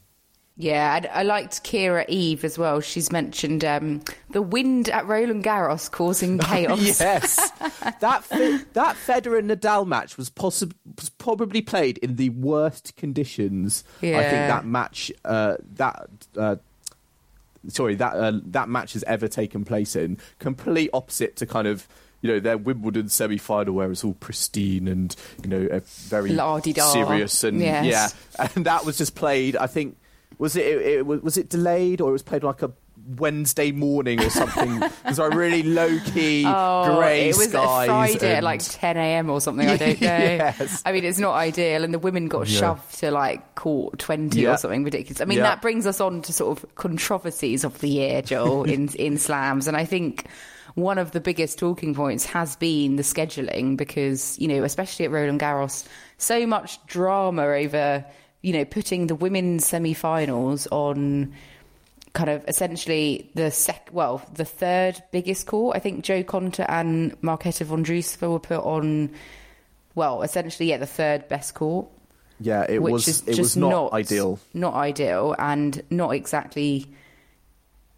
Yeah, 0.61 0.99
I, 1.13 1.21
I 1.21 1.23
liked 1.23 1.63
Kira 1.63 2.05
Eve 2.07 2.43
as 2.43 2.57
well. 2.57 2.79
She's 2.81 3.11
mentioned 3.11 3.65
um, 3.65 4.01
the 4.29 4.41
wind 4.41 4.89
at 4.89 5.07
Roland 5.07 5.43
Garros 5.43 5.89
causing 5.89 6.37
chaos. 6.39 6.99
yes, 6.99 7.51
that 7.99 8.23
fe- 8.23 8.59
that 8.73 8.95
Federer 8.95 9.41
Nadal 9.43 9.87
match 9.87 10.17
was 10.17 10.29
possibly 10.29 10.77
was 10.97 11.09
probably 11.09 11.61
played 11.61 11.97
in 11.99 12.15
the 12.17 12.29
worst 12.29 12.95
conditions. 12.95 13.83
I 14.19 14.23
think 14.23 14.31
that 14.47 14.65
match 14.65 15.11
uh, 15.25 15.55
that. 15.75 16.09
Uh, 16.37 16.55
Sorry, 17.67 17.93
that 17.95 18.13
uh, 18.15 18.39
that 18.45 18.69
match 18.69 18.93
has 18.93 19.03
ever 19.03 19.27
taken 19.27 19.63
place 19.65 19.95
in 19.95 20.17
complete 20.39 20.89
opposite 20.93 21.35
to 21.35 21.45
kind 21.45 21.67
of 21.67 21.87
you 22.21 22.31
know 22.31 22.39
their 22.39 22.57
Wimbledon 22.57 23.07
semi 23.07 23.37
final 23.37 23.75
where 23.75 23.91
it's 23.91 24.03
all 24.03 24.15
pristine 24.15 24.87
and 24.87 25.15
you 25.43 25.47
know 25.49 25.67
very 26.09 26.31
serious 26.91 27.43
and 27.43 27.59
Yes. 27.61 27.85
yeah, 28.39 28.47
and 28.55 28.65
that 28.65 28.83
was 28.83 28.97
just 28.97 29.13
played. 29.13 29.55
I 29.55 29.67
think 29.67 29.95
was 30.41 30.55
it, 30.55 30.65
it, 30.65 30.97
it 30.99 31.05
was 31.23 31.37
it 31.37 31.49
delayed 31.49 32.01
or 32.01 32.09
it 32.09 32.13
was 32.13 32.23
played 32.23 32.43
like 32.43 32.61
a 32.63 32.71
Wednesday 33.17 33.71
morning 33.71 34.19
or 34.21 34.29
something? 34.29 34.79
Because 35.01 35.19
I 35.19 35.25
really 35.27 35.63
low 35.63 35.99
key 36.13 36.43
Oh, 36.47 36.95
grey 36.97 37.29
it 37.29 37.37
was 37.37 37.49
skies. 37.49 37.87
a 37.87 37.91
Friday 37.91 38.35
at 38.35 38.43
like 38.43 38.61
10 38.63 38.95
a.m. 38.97 39.29
or 39.29 39.41
something. 39.41 39.67
I 39.67 39.75
don't 39.77 39.99
know. 40.01 40.07
Yes. 40.07 40.81
I 40.85 40.91
mean, 40.93 41.03
it's 41.03 41.19
not 41.19 41.33
ideal, 41.33 41.83
and 41.83 41.93
the 41.93 41.99
women 41.99 42.27
got 42.27 42.47
Yeah. 42.47 42.59
shoved 42.59 42.99
to 42.99 43.11
like 43.11 43.55
court 43.55 43.99
20 43.99 44.39
Yeah. 44.41 44.53
or 44.53 44.57
something 44.57 44.83
ridiculous. 44.83 45.19
I 45.21 45.25
mean, 45.25 45.39
Yeah. 45.39 45.43
that 45.45 45.61
brings 45.61 45.85
us 45.87 45.99
on 45.99 46.21
to 46.23 46.31
sort 46.33 46.57
of 46.63 46.75
controversies 46.75 47.63
of 47.63 47.79
the 47.81 47.89
year, 47.89 48.21
Joel, 48.21 48.63
in 48.75 48.87
in 48.89 49.17
slams, 49.17 49.67
and 49.67 49.75
I 49.77 49.85
think. 49.85 50.25
One 50.75 50.97
of 50.99 51.11
the 51.11 51.19
biggest 51.19 51.59
talking 51.59 51.93
points 51.93 52.23
has 52.27 52.55
been 52.55 52.95
the 52.95 53.03
scheduling 53.03 53.75
because, 53.75 54.39
you 54.39 54.47
know, 54.47 54.63
especially 54.63 55.03
at 55.03 55.11
Roland 55.11 55.41
Garros, 55.41 55.85
so 56.17 56.47
much 56.47 56.79
drama 56.87 57.43
over, 57.43 58.05
you 58.41 58.53
know, 58.53 58.65
putting 58.65 59.07
the 59.07 59.15
women's 59.15 59.65
semi 59.65 59.93
finals 59.93 60.67
on 60.71 61.33
kind 62.13 62.29
of 62.29 62.43
essentially 62.45 63.31
the 63.35 63.49
sec 63.49 63.87
well 63.93 64.21
the 64.33 64.43
third 64.43 65.01
biggest 65.11 65.47
court 65.47 65.77
i 65.77 65.79
think 65.79 66.03
jo 66.03 66.21
konta 66.23 66.65
and 66.67 67.15
marketa 67.21 67.65
vondrousova 67.65 68.29
were 68.29 68.37
put 68.37 68.59
on 68.65 69.09
well 69.95 70.21
essentially 70.21 70.67
yeah 70.67 70.75
the 70.75 70.85
third 70.85 71.25
best 71.29 71.53
court 71.53 71.87
yeah, 72.41 72.65
it 72.67 72.81
which 72.81 72.91
was 72.91 73.07
is 73.07 73.21
it 73.21 73.35
just 73.35 73.39
was 73.39 73.57
not, 73.57 73.93
ideal. 73.93 74.39
not 74.53 74.73
ideal 74.73 75.35
and 75.37 75.81
not 75.91 76.09
exactly 76.11 76.87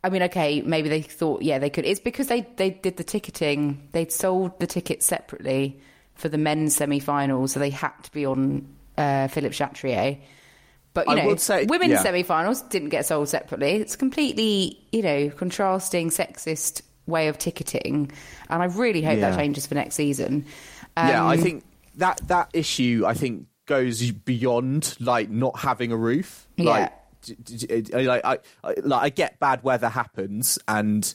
i 0.04 0.10
mean 0.10 0.24
okay 0.24 0.62
maybe 0.62 0.90
they 0.90 1.02
thought 1.02 1.42
yeah 1.42 1.60
they 1.60 1.70
could. 1.70 1.86
It's 1.86 2.02
because 2.02 2.28
they 2.28 2.42
they 2.58 2.72
did 2.72 2.98
the 2.98 3.06
ticketing. 3.06 3.88
They'd 3.94 4.12
sold 4.12 4.60
the 4.60 4.68
tickets 4.68 5.06
separately 5.06 5.80
for 6.16 6.28
the 6.28 6.38
men's 6.38 6.76
semi-finals 6.76 7.54
so 7.54 7.60
they 7.60 7.70
had 7.70 7.94
to 8.04 8.12
be 8.12 8.26
on 8.26 8.68
uh, 8.98 9.28
philippe 9.28 9.56
chatrier 9.56 10.18
but 10.94 11.08
you 11.08 11.14
I 11.14 11.24
know, 11.24 11.36
say- 11.38 11.66
women's 11.66 11.94
yeah. 11.94 12.04
semi-finals 12.04 12.62
didn't 12.64 12.90
get 12.90 13.04
sold 13.08 13.28
separately. 13.28 13.72
It's 13.78 13.96
completely, 13.96 14.80
you 14.92 15.02
know, 15.02 15.32
contrasting, 15.32 16.12
sexist 16.12 16.84
way 17.08 17.30
of 17.30 17.40
ticketing, 17.40 18.12
and 18.48 18.62
I 18.62 18.66
really 18.66 19.02
hope 19.02 19.18
Yeah. 19.18 19.32
that 19.32 19.40
changes 19.40 19.66
for 19.66 19.74
next 19.74 19.96
season. 19.96 20.46
yeah, 20.96 21.26
I 21.26 21.34
Um, 21.34 21.42
think 21.42 21.64
that 21.96 22.22
that 22.28 22.50
issue 22.54 23.06
I 23.08 23.16
think 23.16 23.48
goes 23.66 24.12
beyond 24.12 24.96
like 25.00 25.32
not 25.32 25.58
having 25.58 25.92
a 25.92 25.98
roof. 25.98 26.48
Yeah. 26.58 26.70
Like, 26.70 26.94
d- 27.24 27.36
d- 27.44 27.82
d- 27.82 28.08
like 28.08 28.24
I, 28.24 28.38
I 28.64 28.76
like 28.84 29.02
I 29.02 29.10
get 29.10 29.40
bad 29.40 29.64
weather 29.64 29.90
happens 29.90 30.60
and 30.68 31.12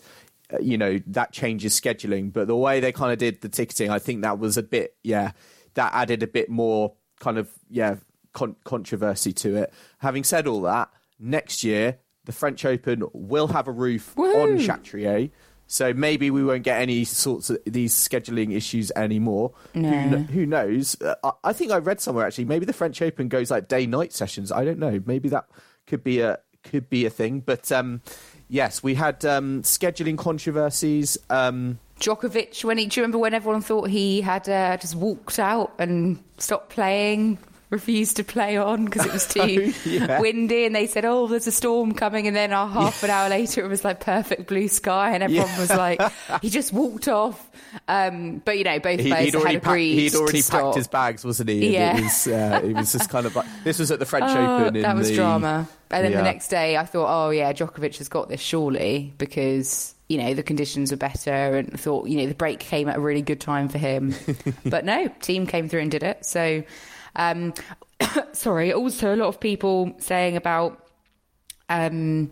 uh, 0.53 0.59
you 0.61 0.77
know 0.77 0.99
that 1.07 1.31
changes 1.33 1.79
scheduling, 1.81 2.33
but 2.33 2.49
the 2.49 2.57
way 2.57 2.81
they 2.81 2.91
kind 2.91 3.13
of 3.13 3.19
did 3.19 3.43
the 3.43 3.49
ticketing, 3.49 3.91
I 3.91 4.01
think 4.01 4.23
that 4.23 4.41
was 4.41 4.57
a 4.57 4.63
bit 4.65 4.97
yeah 5.05 5.31
that 5.75 5.93
added 5.95 6.25
a 6.25 6.27
bit 6.27 6.49
more 6.51 6.95
kind 7.21 7.39
of 7.39 7.49
yeah 7.71 7.97
con- 8.33 8.57
controversy 8.65 9.33
to 9.33 9.57
it. 9.57 9.73
Having 9.99 10.25
said 10.25 10.47
all 10.47 10.63
that, 10.63 10.91
next 11.19 11.65
year 11.65 11.99
the 12.25 12.33
French 12.33 12.65
Open 12.65 13.05
will 13.13 13.49
have 13.49 13.69
a 13.69 13.73
roof 13.73 14.17
on 14.19 14.59
Chatrier. 14.59 15.31
So 15.71 15.93
maybe 15.93 16.31
we 16.31 16.43
won't 16.43 16.63
get 16.63 16.81
any 16.81 17.05
sorts 17.05 17.51
of 17.51 17.59
these 17.67 17.95
scheduling 17.95 18.55
issues 18.57 18.91
anymore. 18.97 19.53
Who, 19.75 19.83
kn- 19.83 20.25
who 20.25 20.47
knows? 20.47 20.97
Uh, 21.01 21.15
I, 21.23 21.31
I 21.45 21.53
think 21.53 21.73
I 21.73 21.77
read 21.77 22.01
somewhere 22.01 22.27
actually. 22.27 22.47
Maybe 22.47 22.65
the 22.65 22.73
French 22.73 23.03
Open 23.03 23.29
goes 23.29 23.51
like 23.51 23.69
day 23.69 23.87
night 23.87 24.13
sessions. 24.13 24.51
I 24.51 24.65
don't 24.65 24.79
know. 24.79 25.03
Maybe 25.05 25.29
that 25.29 25.47
could 25.87 26.03
be 26.03 26.21
a 26.21 26.39
could 26.65 26.89
be 26.89 27.05
a 27.05 27.11
thing. 27.11 27.41
But 27.41 27.71
um, 27.71 28.01
yes, 28.49 28.83
we 28.83 28.95
had 28.95 29.25
um, 29.25 29.63
scheduling 29.63 30.17
controversies. 30.17 31.19
Um, 31.29 31.79
Djokovic, 32.01 32.65
when 32.65 32.79
he, 32.79 32.87
do 32.87 33.01
you 33.01 33.03
remember 33.03 33.19
when 33.19 33.35
everyone 33.35 33.61
thought 33.61 33.91
he 33.91 34.21
had 34.21 34.49
uh, 34.49 34.77
just 34.77 34.95
walked 34.95 35.39
out 35.39 35.75
and 35.79 36.23
stopped 36.39 36.71
playing, 36.71 37.39
refused 37.71 38.17
to 38.17 38.25
play 38.25 38.57
on 38.57 38.85
because 38.87 39.05
it 39.05 39.13
was 39.13 39.27
too 39.29 39.73
Oh, 39.75 39.89
yeah. 39.89 40.21
windy, 40.21 40.65
and 40.65 40.75
they 40.75 40.87
said, 40.87 41.05
"Oh, 41.05 41.27
there's 41.27 41.47
a 41.47 41.53
storm 41.53 41.93
coming," 41.95 42.27
and 42.27 42.35
then 42.37 42.53
uh, 42.53 42.67
half 42.67 43.03
an 43.03 43.11
hour 43.11 43.29
later, 43.29 43.65
it 43.65 43.69
was 43.69 43.85
like 43.85 44.01
perfect 44.01 44.47
blue 44.49 44.69
sky, 44.69 45.13
and 45.15 45.23
everyone 45.23 45.49
Yeah. 45.49 45.59
was 45.61 45.71
like, 45.71 46.01
"He 46.43 46.51
just 46.51 46.73
walked 46.73 47.09
off." 47.09 47.45
Um, 47.87 48.41
but 48.45 48.57
you 48.59 48.65
know, 48.65 48.79
both 48.79 49.01
he, 49.01 49.11
players 49.11 49.35
would 49.35 49.41
already 49.43 49.55
had 49.55 49.63
packed, 49.63 49.79
he'd 49.79 50.15
already 50.15 50.43
packed 50.43 50.75
his 50.77 50.89
bags, 50.89 51.25
wasn't 51.25 51.51
he? 51.51 51.65
And 51.67 51.73
Yeah. 51.75 51.97
It 51.99 52.03
was, 52.03 52.27
uh, 52.27 52.61
it 52.65 52.75
was 52.77 52.93
just 52.93 53.11
kind 53.11 53.27
of 53.27 53.37
like 53.37 53.47
this 53.65 53.79
was 53.79 53.91
at 53.91 53.99
the 53.99 54.07
French 54.07 54.27
Oh, 54.29 54.61
Open. 54.63 54.77
In 54.77 54.83
that 54.83 54.97
was 54.97 55.09
the, 55.09 55.15
drama. 55.17 55.69
And 55.91 56.05
then 56.05 56.13
Yeah. 56.13 56.19
the 56.19 56.25
next 56.25 56.49
day, 56.49 56.77
I 56.77 56.85
thought, 56.85 57.09
oh 57.27 57.31
yeah, 57.31 57.53
Djokovic 57.53 57.97
has 57.99 58.09
got 58.09 58.29
this 58.29 58.41
surely 58.41 59.13
because 59.19 59.95
you 60.09 60.17
know 60.19 60.33
the 60.35 60.43
conditions 60.43 60.91
were 60.91 60.97
better, 60.97 61.31
and 61.57 61.79
thought 61.79 62.09
you 62.09 62.17
know 62.19 62.27
the 62.27 62.35
break 62.35 62.61
came 62.61 62.89
at 62.89 62.97
a 62.97 63.01
really 63.01 63.23
good 63.23 63.41
time 63.41 63.69
for 63.69 63.77
him. 63.79 64.15
but 64.65 64.85
no, 64.87 65.09
Thiem 65.21 65.47
came 65.47 65.69
through 65.69 65.81
and 65.83 65.91
did 65.91 66.03
it. 66.03 66.25
So, 66.25 66.63
um, 67.19 67.53
sorry. 68.33 68.73
Also, 68.73 69.15
a 69.15 69.17
lot 69.17 69.29
of 69.29 69.41
people 69.41 69.95
saying 69.99 70.37
about. 70.37 70.85
Um, 71.69 72.31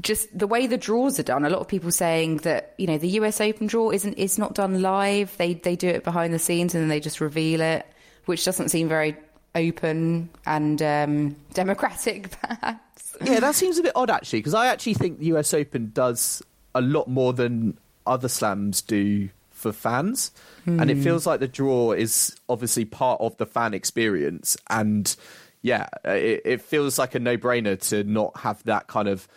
just 0.00 0.36
the 0.36 0.46
way 0.46 0.66
the 0.66 0.78
draws 0.78 1.18
are 1.18 1.24
done. 1.24 1.44
A 1.44 1.50
lot 1.50 1.58
of 1.58 1.68
people 1.68 1.90
saying 1.90 2.38
that 2.38 2.72
you 2.78 2.86
know 2.86 2.98
the 2.98 3.08
US 3.20 3.40
Open 3.40 3.66
draw 3.66 3.90
isn't 3.90 4.14
is 4.14 4.38
not 4.38 4.54
done 4.54 4.80
live. 4.80 5.36
They 5.36 5.54
they 5.54 5.76
do 5.76 5.88
it 5.88 6.04
behind 6.04 6.32
the 6.32 6.38
scenes 6.38 6.74
and 6.74 6.82
then 6.82 6.88
they 6.88 7.00
just 7.00 7.20
reveal 7.20 7.60
it, 7.60 7.84
which 8.26 8.44
doesn't 8.44 8.68
seem 8.68 8.88
very 8.88 9.16
open 9.54 10.30
and 10.46 10.80
um, 10.82 11.36
democratic, 11.52 12.30
perhaps. 12.40 13.16
Yeah, 13.22 13.40
that 13.40 13.54
seems 13.54 13.78
a 13.78 13.82
bit 13.82 13.92
odd 13.94 14.10
actually, 14.10 14.40
because 14.40 14.54
I 14.54 14.68
actually 14.68 14.94
think 14.94 15.18
the 15.18 15.26
US 15.26 15.52
Open 15.52 15.90
does 15.92 16.42
a 16.74 16.80
lot 16.80 17.08
more 17.08 17.32
than 17.32 17.76
other 18.06 18.28
slams 18.28 18.80
do 18.80 19.28
for 19.50 19.72
fans, 19.72 20.30
and 20.68 20.90
it 20.90 20.98
feels 20.98 21.26
like 21.26 21.40
the 21.40 21.48
draw 21.48 21.92
is 21.92 22.36
obviously 22.48 22.84
part 22.84 23.20
of 23.20 23.36
the 23.36 23.46
fan 23.46 23.74
experience, 23.74 24.56
and 24.68 25.14
yeah, 25.62 25.88
it, 26.04 26.42
it 26.44 26.60
feels 26.62 26.98
like 26.98 27.14
a 27.14 27.18
no-brainer 27.18 27.80
to 27.88 28.04
not 28.04 28.36
have 28.38 28.62
that 28.64 28.86
kind 28.86 29.08
of 29.08 29.28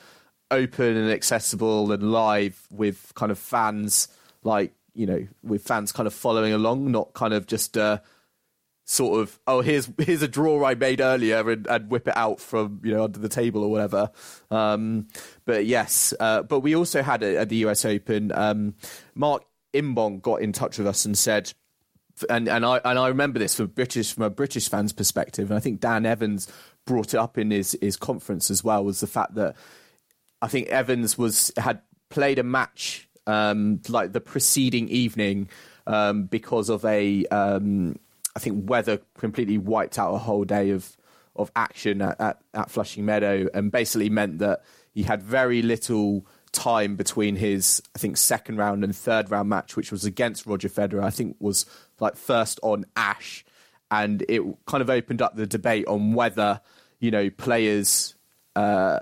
open 0.49 0.97
and 0.97 1.11
accessible 1.11 1.91
and 1.91 2.11
live 2.11 2.67
with 2.69 3.11
kind 3.15 3.31
of 3.31 3.39
fans 3.39 4.09
like 4.43 4.73
you 4.93 5.05
know 5.05 5.25
with 5.43 5.63
fans 5.63 5.91
kind 5.91 6.07
of 6.07 6.13
following 6.13 6.53
along, 6.53 6.91
not 6.91 7.13
kind 7.13 7.33
of 7.33 7.47
just. 7.47 7.77
Uh, 7.77 7.99
sort 8.83 9.21
of 9.21 9.39
oh 9.47 9.61
here's 9.61 9.89
here's 9.99 10.21
a 10.21 10.27
draw 10.27 10.65
I 10.65 10.75
made 10.75 10.99
earlier 10.99 11.49
and, 11.49 11.65
and 11.67 11.89
whip 11.89 12.09
it 12.09 12.17
out 12.17 12.41
from 12.41 12.81
you 12.83 12.91
know 12.91 13.05
under 13.05 13.19
the 13.19 13.29
table 13.29 13.63
or 13.63 13.71
whatever. 13.71 14.11
Um, 14.49 15.07
but 15.45 15.65
yes, 15.65 16.13
uh, 16.19 16.43
but 16.43 16.59
we 16.59 16.75
also 16.75 17.01
had 17.01 17.23
at 17.23 17.47
the 17.47 17.57
US 17.67 17.85
Open. 17.85 18.31
Um, 18.33 18.75
Mark 19.15 19.43
Imbong 19.73 20.21
got 20.21 20.41
in 20.41 20.51
touch 20.51 20.77
with 20.77 20.87
us 20.87 21.05
and 21.05 21.17
said. 21.17 21.53
And 22.29 22.47
and 22.47 22.65
I 22.65 22.79
and 22.83 22.99
I 22.99 23.07
remember 23.07 23.39
this 23.39 23.55
from 23.55 23.67
British 23.67 24.13
from 24.13 24.23
a 24.23 24.29
British 24.29 24.69
fan's 24.69 24.93
perspective, 24.93 25.49
and 25.49 25.57
I 25.57 25.59
think 25.59 25.79
Dan 25.79 26.05
Evans 26.05 26.51
brought 26.85 27.13
it 27.13 27.17
up 27.17 27.37
in 27.37 27.51
his, 27.51 27.75
his 27.81 27.95
conference 27.95 28.51
as 28.51 28.63
well. 28.63 28.83
Was 28.83 28.99
the 28.99 29.07
fact 29.07 29.35
that 29.35 29.55
I 30.41 30.47
think 30.47 30.67
Evans 30.67 31.17
was 31.17 31.51
had 31.57 31.81
played 32.09 32.37
a 32.37 32.43
match 32.43 33.07
um, 33.25 33.81
like 33.87 34.11
the 34.11 34.21
preceding 34.21 34.89
evening 34.89 35.49
um, 35.87 36.25
because 36.25 36.69
of 36.69 36.83
a 36.85 37.25
um, 37.27 37.97
I 38.35 38.39
think 38.39 38.69
weather 38.69 38.99
completely 39.17 39.57
wiped 39.57 39.97
out 39.97 40.13
a 40.13 40.17
whole 40.19 40.43
day 40.43 40.71
of 40.71 40.95
of 41.35 41.51
action 41.55 42.01
at, 42.01 42.19
at, 42.19 42.41
at 42.53 42.69
Flushing 42.69 43.05
Meadow 43.05 43.47
and 43.53 43.71
basically 43.71 44.09
meant 44.09 44.39
that 44.39 44.63
he 44.93 45.03
had 45.03 45.23
very 45.23 45.61
little 45.61 46.25
time 46.51 46.95
between 46.95 47.35
his, 47.35 47.81
I 47.95 47.99
think, 47.99 48.17
second 48.17 48.57
round 48.57 48.83
and 48.83 48.95
third 48.95 49.31
round 49.31 49.49
match, 49.49 49.75
which 49.75 49.91
was 49.91 50.05
against 50.05 50.45
Roger 50.45 50.69
Federer, 50.69 51.03
I 51.03 51.09
think 51.09 51.37
was 51.39 51.65
like 51.99 52.15
first 52.15 52.59
on 52.63 52.85
Ash. 52.95 53.45
And 53.89 54.23
it 54.29 54.41
kind 54.65 54.81
of 54.81 54.89
opened 54.89 55.21
up 55.21 55.35
the 55.35 55.47
debate 55.47 55.85
on 55.87 56.13
whether, 56.13 56.61
you 56.99 57.11
know, 57.11 57.29
players 57.29 58.15
uh, 58.55 58.99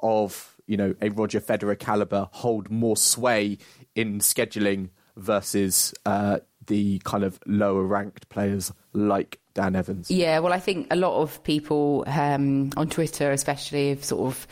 of, 0.00 0.56
you 0.66 0.76
know, 0.76 0.94
a 1.00 1.08
Roger 1.08 1.40
Federer 1.40 1.78
caliber 1.78 2.28
hold 2.32 2.70
more 2.70 2.96
sway 2.96 3.58
in 3.94 4.18
scheduling 4.18 4.90
versus 5.16 5.94
uh, 6.06 6.38
the 6.66 6.98
kind 7.04 7.24
of 7.24 7.38
lower 7.46 7.82
ranked 7.82 8.28
players 8.28 8.72
like 8.92 9.38
Dan 9.54 9.76
Evans. 9.76 10.10
Yeah, 10.10 10.38
well, 10.38 10.52
I 10.52 10.60
think 10.60 10.86
a 10.90 10.96
lot 10.96 11.20
of 11.20 11.42
people 11.42 12.04
um, 12.06 12.70
on 12.76 12.88
Twitter, 12.88 13.30
especially, 13.30 13.90
have 13.90 14.04
sort 14.04 14.26
of 14.26 14.46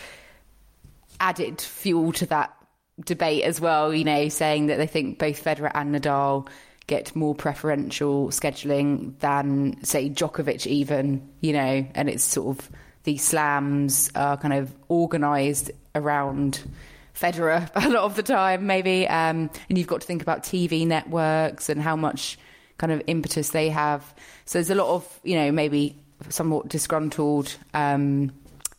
added 1.21 1.61
fuel 1.61 2.13
to 2.15 2.27
that 2.27 2.55
debate 3.05 3.45
as 3.45 3.61
well. 3.61 3.95
You 3.95 4.05
know, 4.05 4.29
saying 4.29 4.67
that 4.67 4.77
they 4.77 4.87
think 4.87 5.19
both 5.19 5.43
Federer 5.43 5.71
and 5.75 5.95
Nadal 5.95 6.49
get 6.87 7.15
more 7.15 7.35
preferential 7.35 8.29
scheduling 8.29 9.17
than, 9.21 9.83
say, 9.85 10.11
Djokovic, 10.11 10.67
even. 10.67 11.29
You 11.41 11.53
know, 11.53 11.87
and 11.95 12.09
it's 12.09 12.25
sort 12.25 12.59
of 12.59 12.71
the 13.05 13.17
slams 13.17 14.11
are 14.15 14.37
kind 14.37 14.55
of 14.55 14.75
organised 14.91 15.71
around. 15.95 16.63
Federer 17.15 17.69
a 17.75 17.89
lot 17.91 18.05
of 18.05 18.17
the 18.17 18.23
time, 18.23 18.67
maybe, 18.67 19.07
um, 19.07 19.51
and 19.69 19.77
you've 19.77 19.87
got 19.87 20.01
to 20.01 20.07
think 20.07 20.23
about 20.23 20.43
TV 20.43 20.87
networks 20.87 21.69
and 21.69 21.83
how 21.83 21.95
much 21.95 22.39
kind 22.79 22.93
of 22.93 23.03
impetus 23.07 23.51
they 23.51 23.69
have. 23.69 24.15
So 24.47 24.59
there's 24.59 24.71
a 24.71 24.75
lot 24.75 24.95
of, 24.95 25.21
you 25.23 25.35
know, 25.37 25.53
maybe 25.53 25.97
somewhat 26.31 26.69
disgruntled 26.69 27.55
um, 27.75 28.33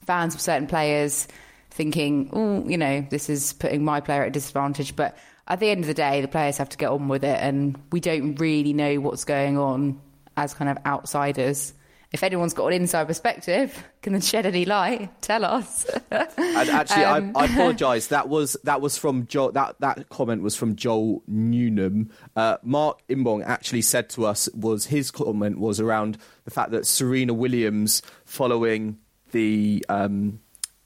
fans 0.06 0.34
of 0.34 0.42
certain 0.42 0.68
players 0.68 1.28
thinking, 1.72 2.30
oh, 2.34 2.68
you 2.68 2.78
know, 2.78 3.06
this 3.10 3.30
is 3.30 3.54
putting 3.54 3.84
my 3.84 4.00
player 4.02 4.22
at 4.22 4.28
a 4.28 4.32
disadvantage. 4.32 4.96
But 4.96 5.18
at 5.48 5.60
the 5.60 5.70
end 5.70 5.82
of 5.82 5.88
the 5.88 5.94
day, 5.94 6.22
the 6.22 6.28
players 6.28 6.58
have 6.58 6.70
to 6.70 6.78
get 6.78 6.90
on 6.90 7.08
with 7.08 7.24
it, 7.24 7.40
and 7.42 7.78
we 7.92 8.00
don't 8.00 8.36
really 8.36 8.74
know 8.74 9.00
what's 9.00 9.24
going 9.26 9.58
on 9.58 10.00
as 10.38 10.54
kind 10.54 10.70
of 10.70 10.78
outsiders. 10.86 11.74
If 12.14 12.24
anyone's 12.24 12.54
got 12.54 12.68
an 12.68 12.74
inside 12.74 13.08
perspective, 13.08 13.84
can 14.02 14.12
then 14.12 14.22
shed 14.22 14.46
any 14.46 14.66
light? 14.66 15.10
Tell 15.22 15.46
us. 15.46 15.86
And 16.38 16.70
actually, 16.70 17.06
Um, 17.06 17.32
I, 17.36 17.42
I 17.42 17.46
apologise. 17.54 18.08
That 18.08 18.28
was 18.28 18.58
that 18.66 18.82
was 18.82 18.98
from 18.98 19.28
Joel. 19.28 19.54
That 19.54 19.80
that 19.80 20.10
comment 20.10 20.42
was 20.42 20.56
from 20.56 20.76
Joel 20.76 21.24
Newnham. 21.28 22.10
Uh, 22.36 22.58
Mark 22.64 23.02
Imbong 23.08 23.46
actually 23.46 23.82
said 23.84 24.10
to 24.12 24.26
us 24.26 24.50
was 24.54 24.86
his 24.86 25.10
comment 25.12 25.58
was 25.60 25.80
around 25.80 26.18
the 26.44 26.52
fact 26.52 26.72
that 26.72 26.86
Serena 26.86 27.34
Williams, 27.34 28.02
following 28.26 28.98
the 29.32 29.86
um, 29.88 30.42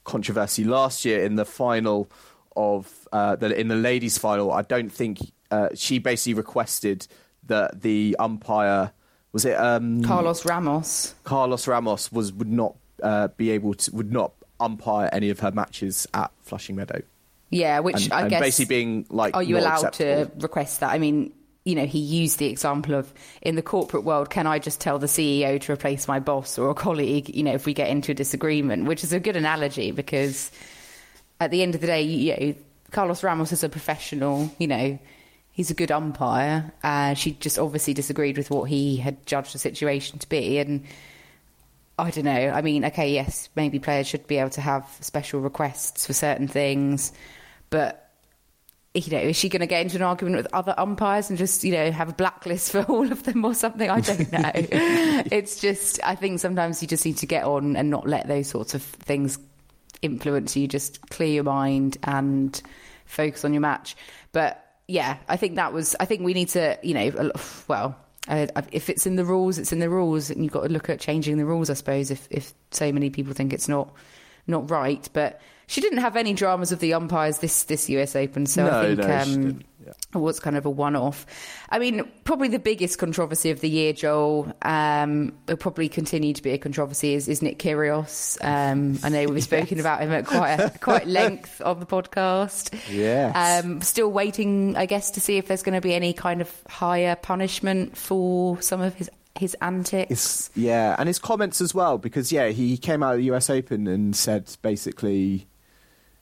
controversy 0.06 0.64
last 0.64 1.04
year 1.04 1.24
in 1.24 1.36
the 1.36 1.46
final 1.46 2.10
of 2.56 3.08
uh, 3.12 3.36
the 3.36 3.60
in 3.60 3.68
the 3.68 3.76
ladies' 3.76 4.18
final, 4.18 4.52
I 4.52 4.62
don't 4.62 4.90
think 4.90 5.20
uh, 5.52 5.70
she 5.76 6.00
basically 6.00 6.36
requested 6.36 7.08
that 7.48 7.82
the 7.82 8.16
umpire 8.18 8.92
was 9.34 9.44
it 9.44 9.60
um, 9.60 10.02
Carlos 10.04 10.46
Ramos. 10.46 11.14
Carlos 11.26 11.68
Ramos 11.68 12.12
was 12.12 12.32
would 12.32 12.52
not 12.52 12.76
uh, 13.04 13.28
be 13.36 13.52
able 13.52 13.74
to 13.74 13.92
would 13.96 14.12
not 14.12 14.32
umpire 14.60 15.10
any 15.12 15.30
of 15.30 15.42
her 15.42 15.52
matches 15.52 16.08
at 16.14 16.32
Flushing 16.44 16.78
Meadow. 16.78 17.02
Yeah, 17.50 17.80
which 17.80 18.06
and, 18.06 18.14
I 18.14 18.22
and 18.22 18.30
guess 18.30 18.42
basically 18.42 18.76
being 18.76 19.06
like, 19.10 19.36
are 19.36 19.44
you 19.44 19.58
allowed 19.58 19.86
acceptable. 19.86 20.26
to 20.26 20.42
request 20.42 20.80
that? 20.80 20.92
I 20.92 20.98
mean, 20.98 21.34
you 21.66 21.74
know, 21.74 21.86
he 21.86 22.00
used 22.00 22.38
the 22.38 22.46
example 22.46 22.94
of 22.94 23.12
in 23.42 23.56
the 23.56 23.62
corporate 23.64 24.04
world, 24.04 24.30
can 24.30 24.46
I 24.46 24.60
just 24.60 24.80
tell 24.80 25.00
the 25.00 25.08
CEO 25.08 25.60
to 25.62 25.74
replace 25.74 26.08
my 26.08 26.20
boss 26.20 26.60
or 26.60 26.70
a 26.70 26.76
colleague? 26.76 27.36
You 27.36 27.42
know, 27.42 27.54
if 27.54 27.66
we 27.66 27.74
get 27.74 27.90
into 27.90 28.12
a 28.12 28.16
disagreement, 28.16 28.86
which 28.86 29.04
is 29.04 29.12
a 29.12 29.20
good 29.20 29.36
analogy 29.36 29.90
because 29.90 30.52
at 31.42 31.50
the 31.50 31.64
end 31.64 31.74
of 31.74 31.82
the 31.82 31.88
day, 31.88 32.04
you 32.04 32.36
know, 32.38 32.56
Carlos 32.92 33.24
Ramos 33.24 33.52
is 33.52 33.64
a 33.64 33.70
professional. 33.70 34.52
You 34.60 34.68
know, 34.68 35.00
he's 35.52 35.72
a 35.72 35.74
good 35.74 35.92
umpire. 35.92 36.72
Uh, 36.84 37.16
she 37.16 37.32
just 37.32 37.58
obviously 37.58 37.96
disagreed 37.96 38.38
with 38.38 38.52
what 38.52 38.66
he 38.66 38.98
had 38.98 39.26
judged 39.26 39.54
the 39.56 39.60
situation 39.60 40.20
to 40.20 40.30
be, 40.30 40.60
and 40.60 40.86
I 41.98 42.12
don't 42.12 42.26
know. 42.26 42.50
I 42.50 42.62
mean, 42.62 42.86
okay, 42.86 43.12
yes, 43.12 43.50
maybe 43.56 43.80
players 43.80 44.06
should 44.06 44.28
be 44.28 44.38
able 44.38 44.52
to 44.52 44.62
have 44.62 44.88
special 45.02 45.40
requests 45.40 46.06
for 46.06 46.14
certain 46.14 46.48
things, 46.48 47.12
but 47.72 48.05
you 48.96 49.12
know, 49.12 49.20
is 49.20 49.36
she 49.36 49.50
going 49.50 49.60
to 49.60 49.68
get 49.68 49.82
into 49.82 49.98
an 49.98 50.02
argument 50.02 50.38
with 50.38 50.48
other 50.54 50.74
umpires 50.78 51.30
and 51.30 51.38
just 51.38 51.64
you 51.64 51.72
know 51.74 51.92
have 51.92 52.10
a 52.10 52.14
blacklist 52.14 52.72
for 52.72 52.82
all 52.90 53.12
of 53.12 53.24
them 53.24 53.44
or 53.44 53.54
something? 53.54 53.90
I 53.90 54.00
don't 54.00 54.32
know. 54.32 54.52
it's 54.54 55.60
just, 55.60 56.00
I 56.04 56.16
think 56.16 56.40
sometimes 56.40 56.82
you 56.82 56.88
just 56.88 57.06
need 57.06 57.18
to 57.18 57.26
get 57.26 57.44
on 57.44 57.76
and 57.76 57.90
not 57.90 58.08
let 58.08 58.28
those 58.28 58.48
sorts 58.48 58.74
of 58.74 58.82
things 58.82 59.38
influence 60.02 60.56
you. 60.56 60.68
Just 60.68 61.10
clear 61.10 61.30
your 61.30 61.44
mind 61.44 61.98
and 62.04 62.60
focus 63.06 63.44
on 63.44 63.54
your 63.54 63.62
match. 63.62 63.96
But 64.32 64.64
yeah, 64.88 65.18
I 65.28 65.38
think 65.38 65.56
that 65.56 65.74
was. 65.74 65.96
I 66.00 66.06
think 66.06 66.22
we 66.22 66.34
need 66.34 66.50
to, 66.50 66.78
you 66.82 66.94
know, 66.94 67.32
well. 67.68 67.98
Uh, 68.28 68.48
if 68.72 68.90
it's 68.90 69.06
in 69.06 69.18
the 69.18 69.26
rules, 69.26 69.60
it's 69.60 69.72
in 69.72 69.78
the 69.78 69.90
rules, 69.90 70.32
and 70.32 70.44
you've 70.44 70.52
got 70.52 70.64
to 70.64 70.70
look 70.70 70.90
at 70.90 71.00
changing 71.00 71.38
the 71.38 71.46
rules, 71.46 71.70
I 71.70 71.76
suppose. 71.76 72.10
If 72.10 72.28
if 72.32 72.56
so 72.72 72.92
many 72.92 73.12
people 73.12 73.34
think 73.34 73.54
it's 73.54 73.68
not 73.68 73.94
not 74.48 74.72
right, 74.72 75.08
but 75.14 75.40
she 75.68 75.82
didn't 75.82 76.00
have 76.00 76.16
any 76.16 76.34
dramas 76.34 76.72
of 76.72 76.80
the 76.80 76.94
umpires 76.94 77.40
this 77.40 77.64
this 77.64 77.90
US 77.90 78.16
Open, 78.16 78.46
so 78.46 78.66
No, 78.66 78.80
I 78.80 78.86
think 78.96 79.00
no, 79.00 79.18
um, 79.50 79.62
yeah. 79.86 79.94
it 80.14 80.18
was 80.18 80.40
kind 80.40 80.56
of 80.58 80.66
a 80.66 80.70
one 80.70 80.96
off. 80.96 81.26
I 81.70 81.80
mean, 81.80 82.04
probably 82.24 82.48
the 82.48 82.60
biggest 82.60 82.98
controversy 83.00 83.50
of 83.52 83.62
the 83.62 83.70
year, 83.70 83.94
Joel, 83.94 84.54
um, 84.62 85.34
will 85.48 85.58
probably 85.58 85.90
continue 85.90 86.34
to 86.34 86.42
be 86.44 86.52
a 86.52 86.58
controversy 86.58 87.14
is, 87.16 87.28
is 87.28 87.42
Nick 87.42 87.60
Kyrgios. 87.60 88.38
Um, 88.44 89.00
I 89.04 89.10
know 89.10 89.26
we've 89.28 89.44
spoken 89.56 89.80
about 89.80 90.02
him 90.02 90.12
at 90.12 90.26
quite 90.26 90.54
a, 90.60 90.70
quite 90.80 91.08
length 91.20 91.62
on 91.64 91.80
the 91.80 91.86
podcast. 91.86 92.74
Yeah, 92.92 93.62
Um, 93.64 93.82
still 93.82 94.12
waiting, 94.12 94.76
I 94.78 94.86
guess, 94.86 95.12
to 95.12 95.20
see 95.22 95.38
if 95.38 95.48
there's 95.48 95.64
going 95.64 95.76
to 95.76 95.82
be 95.82 95.94
any 95.94 96.14
kind 96.14 96.42
of 96.42 96.52
higher 96.68 97.16
punishment 97.16 97.98
for 97.98 98.62
some 98.62 98.82
of 98.82 98.94
his 98.96 99.10
his 99.38 99.54
antics. 99.62 100.10
It's- 100.12 100.50
yeah, 100.56 100.96
and 100.98 101.08
his 101.08 101.20
comments 101.20 101.60
as 101.60 101.76
well, 101.76 101.98
because 101.98 102.32
yeah, 102.32 102.48
he 102.50 102.78
came 102.78 103.04
out 103.04 103.16
of 103.16 103.18
the 103.18 103.26
US 103.34 103.50
Open 103.50 103.86
and 103.88 104.16
said 104.16 104.50
basically. 104.62 105.48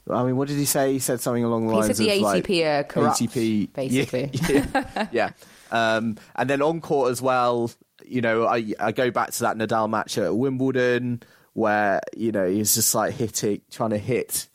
I 0.09 0.23
mean, 0.23 0.35
what 0.35 0.49
did 0.49 0.57
he 0.57 0.65
say? 0.65 0.93
He 0.93 0.99
said 0.99 1.21
something 1.21 1.43
along 1.43 1.67
the 1.67 1.73
He 1.73 1.79
lines 1.79 1.97
said 1.97 2.05
the 2.05 2.17
of 2.17 2.21
like, 2.21 2.43
ATP 2.45 2.65
are 2.65 2.83
corrupt, 2.83 3.19
ATP, 3.19 3.73
basically. 3.73 4.31
Yeah, 4.33 4.65
yeah, 4.95 5.07
yeah. 5.11 5.29
Um, 5.71 6.17
and 6.35 6.49
then 6.49 6.61
on 6.61 6.81
court 6.81 7.11
as 7.11 7.21
well. 7.21 7.71
You 8.05 8.21
know, 8.21 8.45
I 8.45 8.73
I 8.79 8.91
go 8.91 9.11
back 9.11 9.31
to 9.31 9.39
that 9.43 9.57
Nadal 9.57 9.89
match 9.89 10.17
at 10.17 10.35
Wimbledon 10.35 11.23
where 11.53 12.01
you 12.17 12.31
know 12.31 12.47
he's 12.49 12.75
just 12.75 12.93
like 12.93 13.13
hitting, 13.13 13.61
trying 13.71 13.91
to 13.91 13.97
hit. 13.97 14.47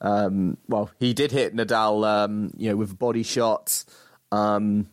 Um, 0.00 0.56
well, 0.68 0.90
he 0.98 1.14
did 1.14 1.30
hit 1.30 1.54
Nadal, 1.54 2.04
um, 2.04 2.50
you 2.56 2.70
know, 2.70 2.76
with 2.76 2.90
a 2.90 2.96
body 2.96 3.22
shot, 3.22 3.84
um, 4.32 4.88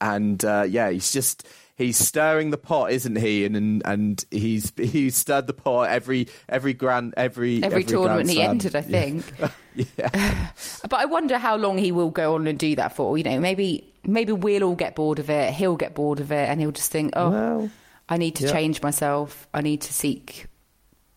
and 0.00 0.44
uh, 0.44 0.66
yeah, 0.68 0.90
he's 0.90 1.10
just 1.10 1.48
he's 1.82 1.98
stirring 1.98 2.50
the 2.50 2.58
pot, 2.58 2.90
isn't 2.92 3.16
he? 3.16 3.44
And 3.44 3.56
and, 3.56 3.82
and 3.84 4.24
he's 4.30 4.72
he's 4.76 5.16
stirred 5.16 5.46
the 5.46 5.52
pot 5.52 5.90
every 5.90 6.28
every 6.48 6.74
grand 6.74 7.14
every 7.16 7.62
Every, 7.62 7.84
tournament 7.84 8.30
he 8.30 8.40
entered, 8.42 8.74
I 8.76 8.82
think. 8.82 9.24
Yeah. 9.74 10.50
But 10.82 11.00
I 11.00 11.06
wonder 11.06 11.38
how 11.38 11.56
long 11.56 11.78
he 11.78 11.92
will 11.92 12.10
go 12.10 12.34
on 12.34 12.46
and 12.46 12.58
do 12.58 12.76
that 12.76 12.94
for. 12.94 13.16
You 13.16 13.24
know, 13.24 13.40
maybe 13.40 13.90
maybe 14.04 14.32
we'll 14.32 14.64
all 14.64 14.74
get 14.74 14.94
bored 14.94 15.18
of 15.18 15.30
it. 15.30 15.54
He'll 15.54 15.76
get 15.76 15.94
bored 15.94 16.20
of 16.20 16.30
it, 16.30 16.48
and 16.50 16.60
he'll 16.60 16.72
just 16.72 16.90
think, 16.92 17.14
"Oh, 17.16 17.30
Well, 17.30 17.70
I 18.08 18.18
need 18.18 18.34
to 18.36 18.44
yeah. 18.46 18.52
change 18.52 18.82
myself. 18.82 19.48
I 19.54 19.62
need 19.62 19.80
to 19.82 19.92
seek 19.94 20.46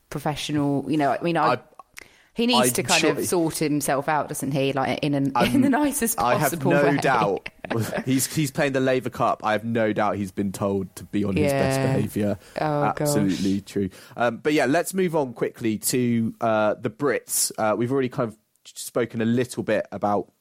professional." 0.10 0.90
You 0.90 0.98
know, 0.98 1.12
I 1.12 1.22
mean, 1.22 1.36
I, 1.38 1.54
I- 1.54 1.60
he 2.36 2.46
needs 2.48 2.68
I'm 2.68 2.74
to 2.74 2.84
kind 2.84 3.02
sure- 3.02 3.12
of 3.12 3.26
sort 3.26 3.58
himself 3.58 4.08
out, 4.08 4.28
doesn't 4.28 4.52
he? 4.52 4.74
Like 4.74 5.00
in 5.00 5.14
an, 5.14 5.32
in 5.54 5.62
the 5.62 5.70
nicest 5.70 6.18
possible 6.18 6.36
I 6.36 6.44
have 6.44 6.66
no 6.66 6.84
way. 6.92 6.98
doubt. 6.98 7.50
he's 8.06 8.34
he's 8.34 8.52
playing 8.52 8.74
the 8.74 8.80
Laver 8.80 9.10
Cup. 9.10 9.42
I 9.44 9.54
have 9.54 9.64
no 9.64 9.94
doubt 9.94 10.18
he's 10.18 10.32
been 10.32 10.52
told 10.52 10.96
to 10.98 11.04
be 11.06 11.24
on 11.24 11.36
his 11.36 11.52
best 11.52 11.80
behaviour. 11.82 12.38
Oh, 12.62 12.84
Absolutely 12.84 13.62
true. 13.62 13.90
Um, 14.16 14.38
but 14.38 14.54
yeah, 14.54 14.66
let's 14.66 14.94
move 14.94 15.16
on 15.16 15.34
quickly 15.34 15.78
to 15.80 16.36
uh, 16.42 16.76
the 16.76 16.90
Brits. 16.90 17.52
Uh, 17.58 17.76
we've 17.76 17.92
already 17.92 18.10
kind 18.10 18.28
of 18.30 18.38
spoken 18.66 19.22
a 19.22 19.26
little 19.26 19.64
bit 19.64 19.88
about 19.92 20.32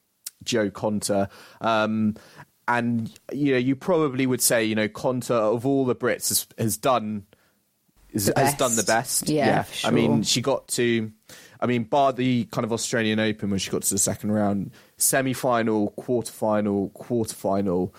Jo 0.43 0.69
Konta. 0.69 1.29
Um, 1.61 2.15
and 2.67 3.11
you 3.31 3.53
know, 3.53 3.57
you 3.59 3.75
probably 3.75 4.25
would 4.27 4.41
say, 4.41 4.65
you 4.65 4.75
know, 4.75 4.87
Konta 4.87 5.31
of 5.31 5.65
all 5.65 5.85
the 5.85 5.95
Brits 5.95 6.29
has, 6.29 6.47
has 6.57 6.77
done 6.77 7.25
has 8.13 8.29
best. 8.31 8.57
done 8.57 8.75
the 8.75 8.83
best. 8.83 9.29
Yeah, 9.29 9.63
for 9.63 9.87
I 9.87 9.91
mean, 9.91 10.23
she 10.23 10.41
got 10.41 10.67
to, 10.69 11.11
I 11.59 11.65
mean, 11.65 11.83
bar 11.83 12.13
the 12.13 12.45
kind 12.45 12.65
of 12.65 12.73
Australian 12.73 13.19
Open 13.19 13.49
when 13.49 13.59
she 13.59 13.71
got 13.71 13.83
to 13.83 13.93
the 13.93 13.97
second 13.97 14.31
round, 14.31 14.71
semi 14.97 15.33
final, 15.33 15.91
quarter 15.91 16.31
final, 16.31 16.89
quarter 16.89 17.35
final. 17.35 17.93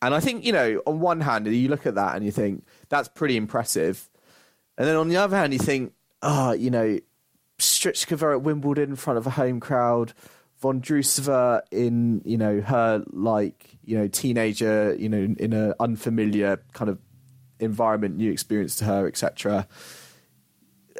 And 0.00 0.14
I 0.14 0.20
think, 0.20 0.44
you 0.44 0.52
know, 0.52 0.82
on 0.86 1.00
one 1.00 1.20
hand, 1.20 1.46
you 1.46 1.68
look 1.68 1.86
at 1.86 1.94
that 1.94 2.16
and 2.16 2.24
you 2.24 2.32
think, 2.32 2.64
that's 2.88 3.08
pretty 3.08 3.36
impressive. 3.36 4.08
And 4.76 4.88
then 4.88 4.96
on 4.96 5.08
the 5.08 5.16
other 5.16 5.36
hand, 5.36 5.52
you 5.52 5.58
think, 5.58 5.92
oh, 6.22 6.52
you 6.52 6.70
know, 6.70 6.98
Strycova 7.58 8.32
at 8.32 8.42
Wimbledon 8.42 8.90
in 8.90 8.96
front 8.96 9.18
of 9.18 9.26
a 9.26 9.30
home 9.30 9.60
crowd, 9.60 10.12
Vondrousova 10.60 11.62
in, 11.70 12.22
you 12.24 12.36
know, 12.36 12.60
her 12.60 13.04
like, 13.10 13.76
you 13.84 13.96
know, 13.96 14.08
teenager, 14.08 14.96
you 14.98 15.08
know, 15.08 15.34
in 15.38 15.52
an 15.52 15.74
unfamiliar 15.78 16.62
kind 16.72 16.90
of 16.90 16.98
environment, 17.60 18.16
new 18.16 18.30
experience 18.30 18.76
to 18.76 18.84
her, 18.84 19.06
etc. 19.06 19.66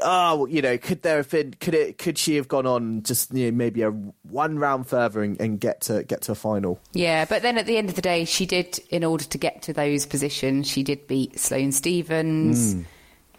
oh, 0.03 0.47
you 0.47 0.62
know, 0.62 0.78
could 0.78 1.03
there 1.03 1.18
have 1.18 1.30
been? 1.30 1.55
Could 1.61 1.74
it? 1.74 1.99
Could 1.99 2.18
she 2.18 2.36
have 2.36 2.49
gone 2.49 2.66
on 2.66 3.03
just 3.03 3.32
you 3.34 3.51
know, 3.51 3.57
maybe 3.57 3.82
a 3.82 3.90
one 3.90 4.59
round 4.59 4.86
further 4.86 5.22
and, 5.22 5.40
and 5.40 5.61
get 5.61 5.82
to 5.82 6.03
get 6.05 6.22
to 6.22 6.32
a 6.32 6.34
final? 6.34 6.80
Yeah, 6.93 7.24
but 7.24 7.43
then 7.43 7.59
at 7.59 7.66
the 7.66 7.76
end 7.76 7.88
of 7.88 7.95
the 7.97 8.03
day, 8.03 8.24
she 8.24 8.47
did, 8.47 8.78
in 8.90 9.05
order 9.05 9.24
to 9.24 9.38
get 9.38 9.62
to 9.62 9.72
those 9.72 10.07
positions, 10.07 10.68
she 10.68 10.82
did 10.82 11.07
beat 11.07 11.38
Sloane 11.38 11.72
Stevens, 11.72 12.74
Hmm. 12.74 12.82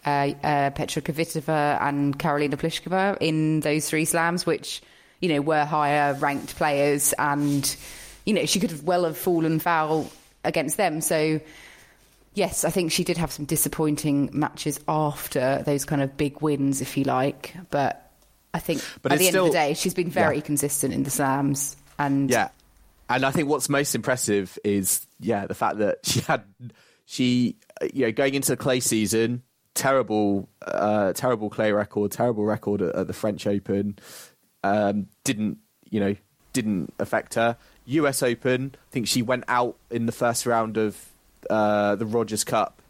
uh, 0.04 0.32
uh, 0.42 0.70
Petra 0.70 1.02
Kvitova, 1.02 1.80
and 1.80 2.18
Karolina 2.18 2.54
Pliskova 2.54 3.16
in 3.20 3.60
those 3.60 3.88
three 3.88 4.04
slams, 4.04 4.46
which, 4.46 4.82
you 5.20 5.28
know, 5.28 5.40
were 5.40 5.64
higher 5.64 6.14
ranked 6.14 6.56
players. 6.56 7.12
And, 7.18 7.76
you 8.26 8.34
know, 8.34 8.46
she 8.46 8.60
could 8.60 8.70
have 8.70 8.84
well 8.84 9.04
have 9.04 9.16
fallen 9.16 9.58
foul 9.58 10.10
against 10.44 10.76
them. 10.76 11.00
So, 11.00 11.40
yes, 12.34 12.64
I 12.64 12.70
think 12.70 12.92
she 12.92 13.04
did 13.04 13.16
have 13.16 13.32
some 13.32 13.44
disappointing 13.46 14.30
matches 14.32 14.78
after 14.88 15.62
those 15.64 15.84
kind 15.84 16.02
of 16.02 16.16
big 16.16 16.40
wins, 16.42 16.80
if 16.80 16.96
you 16.96 17.04
like. 17.04 17.54
But 17.70 18.10
I 18.52 18.58
think 18.58 18.82
But 19.02 19.12
at 19.12 19.18
the 19.18 19.26
end 19.28 19.36
of 19.36 19.46
the 19.46 19.52
day, 19.52 19.74
she's 19.74 19.94
been 19.94 20.10
very 20.10 20.36
Yeah. 20.36 20.42
consistent 20.42 20.92
in 20.94 21.02
the 21.04 21.10
slams. 21.10 21.76
And 21.98 22.30
Yeah, 22.30 22.48
and 23.08 23.24
I 23.24 23.30
think 23.30 23.48
what's 23.48 23.68
most 23.68 23.94
impressive 23.94 24.58
is 24.64 25.06
yeah 25.20 25.46
the 25.46 25.54
fact 25.54 25.78
that 25.78 25.98
she 26.04 26.20
had 26.20 26.42
she 27.06 27.56
you 27.92 28.06
know 28.06 28.12
going 28.12 28.34
into 28.34 28.50
the 28.52 28.56
clay 28.56 28.80
season 28.80 29.42
terrible 29.74 30.48
uh, 30.66 31.12
terrible 31.12 31.50
clay 31.50 31.72
record 31.72 32.10
terrible 32.12 32.44
record 32.44 32.80
at, 32.82 32.94
at 32.94 33.06
the 33.06 33.12
French 33.12 33.46
Open 33.46 33.96
um, 34.62 35.06
didn't 35.24 35.58
you 35.90 36.00
know 36.00 36.14
didn't 36.52 36.92
affect 36.98 37.34
her 37.34 37.56
U.S. 37.86 38.22
Open 38.22 38.74
I 38.74 38.90
think 38.90 39.06
she 39.08 39.22
went 39.22 39.44
out 39.48 39.76
in 39.90 40.06
the 40.06 40.12
first 40.12 40.46
round 40.46 40.76
of 40.76 40.96
uh, 41.50 41.96
the 41.96 42.06
Rogers 42.06 42.44
Cup 42.44 42.80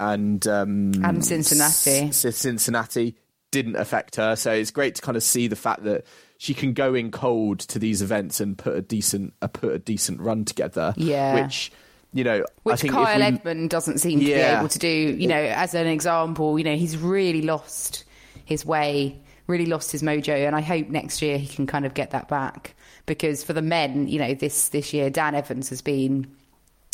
and 0.00 0.46
um, 0.46 0.92
And 1.04 1.24
Cincinnati. 1.24 2.08
S- 2.08 2.36
Cincinnati 2.36 3.16
didn't 3.50 3.76
affect 3.76 4.16
her. 4.16 4.36
So 4.36 4.52
it's 4.52 4.70
great 4.70 4.96
to 4.96 5.02
kind 5.02 5.16
of 5.16 5.22
see 5.22 5.48
the 5.48 5.56
fact 5.56 5.84
that 5.84 6.04
she 6.36 6.54
can 6.54 6.72
go 6.72 6.94
in 6.94 7.10
cold 7.10 7.60
to 7.60 7.78
these 7.78 8.02
events 8.02 8.40
and 8.40 8.56
put 8.56 8.76
a 8.76 8.82
decent 8.82 9.34
uh, 9.42 9.48
put 9.48 9.72
a 9.72 9.78
decent 9.78 10.20
run 10.20 10.44
together. 10.44 10.94
Yeah. 10.96 11.42
which 11.42 11.72
you 12.12 12.24
know, 12.24 12.38
I 12.38 12.44
Which 12.62 12.80
think 12.80 12.94
Kyle 12.94 13.16
we, 13.18 13.22
Edmund 13.22 13.68
doesn't 13.70 13.98
seem 13.98 14.20
to 14.20 14.24
be 14.24 14.32
able 14.32 14.68
to 14.68 14.78
do. 14.78 14.88
You 14.88 15.28
know, 15.28 15.36
as 15.36 15.74
an 15.74 15.86
example, 15.86 16.58
you 16.58 16.64
know, 16.64 16.74
he's 16.74 16.96
really 16.96 17.42
lost 17.42 18.04
his 18.46 18.64
way, 18.64 19.18
really 19.46 19.66
lost 19.66 19.92
his 19.92 20.02
mojo, 20.02 20.46
and 20.46 20.56
I 20.56 20.62
hope 20.62 20.88
next 20.88 21.20
year 21.20 21.36
he 21.36 21.46
can 21.46 21.66
kind 21.66 21.84
of 21.84 21.92
get 21.92 22.12
that 22.12 22.28
back. 22.28 22.74
Because 23.04 23.44
for 23.44 23.52
the 23.52 23.62
men, 23.62 24.08
you 24.08 24.18
know, 24.18 24.32
this 24.34 24.68
this 24.70 24.94
year 24.94 25.10
Dan 25.10 25.34
Evans 25.34 25.68
has 25.68 25.82
been 25.82 26.26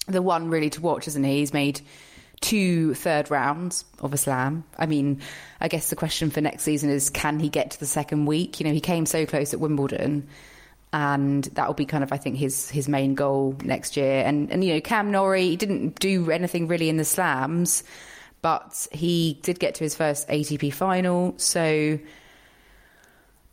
the 0.06 0.22
one 0.22 0.50
really 0.50 0.70
to 0.70 0.80
watch, 0.80 1.08
isn't 1.08 1.24
he? 1.24 1.38
He's 1.38 1.52
made 1.52 1.80
two 2.40 2.94
third 2.94 3.30
rounds 3.30 3.84
of 4.00 4.12
a 4.12 4.16
slam. 4.16 4.64
I 4.78 4.86
mean, 4.86 5.20
I 5.60 5.68
guess 5.68 5.90
the 5.90 5.96
question 5.96 6.30
for 6.30 6.40
next 6.40 6.62
season 6.62 6.90
is 6.90 7.10
can 7.10 7.38
he 7.40 7.48
get 7.48 7.70
to 7.72 7.80
the 7.80 7.86
second 7.86 8.26
week? 8.26 8.60
You 8.60 8.66
know, 8.66 8.72
he 8.72 8.80
came 8.80 9.06
so 9.06 9.24
close 9.26 9.54
at 9.54 9.60
Wimbledon. 9.60 10.28
And 10.92 11.42
that 11.54 11.66
will 11.66 11.74
be 11.74 11.86
kind 11.86 12.04
of, 12.04 12.12
I 12.12 12.18
think, 12.18 12.36
his 12.36 12.70
his 12.70 12.88
main 12.88 13.16
goal 13.16 13.56
next 13.64 13.96
year. 13.96 14.22
And 14.24 14.52
and 14.52 14.62
you 14.62 14.74
know, 14.74 14.80
Cam 14.80 15.10
Norrie 15.10 15.56
didn't 15.56 15.98
do 15.98 16.30
anything 16.30 16.68
really 16.68 16.88
in 16.88 16.98
the 16.98 17.04
slams, 17.04 17.82
but 18.42 18.86
he 18.92 19.40
did 19.42 19.58
get 19.58 19.74
to 19.76 19.84
his 19.84 19.96
first 19.96 20.28
ATP 20.28 20.72
final. 20.72 21.34
So 21.36 21.98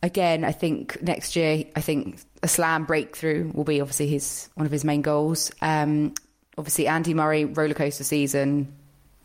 again, 0.02 0.44
I 0.44 0.52
think 0.52 1.02
next 1.02 1.34
year, 1.34 1.64
I 1.74 1.80
think 1.80 2.20
a 2.42 2.48
slam 2.48 2.84
breakthrough 2.84 3.50
will 3.52 3.64
be 3.64 3.80
obviously 3.80 4.06
his 4.06 4.48
one 4.54 4.66
of 4.66 4.72
his 4.72 4.84
main 4.84 5.02
goals. 5.02 5.50
Um, 5.60 6.14
obviously, 6.58 6.86
Andy 6.86 7.14
Murray 7.14 7.44
roller 7.44 7.74
coaster 7.74 8.04
season. 8.04 8.72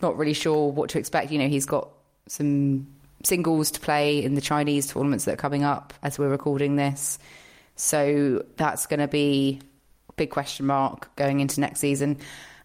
Not 0.01 0.17
really 0.17 0.33
sure 0.33 0.71
what 0.71 0.89
to 0.91 0.99
expect. 0.99 1.31
You 1.31 1.39
know, 1.39 1.47
he's 1.47 1.65
got 1.65 1.89
some 2.27 2.87
singles 3.23 3.71
to 3.71 3.79
play 3.79 4.23
in 4.23 4.35
the 4.35 4.41
Chinese 4.41 4.87
tournaments 4.87 5.25
that 5.25 5.33
are 5.33 5.37
coming 5.37 5.63
up 5.63 5.93
as 6.03 6.19
we're 6.19 6.29
recording 6.29 6.75
this. 6.75 7.17
So 7.75 8.43
that's 8.57 8.85
going 8.85 8.99
to 8.99 9.07
be 9.07 9.59
a 10.09 10.13
big 10.13 10.29
question 10.29 10.65
mark 10.65 11.15
going 11.15 11.39
into 11.39 11.59
next 11.59 11.79
season. 11.79 12.17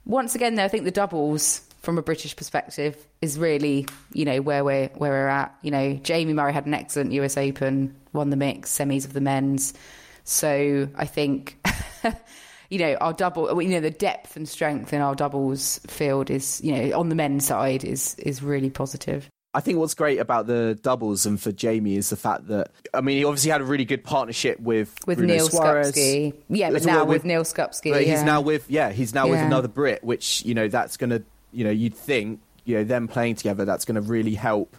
Once 0.04 0.34
again, 0.34 0.56
though, 0.56 0.64
I 0.64 0.68
think 0.68 0.84
the 0.84 0.90
doubles 0.90 1.60
from 1.80 1.98
a 1.98 2.02
British 2.02 2.34
perspective 2.36 2.96
is 3.20 3.38
really, 3.38 3.86
you 4.12 4.24
know, 4.24 4.40
where 4.40 4.64
we're 4.64 4.88
where 4.94 5.10
we're 5.10 5.28
at. 5.28 5.54
You 5.62 5.70
know, 5.70 5.94
Jamie 5.94 6.32
Murray 6.32 6.52
had 6.52 6.66
an 6.66 6.74
excellent 6.74 7.12
US 7.12 7.36
Open, 7.36 7.94
won 8.12 8.30
the 8.30 8.36
mix, 8.36 8.76
semis 8.76 9.04
of 9.04 9.12
the 9.12 9.20
men's. 9.20 9.74
So 10.24 10.88
I 10.94 11.04
think, 11.06 11.58
you 12.72 12.78
know, 12.78 12.94
our 13.02 13.12
double, 13.12 13.62
you 13.62 13.68
know, 13.68 13.80
the 13.80 13.90
depth 13.90 14.34
and 14.34 14.48
strength 14.48 14.94
in 14.94 15.02
our 15.02 15.14
doubles 15.14 15.78
field 15.86 16.30
is, 16.30 16.58
you 16.64 16.74
know, 16.74 16.98
on 16.98 17.10
the 17.10 17.14
men's 17.14 17.46
side 17.46 17.84
is 17.84 18.14
is 18.14 18.42
really 18.42 18.70
positive. 18.70 19.28
I 19.52 19.60
think 19.60 19.78
what's 19.78 19.92
great 19.92 20.18
about 20.18 20.46
the 20.46 20.78
doubles 20.80 21.26
and 21.26 21.38
for 21.38 21.52
Jamie 21.52 21.96
is 21.96 22.08
the 22.08 22.16
fact 22.16 22.48
that 22.48 22.70
I 22.94 23.02
mean 23.02 23.18
he 23.18 23.24
obviously 23.26 23.50
had 23.50 23.60
a 23.60 23.64
really 23.64 23.84
good 23.84 24.02
partnership 24.02 24.58
with 24.58 24.94
With 25.06 25.18
Bruno 25.18 25.34
Neal 25.34 25.48
Soares. 25.50 25.92
Skupski. 25.92 26.34
Yeah, 26.48 26.70
but 26.70 26.86
now 26.86 27.04
well 27.04 27.08
with 27.08 27.26
Neal 27.26 27.42
Skupski, 27.44 27.92
But 27.92 28.00
he's 28.00 28.08
yeah. 28.08 28.24
now 28.24 28.40
with 28.40 28.70
yeah 28.70 28.90
he's 28.90 29.12
now 29.12 29.28
with 29.28 29.40
another 29.40 29.68
Brit, 29.68 30.02
which 30.02 30.42
you 30.46 30.54
know 30.54 30.68
that's 30.68 30.96
gonna 30.96 31.20
you 31.52 31.64
know 31.64 31.70
you'd 31.70 31.94
think 31.94 32.40
you 32.64 32.78
know 32.78 32.84
them 32.84 33.06
playing 33.06 33.34
together 33.34 33.66
that's 33.66 33.84
gonna 33.84 34.00
really 34.00 34.34
help 34.34 34.78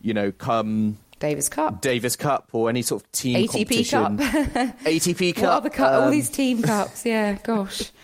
you 0.00 0.14
know 0.14 0.30
come 0.30 0.98
Davis 1.24 1.48
Cup. 1.48 1.80
Davis 1.80 2.16
Cup 2.16 2.50
or 2.52 2.68
any 2.68 2.82
sort 2.82 3.02
of 3.02 3.10
team 3.12 3.48
ATP. 3.48 3.90
Cup. 3.90 4.12
ATP 4.84 5.34
Cup. 5.34 5.64
What 5.64 5.72
cup? 5.72 5.92
all 5.92 6.02
um, 6.02 6.10
these 6.10 6.28
team 6.28 6.62
cups. 6.62 7.04
Yeah, 7.06 7.38
gosh. 7.42 7.90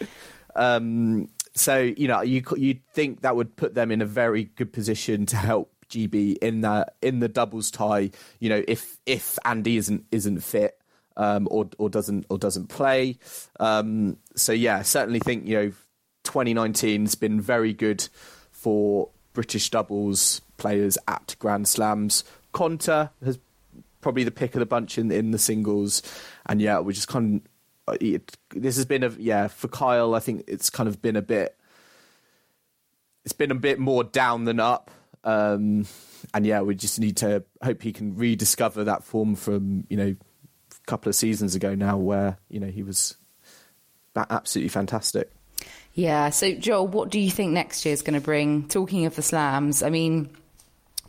Um, 0.56 1.28
so 1.54 1.78
you 1.78 2.08
know 2.08 2.22
you 2.22 2.42
you'd 2.56 2.84
think 2.92 3.20
that 3.20 3.36
would 3.36 3.54
put 3.54 3.72
them 3.76 3.92
in 3.92 4.02
a 4.02 4.04
very 4.04 4.44
good 4.56 4.72
position 4.72 5.24
to 5.26 5.36
help 5.36 5.72
GB 5.88 6.38
in 6.38 6.62
the 6.62 6.86
in 7.02 7.20
the 7.20 7.28
doubles 7.28 7.70
tie. 7.70 8.10
You 8.40 8.48
know 8.48 8.64
if 8.66 8.98
if 9.06 9.38
Andy 9.44 9.76
isn't 9.76 10.06
isn't 10.10 10.40
fit. 10.40 10.76
Um, 11.16 11.46
or 11.50 11.68
or 11.78 11.88
doesn't 11.88 12.26
or 12.30 12.38
doesn't 12.38 12.66
play. 12.66 13.18
Um, 13.60 14.16
so 14.34 14.52
yeah, 14.52 14.82
certainly 14.82 15.20
think 15.20 15.46
you 15.46 15.54
know 15.56 15.72
2019's 16.24 17.14
been 17.14 17.40
very 17.40 17.72
good 17.72 18.08
for 18.50 19.10
British 19.32 19.70
doubles 19.70 20.40
players 20.56 20.98
at 21.08 21.36
Grand 21.38 21.68
Slams. 21.68 22.24
Konta 22.52 23.10
has 23.24 23.38
probably 24.00 24.24
the 24.24 24.30
pick 24.30 24.54
of 24.54 24.60
the 24.60 24.66
bunch 24.66 24.98
in 24.98 25.10
in 25.10 25.30
the 25.30 25.38
singles, 25.38 26.02
and 26.46 26.60
yeah, 26.60 26.80
we 26.80 26.92
just 26.92 27.08
kind 27.08 27.42
of 27.86 27.96
it, 28.00 28.36
this 28.54 28.76
has 28.76 28.84
been 28.84 29.02
a 29.02 29.10
yeah 29.18 29.48
for 29.48 29.68
Kyle. 29.68 30.14
I 30.14 30.20
think 30.20 30.44
it's 30.46 30.70
kind 30.70 30.88
of 30.88 31.02
been 31.02 31.16
a 31.16 31.22
bit. 31.22 31.56
It's 33.24 33.32
been 33.32 33.50
a 33.50 33.56
bit 33.56 33.78
more 33.78 34.04
down 34.04 34.44
than 34.44 34.60
up, 34.60 34.90
um, 35.24 35.86
and 36.32 36.46
yeah, 36.46 36.62
we 36.62 36.74
just 36.74 36.98
need 36.98 37.16
to 37.18 37.44
hope 37.62 37.82
he 37.82 37.92
can 37.92 38.16
rediscover 38.16 38.84
that 38.84 39.04
form 39.04 39.34
from 39.34 39.84
you 39.88 39.96
know 39.96 40.16
a 40.16 40.86
couple 40.86 41.08
of 41.08 41.16
seasons 41.16 41.54
ago 41.54 41.74
now, 41.74 41.96
where 41.96 42.38
you 42.48 42.60
know 42.60 42.68
he 42.68 42.82
was 42.82 43.16
absolutely 44.16 44.68
fantastic. 44.68 45.30
Yeah. 45.94 46.30
So, 46.30 46.52
Joel, 46.54 46.86
what 46.86 47.10
do 47.10 47.18
you 47.18 47.30
think 47.30 47.52
next 47.52 47.84
year 47.84 47.92
is 47.92 48.02
going 48.02 48.14
to 48.14 48.24
bring? 48.24 48.68
Talking 48.68 49.06
of 49.06 49.16
the 49.16 49.22
slams, 49.22 49.82
I 49.82 49.90
mean, 49.90 50.30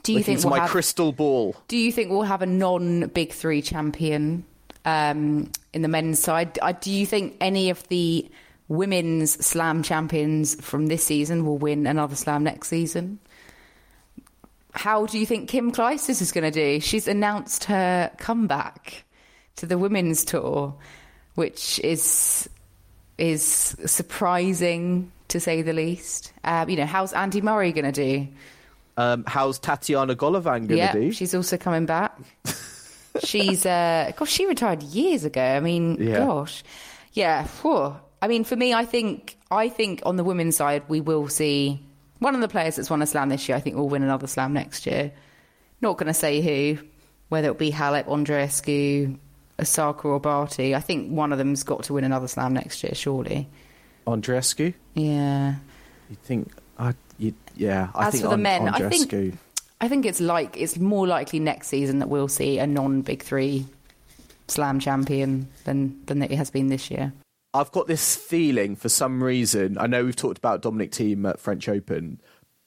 do 0.04 0.14
you 0.14 0.24
think 0.24 0.40
we'll 0.42 0.52
my 0.52 0.60
have, 0.60 0.70
crystal 0.70 1.12
ball. 1.12 1.56
Do 1.68 1.78
you 1.78 1.92
think 1.92 2.10
we'll 2.10 2.24
have 2.24 2.42
a 2.42 2.48
non-big 2.48 3.32
three 3.32 3.62
champion 3.62 4.46
um, 4.86 5.52
in 5.74 5.82
the 5.82 5.88
men's 5.88 6.20
side? 6.20 6.58
Uh, 6.62 6.74
Do 6.74 6.92
you 6.92 7.06
think 7.06 7.38
any 7.40 7.70
of 7.70 7.88
the 7.90 8.30
women's 8.68 9.46
slam 9.46 9.84
champions 9.84 10.56
from 10.62 10.88
this 10.88 11.04
season 11.04 11.46
will 11.46 11.58
win 11.58 11.86
another 11.86 12.16
slam 12.16 12.44
next 12.44 12.70
season? 12.70 13.20
How 14.74 15.06
do 15.06 15.20
you 15.20 15.26
think 15.26 15.50
Kim 15.50 15.72
Clijsters 15.72 16.22
is 16.22 16.32
going 16.32 16.50
to 16.50 16.52
do? 16.52 16.80
She's 16.80 17.08
announced 17.08 17.66
her 17.66 18.10
comeback 18.18 19.04
to 19.58 19.66
the 19.66 19.78
women's 19.78 20.24
tour, 20.24 20.74
which 21.36 21.80
is 21.84 22.50
is 23.18 23.44
surprising 23.86 25.12
to 25.28 25.40
say 25.40 25.62
the 25.62 25.74
least. 25.74 26.34
Um, 26.44 26.70
you 26.70 26.78
know, 26.78 26.86
how's 26.86 27.14
Andy 27.14 27.42
Murray 27.42 27.72
going 27.72 27.92
to 27.92 27.92
do? 27.92 28.28
Um, 28.98 29.24
how's 29.28 29.58
Tatiana 29.60 30.16
Golovin 30.16 30.44
going 30.44 30.68
to 30.68 30.76
Yeah, 30.78 30.94
do? 30.94 31.12
she's 31.12 31.34
also 31.34 31.58
coming 31.58 31.86
back. 31.86 32.18
she's 33.24 33.66
uh 33.66 34.12
gosh, 34.16 34.30
she 34.32 34.46
retired 34.46 34.84
years 34.84 35.26
ago. 35.26 35.42
I 35.44 35.60
mean, 35.60 35.98
Yeah. 36.00 36.18
gosh. 36.20 36.64
Yeah, 37.14 37.46
whew. 37.62 37.96
I 38.22 38.28
mean, 38.28 38.44
for 38.44 38.56
me, 38.56 38.74
I 38.74 38.86
think 38.86 39.38
I 39.50 39.70
think 39.70 40.02
on 40.06 40.16
the 40.18 40.24
women's 40.24 40.56
side 40.56 40.84
we 40.88 41.02
will 41.02 41.28
see 41.28 41.82
one 42.20 42.36
of 42.36 42.42
the 42.42 42.48
players 42.48 42.76
that's 42.76 42.90
won 42.90 43.02
a 43.02 43.08
slam 43.08 43.30
this 43.30 43.48
year. 43.50 43.58
I 43.58 43.62
think 43.62 43.76
will 43.76 43.90
win 43.90 44.04
another 44.04 44.28
slam 44.28 44.54
next 44.54 44.86
year. 44.86 45.12
Not 45.82 45.98
going 45.98 46.08
to 46.08 46.14
say 46.14 46.42
who, 46.42 46.82
whether 47.30 47.48
it'll 47.48 47.58
be 47.58 47.72
Halep, 47.72 48.06
Andreescu, 48.06 49.18
Osaka, 49.60 50.08
or 50.08 50.20
Barty. 50.20 50.76
I 50.76 50.80
think 50.80 51.10
one 51.12 51.32
of 51.32 51.40
them's 51.40 51.64
got 51.64 51.84
to 51.84 51.94
win 51.94 52.04
another 52.04 52.28
slam 52.28 52.54
next 52.54 52.84
year, 52.84 52.94
surely. 52.94 53.50
Andreescu? 54.06 54.74
Yeah. 54.94 55.56
You 56.10 56.18
think? 56.24 56.52
I, 56.78 56.94
yeah, 57.62 57.90
I 57.94 58.08
As 58.08 58.14
think 58.14 58.24
for 58.24 58.30
the 58.30 58.34
An- 58.36 58.42
men, 58.42 58.68
I 58.68 58.90
think- 58.90 59.12
Andreescu- 59.12 59.38
I 59.80 59.88
think 59.88 60.06
it's 60.06 60.20
like 60.22 60.58
it's 60.58 60.78
more 60.78 61.08
likely 61.08 61.40
next 61.40 61.68
season 61.68 62.00
that 62.00 62.10
we'll 62.10 62.28
see 62.28 62.60
a 62.60 62.68
non-big 62.68 63.24
three 63.24 63.66
slam 64.48 64.80
champion 64.80 65.48
than 65.64 66.00
than 66.06 66.22
it 66.22 66.32
has 66.32 66.50
been 66.52 66.68
this 66.68 66.92
year. 66.92 67.14
I've 67.54 67.72
got 67.72 67.88
this 67.88 68.16
feeling 68.16 68.76
for 68.76 68.90
some 68.90 69.24
reason. 69.24 69.78
I 69.80 69.88
know 69.88 70.06
we've 70.06 70.16
talked 70.16 70.38
about 70.38 70.62
Dominic 70.62 70.92
Thiem 70.92 71.28
at 71.30 71.40
French 71.40 71.68
Open, 71.68 72.22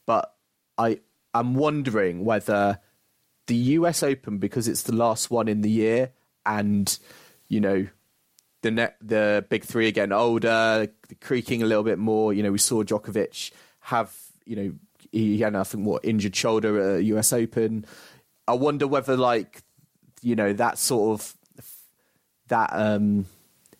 but 0.07 0.35
I 0.77 0.99
I'm 1.33 1.55
wondering 1.55 2.25
whether 2.25 2.81
the 3.47 3.57
US 3.79 4.03
Open 4.03 4.39
because 4.39 4.67
it's 4.69 4.83
the 4.83 4.95
last 4.95 5.31
one 5.31 5.47
in 5.49 5.61
the 5.61 5.71
year, 5.71 6.11
and 6.45 6.99
you 7.49 7.61
know 7.61 7.87
the 8.63 8.71
net, 8.73 8.97
the 9.01 9.45
big 9.51 9.63
three 9.65 9.87
are 9.89 9.93
getting 9.93 10.13
older, 10.13 10.89
creaking 11.21 11.63
a 11.63 11.67
little 11.67 11.85
bit 11.85 11.99
more. 11.99 12.33
You 12.33 12.43
know, 12.43 12.51
we 12.53 12.59
saw 12.59 12.83
Djokovic 12.83 13.53
have 13.81 14.13
you 14.45 14.57
know 14.57 14.73
he 15.13 15.39
had 15.39 15.55
I 15.55 15.65
think 15.65 15.87
what 15.87 16.05
injured 16.05 16.37
shoulder 16.37 16.97
at 16.97 17.05
US 17.05 17.33
Open. 17.33 17.85
I 18.47 18.55
wonder 18.55 18.87
whether 18.87 19.17
like 19.17 19.63
you 20.23 20.37
know 20.37 20.53
that 20.55 20.79
sort 20.79 21.21
of 21.21 21.37
that 22.49 22.71
um, 22.73 23.27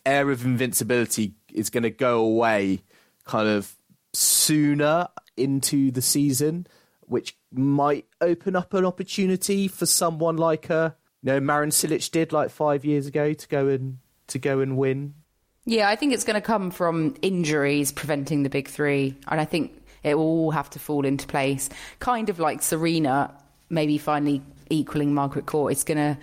air 0.07 0.31
of 0.31 0.45
invincibility 0.45 1.35
is 1.53 1.71
going 1.71 1.83
to 1.83 1.91
go 1.91 2.21
away 2.21 2.83
kind 3.25 3.49
of 3.49 3.77
sooner 4.13 5.09
into 5.37 5.91
the 5.91 6.03
season, 6.03 6.67
which 7.03 7.37
might 7.53 8.07
open 8.21 8.57
up 8.57 8.75
an 8.75 8.85
opportunity 8.85 9.69
for 9.69 9.87
someone 9.87 10.37
like 10.37 10.71
a 10.71 10.97
you 11.23 11.33
know 11.33 11.41
Marin 11.41 11.71
Cilic 11.71 12.11
did 12.11 12.33
like 12.33 12.51
five 12.51 12.85
years 12.85 13.07
ago 13.07 13.33
to 13.33 13.49
go 13.49 13.69
and 13.69 13.99
to 14.29 14.39
go 14.39 14.61
and 14.61 14.77
win. 14.77 15.15
Yeah, 15.67 15.89
I 15.89 15.97
think 15.97 16.13
it's 16.13 16.25
going 16.25 16.35
to 16.35 16.43
come 16.43 16.71
from 16.71 17.17
injuries 17.23 17.91
preventing 17.91 18.43
the 18.43 18.51
big 18.51 18.69
three, 18.69 19.17
and 19.29 19.41
I 19.41 19.47
think 19.47 19.84
it 20.05 20.15
will 20.17 20.25
all 20.25 20.51
have 20.53 20.71
to 20.71 20.79
fall 20.79 21.05
into 21.05 21.27
place. 21.27 21.69
Kind 21.99 22.29
of 22.29 22.39
like 22.39 22.63
Serena, 22.63 23.35
maybe 23.71 23.99
finally 23.99 24.43
equaling 24.71 25.15
Margaret 25.15 25.47
Court. 25.47 25.73
It's 25.73 25.85
going 25.85 25.99
to 25.99 26.19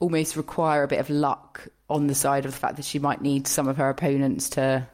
almost 0.00 0.36
require 0.36 0.82
a 0.82 0.88
bit 0.88 0.98
of 0.98 1.08
luck 1.08 1.68
on 1.88 2.08
the 2.08 2.14
side 2.14 2.44
of 2.44 2.50
the 2.50 2.58
fact 2.58 2.76
that 2.76 2.84
she 2.84 2.98
might 2.98 3.22
need 3.22 3.46
some 3.46 3.68
of 3.68 3.76
her 3.76 3.88
opponents 3.88 4.50
to 4.50 4.86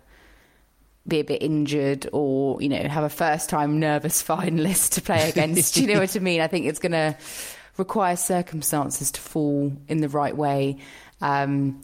be 1.06 1.20
a 1.20 1.24
bit 1.24 1.42
injured 1.42 2.06
or 2.12 2.60
you 2.60 2.68
know 2.68 2.82
have 2.86 3.04
a 3.04 3.08
first 3.08 3.48
time 3.48 3.80
nervous 3.80 4.22
finalist 4.28 4.92
to 4.92 5.00
play 5.00 5.30
against 5.30 5.74
Do 5.74 5.80
you 5.80 5.86
know 5.86 6.00
what 6.00 6.14
i 6.14 6.18
mean 6.18 6.42
i 6.42 6.48
think 6.48 6.66
it's 6.66 6.80
going 6.80 6.92
to 6.92 7.16
require 7.78 8.14
circumstances 8.14 9.10
to 9.12 9.20
fall 9.20 9.72
in 9.88 10.02
the 10.02 10.08
right 10.10 10.36
way 10.36 10.76
um, 11.22 11.80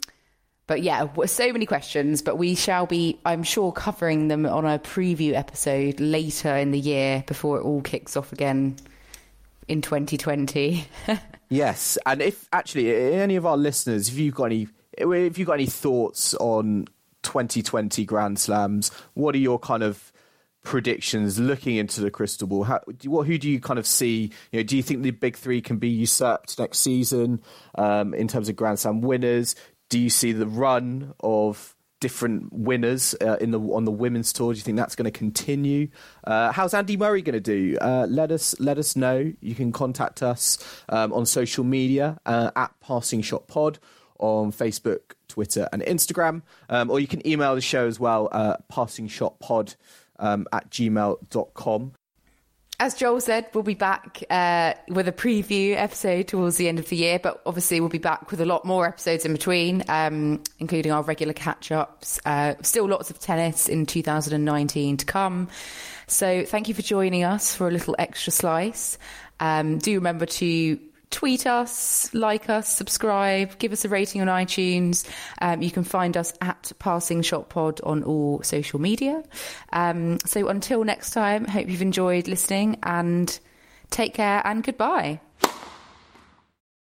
but 0.67 0.81
yeah 0.81 1.07
so 1.25 1.51
many 1.51 1.65
questions 1.65 2.21
but 2.21 2.37
we 2.37 2.55
shall 2.55 2.85
be 2.85 3.19
i'm 3.25 3.43
sure 3.43 3.71
covering 3.71 4.27
them 4.27 4.45
on 4.45 4.65
a 4.65 4.79
preview 4.79 5.33
episode 5.33 5.99
later 5.99 6.55
in 6.55 6.71
the 6.71 6.79
year 6.79 7.23
before 7.27 7.59
it 7.59 7.63
all 7.63 7.81
kicks 7.81 8.17
off 8.17 8.31
again 8.31 8.75
in 9.67 9.81
2020 9.81 10.85
yes 11.49 11.97
and 12.05 12.21
if 12.21 12.47
actually 12.53 13.13
any 13.13 13.35
of 13.35 13.45
our 13.45 13.57
listeners 13.57 14.09
if 14.09 14.17
you've 14.17 14.35
got 14.35 14.45
any 14.45 14.67
if 14.97 15.37
you've 15.37 15.47
got 15.47 15.53
any 15.53 15.65
thoughts 15.65 16.33
on 16.35 16.87
2020 17.25 18.05
Grand 18.05 18.39
Slams, 18.39 18.91
what 19.13 19.35
are 19.35 19.39
your 19.39 19.59
kind 19.59 19.83
of 19.83 20.13
predictions 20.63 21.39
looking 21.39 21.75
into 21.75 22.01
the 22.01 22.09
crystal 22.09 22.47
ball? 22.47 22.63
How, 22.63 22.79
what, 23.03 23.27
who 23.27 23.37
do 23.37 23.49
you 23.49 23.59
kind 23.59 23.77
of 23.77 23.85
see? 23.85 24.31
You 24.51 24.59
know, 24.59 24.63
do 24.63 24.77
you 24.77 24.83
think 24.83 25.03
the 25.03 25.11
big 25.11 25.35
three 25.35 25.61
can 25.61 25.77
be 25.77 25.89
usurped 25.89 26.57
next 26.57 26.79
season 26.79 27.41
um, 27.77 28.13
in 28.13 28.27
terms 28.27 28.47
of 28.47 28.55
Grand 28.55 28.79
Slam 28.79 29.01
winners? 29.01 29.55
Do 29.89 29.99
you 29.99 30.09
see 30.09 30.31
the 30.31 30.47
run 30.47 31.13
of 31.19 31.75
different 32.01 32.51
winners 32.51 33.15
uh, 33.21 33.37
in 33.41 33.51
the 33.51 33.59
on 33.59 33.85
the 33.85 33.91
women's 33.91 34.33
tour? 34.33 34.53
Do 34.53 34.57
you 34.57 34.63
think 34.63 34.77
that's 34.77 34.95
going 34.95 35.05
to 35.05 35.17
continue? 35.17 35.89
Uh, 36.23 36.51
how's 36.51 36.73
Andy 36.73 36.97
Murray 36.97 37.21
going 37.21 37.33
to 37.33 37.39
do? 37.39 37.77
Uh, 37.79 38.05
let 38.09 38.31
us 38.31 38.59
let 38.59 38.77
us 38.77 38.95
know. 38.95 39.33
You 39.41 39.55
can 39.55 39.71
contact 39.71 40.21
us 40.21 40.57
um, 40.89 41.13
on 41.13 41.25
social 41.25 41.63
media 41.63 42.19
uh, 42.25 42.51
at 42.55 42.73
Passing 42.81 43.21
Shot 43.21 43.47
Pod 43.47 43.79
on 44.19 44.51
Facebook, 44.51 45.13
Twitter, 45.27 45.67
and 45.71 45.81
Instagram. 45.81 46.41
Um, 46.69 46.89
or 46.89 46.99
you 46.99 47.07
can 47.07 47.25
email 47.27 47.55
the 47.55 47.61
show 47.61 47.87
as 47.87 47.99
well, 47.99 48.29
uh, 48.31 48.57
passingshotpod 48.71 49.75
um, 50.19 50.47
at 50.51 50.69
gmail.com. 50.69 51.93
As 52.77 52.93
Joel 52.93 53.21
said, 53.21 53.47
we'll 53.53 53.63
be 53.63 53.73
back 53.73 54.21
uh, 54.29 54.73
with 54.89 55.07
a 55.07 55.13
preview 55.13 55.75
episode 55.75 56.27
towards 56.27 56.57
the 56.57 56.67
end 56.67 56.77
of 56.77 56.89
the 56.89 56.97
year, 56.97 57.19
but 57.19 57.41
obviously 57.45 57.79
we'll 57.79 57.87
be 57.87 57.99
back 57.99 58.31
with 58.31 58.41
a 58.41 58.45
lot 58.45 58.65
more 58.65 58.85
episodes 58.85 59.23
in 59.23 59.31
between, 59.31 59.83
um, 59.87 60.43
including 60.59 60.91
our 60.91 61.01
regular 61.01 61.31
catch 61.31 61.71
ups. 61.71 62.19
Uh, 62.25 62.55
still 62.61 62.85
lots 62.85 63.09
of 63.09 63.19
tennis 63.19 63.69
in 63.69 63.85
2019 63.85 64.97
to 64.97 65.05
come. 65.05 65.47
So 66.07 66.43
thank 66.43 66.67
you 66.67 66.73
for 66.73 66.81
joining 66.81 67.23
us 67.23 67.55
for 67.55 67.69
a 67.69 67.71
little 67.71 67.95
extra 67.97 68.31
slice. 68.31 68.97
Um, 69.39 69.77
do 69.77 69.95
remember 69.95 70.25
to 70.25 70.79
tweet 71.15 71.47
us, 71.47 72.13
like 72.13 72.49
us, 72.49 72.67
subscribe, 72.67 73.57
give 73.57 73.71
us 73.71 73.85
a 73.85 73.89
rating 73.89 74.21
on 74.21 74.27
iTunes. 74.27 75.07
Um, 75.41 75.61
you 75.61 75.71
can 75.71 75.85
find 75.85 76.17
us 76.17 76.33
at 76.41 76.73
Passing 76.77 77.21
Shot 77.21 77.47
Pod 77.47 77.79
on 77.83 78.03
all 78.03 78.43
social 78.43 78.81
media. 78.81 79.23
Um, 79.71 80.19
so 80.25 80.49
until 80.49 80.83
next 80.83 81.11
time, 81.11 81.45
hope 81.45 81.69
you've 81.69 81.81
enjoyed 81.81 82.27
listening 82.27 82.79
and 82.83 83.39
take 83.91 84.13
care 84.15 84.41
and 84.43 84.61
goodbye. 84.61 85.21